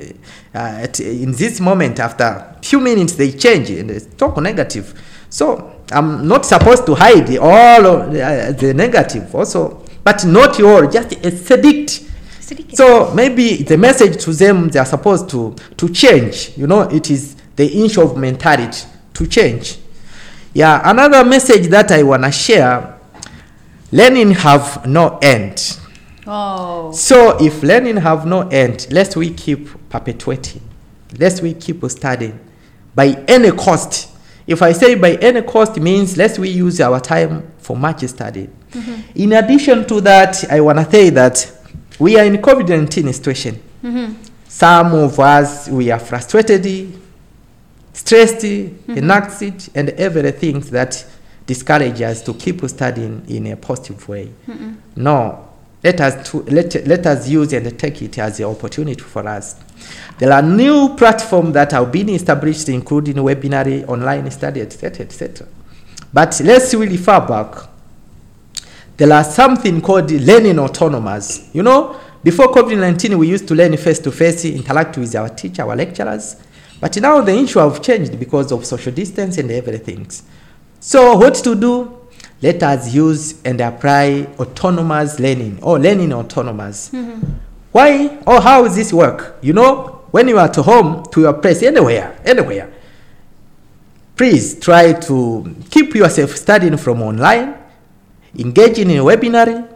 at, 0.53 0.99
in 0.99 1.31
this 1.31 1.59
moment, 1.59 1.99
after 1.99 2.55
few 2.61 2.79
minutes, 2.79 3.13
they 3.13 3.31
change 3.31 3.71
and 3.71 3.89
they 3.89 3.99
talk 4.15 4.37
negative. 4.37 4.93
So 5.29 5.81
I'm 5.91 6.27
not 6.27 6.45
supposed 6.45 6.85
to 6.85 6.95
hide 6.95 7.35
all 7.37 7.81
the, 8.09 8.21
uh, 8.21 8.51
the 8.51 8.73
negative 8.75 9.33
also, 9.33 9.83
but 10.03 10.23
not 10.25 10.61
all, 10.61 10.87
just 10.87 11.13
a 11.13 11.31
sedict. 11.31 12.10
So 12.73 13.13
maybe 13.13 13.63
the 13.63 13.77
message 13.77 14.23
to 14.23 14.33
them 14.33 14.69
they 14.69 14.79
are 14.79 14.85
supposed 14.85 15.29
to 15.29 15.55
to 15.77 15.89
change. 15.89 16.57
You 16.57 16.67
know, 16.67 16.81
it 16.81 17.09
is 17.09 17.35
the 17.55 17.67
inch 17.67 17.97
of 17.97 18.17
mentality 18.17 18.87
to 19.13 19.27
change. 19.27 19.77
Yeah, 20.53 20.81
another 20.89 21.23
message 21.23 21.67
that 21.67 21.91
I 21.91 22.03
wanna 22.03 22.31
share: 22.31 22.97
learning 23.91 24.31
have 24.31 24.85
no 24.85 25.17
end. 25.21 25.77
oh. 26.27 26.91
So 26.91 27.37
if 27.43 27.63
learning 27.63 27.97
have 27.97 28.25
no 28.25 28.47
end, 28.49 28.87
let's 28.91 29.15
we 29.15 29.31
keep 29.31 29.89
perpetuating. 29.89 30.61
Let's 31.17 31.41
we 31.41 31.53
keep 31.53 31.83
studying 31.89 32.39
by 32.95 33.23
any 33.27 33.51
cost. 33.51 34.09
If 34.47 34.61
I 34.61 34.71
say 34.73 34.95
by 34.95 35.15
any 35.15 35.41
cost 35.41 35.77
means 35.77 36.17
let's 36.17 36.39
we 36.39 36.49
use 36.49 36.81
our 36.81 36.99
time 36.99 37.49
for 37.59 37.77
much 37.77 38.03
study. 38.07 38.49
Mm-hmm. 38.71 39.01
In 39.15 39.33
addition 39.33 39.85
to 39.87 40.01
that, 40.01 40.49
I 40.51 40.61
wanna 40.61 40.89
say 40.89 41.09
that 41.11 41.60
we 42.01 42.17
are 42.17 42.25
in 42.25 42.37
COVID-19 42.37 43.13
situation. 43.13 43.61
Mm-hmm. 43.83 44.13
Some 44.47 44.93
of 44.95 45.19
us 45.19 45.69
we 45.69 45.91
are 45.91 45.99
frustrated, 45.99 46.99
stressed, 47.93 48.43
anxious, 48.43 49.69
and 49.75 49.89
everything 49.91 50.61
that 50.71 51.05
discourage 51.45 52.01
us 52.01 52.23
to 52.23 52.33
keep 52.33 52.67
studying 52.67 53.23
in 53.27 53.45
a 53.47 53.55
positive 53.55 54.09
way. 54.09 54.31
No, 54.95 55.47
let 55.83 56.01
us 56.01 56.31
to, 56.31 56.41
let, 56.43 56.87
let 56.87 57.05
us 57.05 57.29
use 57.29 57.53
and 57.53 57.77
take 57.77 58.01
it 58.01 58.17
as 58.17 58.39
an 58.39 58.45
opportunity 58.47 58.99
for 59.01 59.27
us. 59.27 59.55
There 60.17 60.33
are 60.33 60.41
new 60.41 60.95
platforms 60.95 61.53
that 61.53 61.71
have 61.71 61.91
been 61.91 62.09
established, 62.09 62.67
including 62.69 63.15
webinar, 63.17 63.87
online 63.87 64.31
study, 64.31 64.61
etc., 64.61 65.05
etc. 65.05 65.47
But 66.11 66.41
let's 66.43 66.73
really 66.73 66.97
far 66.97 67.27
back. 67.27 67.70
There 68.97 69.11
are 69.11 69.23
something 69.23 69.81
called 69.81 70.11
learning 70.11 70.59
autonomous. 70.59 71.49
You 71.53 71.63
know, 71.63 71.99
before 72.23 72.47
COVID-19, 72.47 73.17
we 73.17 73.27
used 73.29 73.47
to 73.47 73.55
learn 73.55 73.75
face-to-face, 73.75 74.45
interact 74.45 74.97
with 74.97 75.15
our 75.15 75.29
teacher, 75.29 75.63
our 75.63 75.75
lecturers. 75.75 76.35
But 76.79 76.97
now 76.97 77.21
the 77.21 77.35
issue 77.35 77.59
have 77.59 77.81
changed 77.81 78.19
because 78.19 78.51
of 78.51 78.65
social 78.65 78.91
distance 78.91 79.37
and 79.37 79.49
everything. 79.51 80.07
So 80.79 81.17
what 81.17 81.35
to 81.35 81.55
do? 81.55 81.97
Let 82.41 82.63
us 82.63 82.93
use 82.93 83.41
and 83.43 83.61
apply 83.61 84.27
autonomous 84.39 85.19
learning 85.19 85.59
or 85.61 85.77
learning 85.77 86.11
autonomous. 86.11 86.89
Mm-hmm. 86.89 87.31
Why 87.71 88.17
or 88.25 88.41
how 88.41 88.63
does 88.63 88.75
this 88.75 88.91
work? 88.91 89.37
You 89.41 89.53
know, 89.53 90.01
when 90.11 90.27
you 90.27 90.37
are 90.37 90.47
at 90.47 90.55
home, 90.55 91.03
to 91.11 91.21
your 91.21 91.33
place, 91.33 91.61
anywhere, 91.63 92.19
anywhere, 92.25 92.73
please 94.15 94.59
try 94.59 94.93
to 94.93 95.55
keep 95.69 95.93
yourself 95.95 96.35
studying 96.35 96.77
from 96.77 97.01
online, 97.01 97.55
engaging 98.37 98.89
in 98.89 98.99
a 98.99 99.03
webinar, 99.03 99.67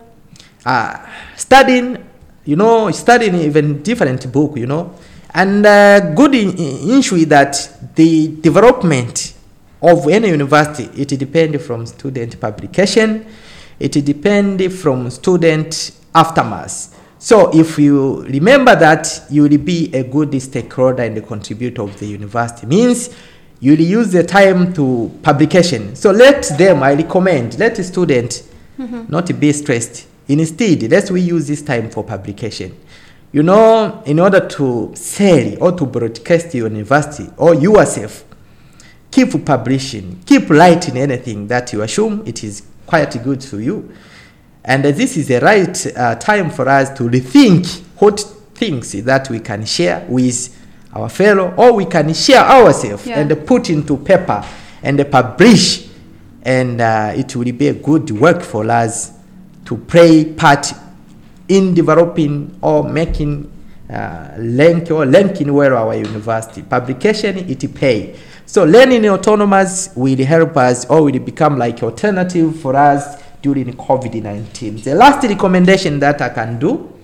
uh, 0.66 0.98
studying, 1.36 1.98
you 2.46 2.56
know, 2.56 2.92
studying 2.92 3.36
even 3.36 3.82
different 3.84 4.32
book, 4.32 4.58
you 4.58 4.68
know. 4.68 4.94
And 5.34 5.66
uh, 5.66 6.14
good 6.14 6.34
issue 6.34 7.16
is 7.16 7.28
that 7.28 7.96
the 7.96 8.36
development 8.40 9.34
of 9.82 10.08
any 10.08 10.30
university, 10.30 10.90
it 11.00 11.10
depends 11.20 11.66
from 11.66 11.86
student 11.86 12.40
publication, 12.40 13.26
it 13.80 13.92
depends 14.06 14.82
from 14.82 15.10
student 15.10 15.92
aftermath. 16.14 16.94
So 17.20 17.50
if 17.54 17.78
you 17.80 18.22
remember 18.24 18.76
that, 18.76 19.26
you 19.30 19.44
will 19.44 19.58
be 19.58 19.94
a 19.94 20.04
good 20.04 20.40
stakeholder 20.42 21.04
and 21.04 21.18
a 21.18 21.22
contributor 21.22 21.82
of 21.82 21.98
the 22.00 22.06
university. 22.06 22.68
Means 22.68 23.10
you 23.60 23.72
will 23.72 23.82
use 23.82 24.12
the 24.12 24.24
time 24.24 24.74
to 24.74 25.12
publication. 25.24 25.96
So 25.96 26.12
let 26.12 26.44
them, 26.58 26.84
I 26.84 26.94
recommend, 26.94 27.58
let 27.58 27.76
the 27.76 27.84
student 27.84 28.44
mm-hmm. 28.78 29.06
not 29.10 29.40
be 29.40 29.52
stressed. 29.54 30.08
Instead, 30.28 30.90
let's 30.92 31.12
we 31.12 31.22
use 31.22 31.48
this 31.48 31.62
time 31.62 31.90
for 31.90 32.04
publication. 32.04 32.78
You 33.32 33.44
know, 33.44 34.02
in 34.06 34.20
order 34.20 34.48
to 34.48 34.92
sell 34.96 35.64
or 35.64 35.72
to 35.74 35.86
broadcast 35.86 36.54
your 36.56 36.70
university 36.70 37.30
or 37.38 37.54
yourself, 37.54 38.24
keep 39.12 39.46
publishing, 39.46 40.22
keep 40.26 40.50
writing 40.50 40.98
anything 40.98 41.48
that 41.48 41.72
you 41.74 41.82
assume 41.82 42.24
it 42.26 42.44
is 42.44 42.66
quite 42.86 43.12
good 43.24 43.42
to 43.42 43.60
you. 43.60 43.94
And 44.64 44.84
this 44.84 45.16
is 45.16 45.28
the 45.28 45.40
right 45.40 45.88
uh, 45.96 46.16
time 46.16 46.50
for 46.50 46.68
us 46.68 46.90
to 46.98 47.04
rethink 47.04 47.82
what 48.00 48.20
things 48.56 48.92
that 49.04 49.30
we 49.30 49.40
can 49.40 49.66
share 49.66 50.06
with 50.10 50.65
our 50.96 51.10
fellow 51.10 51.54
or 51.58 51.74
we 51.74 51.86
can 51.86 52.14
share 52.14 52.44
ourselves 52.44 53.06
yeah. 53.06 53.20
and 53.20 53.46
put 53.46 53.70
into 53.70 53.98
paper 53.98 54.44
and 54.82 55.06
publish 55.12 55.88
and 56.44 56.80
uh, 56.80 57.12
it 57.16 57.36
will 57.36 57.52
be 57.52 57.68
a 57.68 57.74
good 57.74 58.10
work 58.12 58.42
for 58.42 58.70
us 58.70 59.12
to 59.66 59.76
play 59.78 60.26
part 60.34 60.72
in 61.48 61.74
developing 61.74 62.58
or 62.62 62.84
making 62.84 63.52
uh, 63.90 64.34
link 64.40 64.90
or 64.90 65.06
linking 65.06 65.54
well 65.54 65.76
our 65.78 65.96
university 65.96 66.62
publication 66.62 67.38
it 67.50 67.76
pay 67.76 68.16
so 68.46 68.64
learning 68.64 69.06
autonomous 69.08 69.90
will 69.96 70.24
help 70.24 70.56
us 70.58 70.86
or 70.86 71.04
will 71.04 71.20
become 71.20 71.58
like 71.58 71.82
alternative 71.84 72.60
for 72.60 72.76
us 72.76 73.22
during 73.42 73.74
COVID-19. 73.74 74.84
The 74.84 74.96
last 74.96 75.24
recommendation 75.28 76.00
that 76.00 76.20
I 76.22 76.30
can 76.30 76.58
do, 76.58 76.95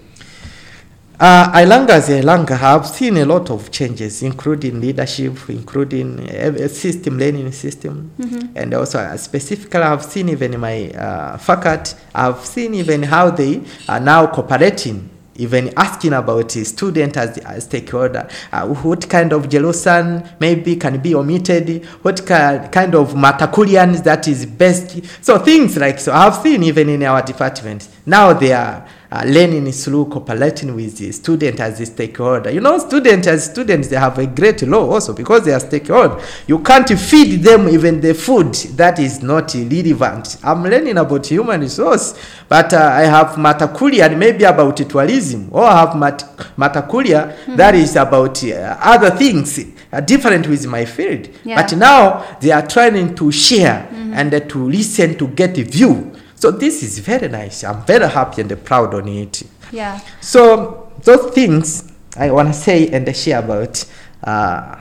uh, 1.22 1.52
Airlangga 1.54 1.92
as 1.92 2.10
Airlangga 2.10 2.58
have 2.58 2.88
seen 2.88 3.18
a 3.18 3.26
lot 3.26 3.52
of 3.52 3.70
changes, 3.70 4.24
including 4.24 4.82
leadership, 4.82 5.38
including 5.50 6.20
a 6.28 6.68
system, 6.68 7.20
learning 7.20 7.52
system, 7.52 8.12
mm-hmm. 8.18 8.58
and 8.58 8.74
also 8.74 8.98
uh, 8.98 9.16
specifically 9.18 9.82
I've 9.82 10.04
seen 10.04 10.30
even 10.30 10.60
my 10.60 10.90
uh, 10.90 11.38
faculty, 11.38 11.94
I've 12.16 12.44
seen 12.44 12.74
even 12.74 13.04
how 13.04 13.30
they 13.30 13.62
are 13.88 14.00
now 14.00 14.28
cooperating 14.28 15.10
even 15.36 15.74
asking 15.78 16.14
about 16.14 16.56
a 16.56 16.66
student 16.66 17.18
as 17.18 17.38
a 17.38 17.60
stakeholder. 17.62 18.28
Uh, 18.52 18.68
what 18.68 19.10
kind 19.10 19.34
of 19.34 19.50
Jerusalem 19.50 20.24
maybe 20.40 20.76
can 20.76 21.00
be 21.02 21.16
omitted? 21.16 21.84
What 22.04 22.26
kind 22.26 22.96
of 22.96 23.14
Matakulians 23.14 24.04
that 24.04 24.28
is 24.28 24.46
best? 24.46 25.00
So 25.24 25.40
things 25.40 25.78
like 25.78 26.00
so 26.00 26.14
I've 26.14 26.36
seen 26.36 26.64
even 26.64 26.90
in 26.90 27.04
our 27.04 27.22
department. 27.24 27.88
Now 28.06 28.34
they 28.34 28.54
are 28.54 28.88
uh, 29.12 29.24
learning 29.26 29.70
through 29.74 30.06
cooperating 30.06 30.74
with 30.74 30.98
the 30.98 31.12
student 31.12 31.60
as 31.60 31.80
a 31.82 31.86
stakeholder. 31.86 32.50
You 32.50 32.62
know, 32.62 32.78
students 32.78 33.28
as 33.28 33.46
students, 33.46 33.90
they 33.90 33.98
have 33.98 34.18
a 34.18 34.26
great 34.26 34.62
law 34.62 34.90
also 34.90 35.14
because 35.14 35.44
they 35.44 35.52
are 35.52 35.60
stakeholder. 35.60 36.22
You 36.48 36.60
can't 36.60 36.88
feed 36.98 37.44
them 37.44 37.68
even 37.68 38.00
the 38.00 38.14
food 38.14 38.54
that 38.78 39.00
is 39.00 39.22
not 39.22 39.54
relevant. 39.54 40.38
I'm 40.44 40.64
learning 40.64 40.98
about 40.98 41.26
human 41.28 41.60
resource, 41.60 42.18
but 42.48 42.74
uh, 42.74 42.78
I 42.78 43.02
have 43.02 43.36
matakuliah 43.36 44.06
and 44.06 44.18
maybe 44.20 44.46
about 44.46 44.78
tourism, 44.78 45.50
or 45.52 45.66
I 45.66 45.82
have 45.82 45.98
mat- 45.98 46.24
matakuliah 46.58 47.34
mm-hmm. 47.36 47.56
that 47.58 47.76
is 47.76 47.98
about 47.98 48.42
uh, 48.46 48.78
other 48.80 49.12
things 49.12 49.60
uh, 49.92 50.00
different 50.00 50.48
with 50.48 50.66
my 50.68 50.86
field. 50.86 51.28
Yeah. 51.44 51.62
But 51.62 51.76
now 51.78 52.38
they 52.40 52.52
are 52.52 52.66
trying 52.66 53.14
to 53.16 53.32
share 53.32 53.90
mm-hmm. 53.92 54.14
and 54.14 54.50
to 54.50 54.70
listen 54.70 55.18
to 55.18 55.28
get 55.28 55.58
a 55.58 55.64
view 55.64 56.14
so 56.42 56.50
this 56.50 56.82
is 56.82 56.98
very 56.98 57.28
nice. 57.28 57.64
I'm 57.64 57.84
very 57.86 58.10
happy 58.10 58.42
and 58.42 58.66
proud 58.66 58.96
on 58.96 59.08
it. 59.08 59.44
Yeah. 59.72 60.00
So 60.22 60.92
those 61.04 61.32
things 61.36 61.94
I 62.18 62.32
want 62.32 62.48
to 62.48 62.54
say 62.54 62.88
and 62.88 63.16
share 63.16 63.40
about 63.40 63.86
uh, 64.24 64.80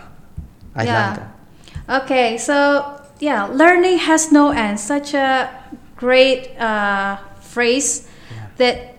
Yeah. 0.74 1.98
Okay. 2.00 2.38
So 2.38 3.02
yeah, 3.18 3.44
learning 3.44 3.98
has 3.98 4.32
no 4.32 4.52
end. 4.52 4.80
Such 4.80 5.12
a 5.12 5.50
great 5.96 6.56
uh, 6.56 7.18
phrase 7.42 8.08
yeah. 8.34 8.46
that 8.56 8.96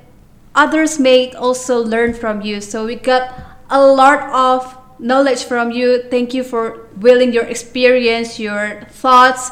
others 0.53 0.99
may 0.99 1.33
also 1.33 1.83
learn 1.83 2.13
from 2.13 2.41
you. 2.43 2.61
So 2.61 2.85
we 2.85 2.93
got 2.93 3.33
a 3.71 3.81
lot 3.83 4.29
of 4.29 4.77
knowledge 4.99 5.45
from 5.45 5.71
you. 5.71 6.03
Thank 6.11 6.35
you 6.35 6.43
for 6.43 6.89
willing 6.97 7.33
your 7.33 7.45
experience, 7.45 8.39
your 8.39 8.85
thoughts 8.91 9.49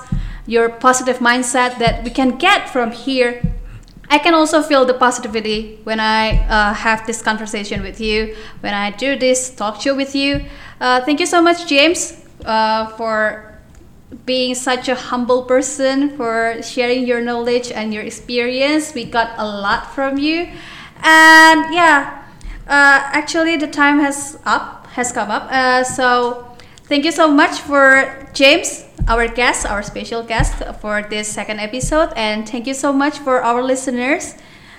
your 0.50 0.70
positive 0.70 1.20
mindset 1.20 1.78
that 1.80 2.04
we 2.04 2.10
can 2.10 2.38
get 2.38 2.70
from 2.70 2.92
here 2.92 3.42
I 4.10 4.18
can 4.18 4.34
also 4.34 4.64
feel 4.64 4.86
the 4.86 4.96
positivity 4.96 5.80
when 5.84 6.00
I 6.00 6.40
uh, 6.48 6.74
have 6.74 7.06
this 7.06 7.22
conversation 7.22 7.84
with 7.84 8.02
you, 8.02 8.36
when 8.62 8.74
I 8.74 8.90
do 8.90 9.16
this 9.16 9.54
talk 9.54 9.80
show 9.80 9.96
with 9.96 10.16
you. 10.16 10.46
Uh, 10.82 11.06
thank 11.06 11.20
you 11.20 11.28
so 11.28 11.44
much, 11.44 11.68
James, 11.68 12.20
uh, 12.44 12.88
for 12.98 13.60
being 14.26 14.56
such 14.56 14.90
a 14.90 14.96
humble 14.96 15.44
person, 15.44 16.18
for 16.18 16.60
sharing 16.64 17.06
your 17.06 17.22
knowledge 17.22 17.72
and 17.72 17.94
your 17.94 18.02
experience. 18.02 18.96
We 18.96 19.06
got 19.06 19.38
a 19.38 19.46
lot 19.46 19.94
from 19.94 20.18
you. 20.18 20.50
And 21.04 21.72
yeah, 21.72 22.26
uh, 22.66 23.14
actually, 23.14 23.58
the 23.58 23.68
time 23.68 24.00
has 24.00 24.40
up, 24.44 24.88
has 24.88 25.12
come 25.12 25.30
up. 25.30 25.52
Uh, 25.52 25.84
so 25.84 26.49
thank 26.90 27.06
you 27.06 27.12
so 27.12 27.30
much 27.30 27.62
for 27.62 28.28
James 28.34 28.90
our 29.08 29.28
guest, 29.28 29.66
our 29.66 29.82
special 29.82 30.24
guest 30.24 30.54
for 30.82 31.02
this 31.10 31.28
second 31.28 31.60
episode. 31.60 32.14
And 32.16 32.48
thank 32.48 32.68
you 32.68 32.74
so 32.74 32.94
much 32.94 33.20
for 33.20 33.42
our 33.42 33.64
listeners 33.64 34.36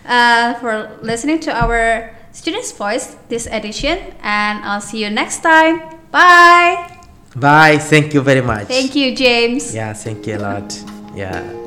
uh, 0.06 0.54
for 0.54 0.98
listening 1.02 1.40
to 1.40 1.52
our 1.52 2.14
Students' 2.32 2.72
Voice 2.72 3.16
this 3.28 3.46
edition. 3.46 3.98
And 4.22 4.64
I'll 4.64 4.80
see 4.80 5.02
you 5.02 5.11
next 5.11 5.42
time. 5.42 5.80
Bye. 6.11 6.98
Bye. 7.34 7.78
Thank 7.78 8.14
you 8.14 8.20
very 8.20 8.42
much. 8.42 8.66
Thank 8.66 8.94
you, 8.94 9.14
James. 9.14 9.74
Yeah, 9.74 9.92
thank 9.92 10.26
you 10.26 10.36
a 10.36 10.38
lot. 10.38 10.84
Yeah. 11.14 11.59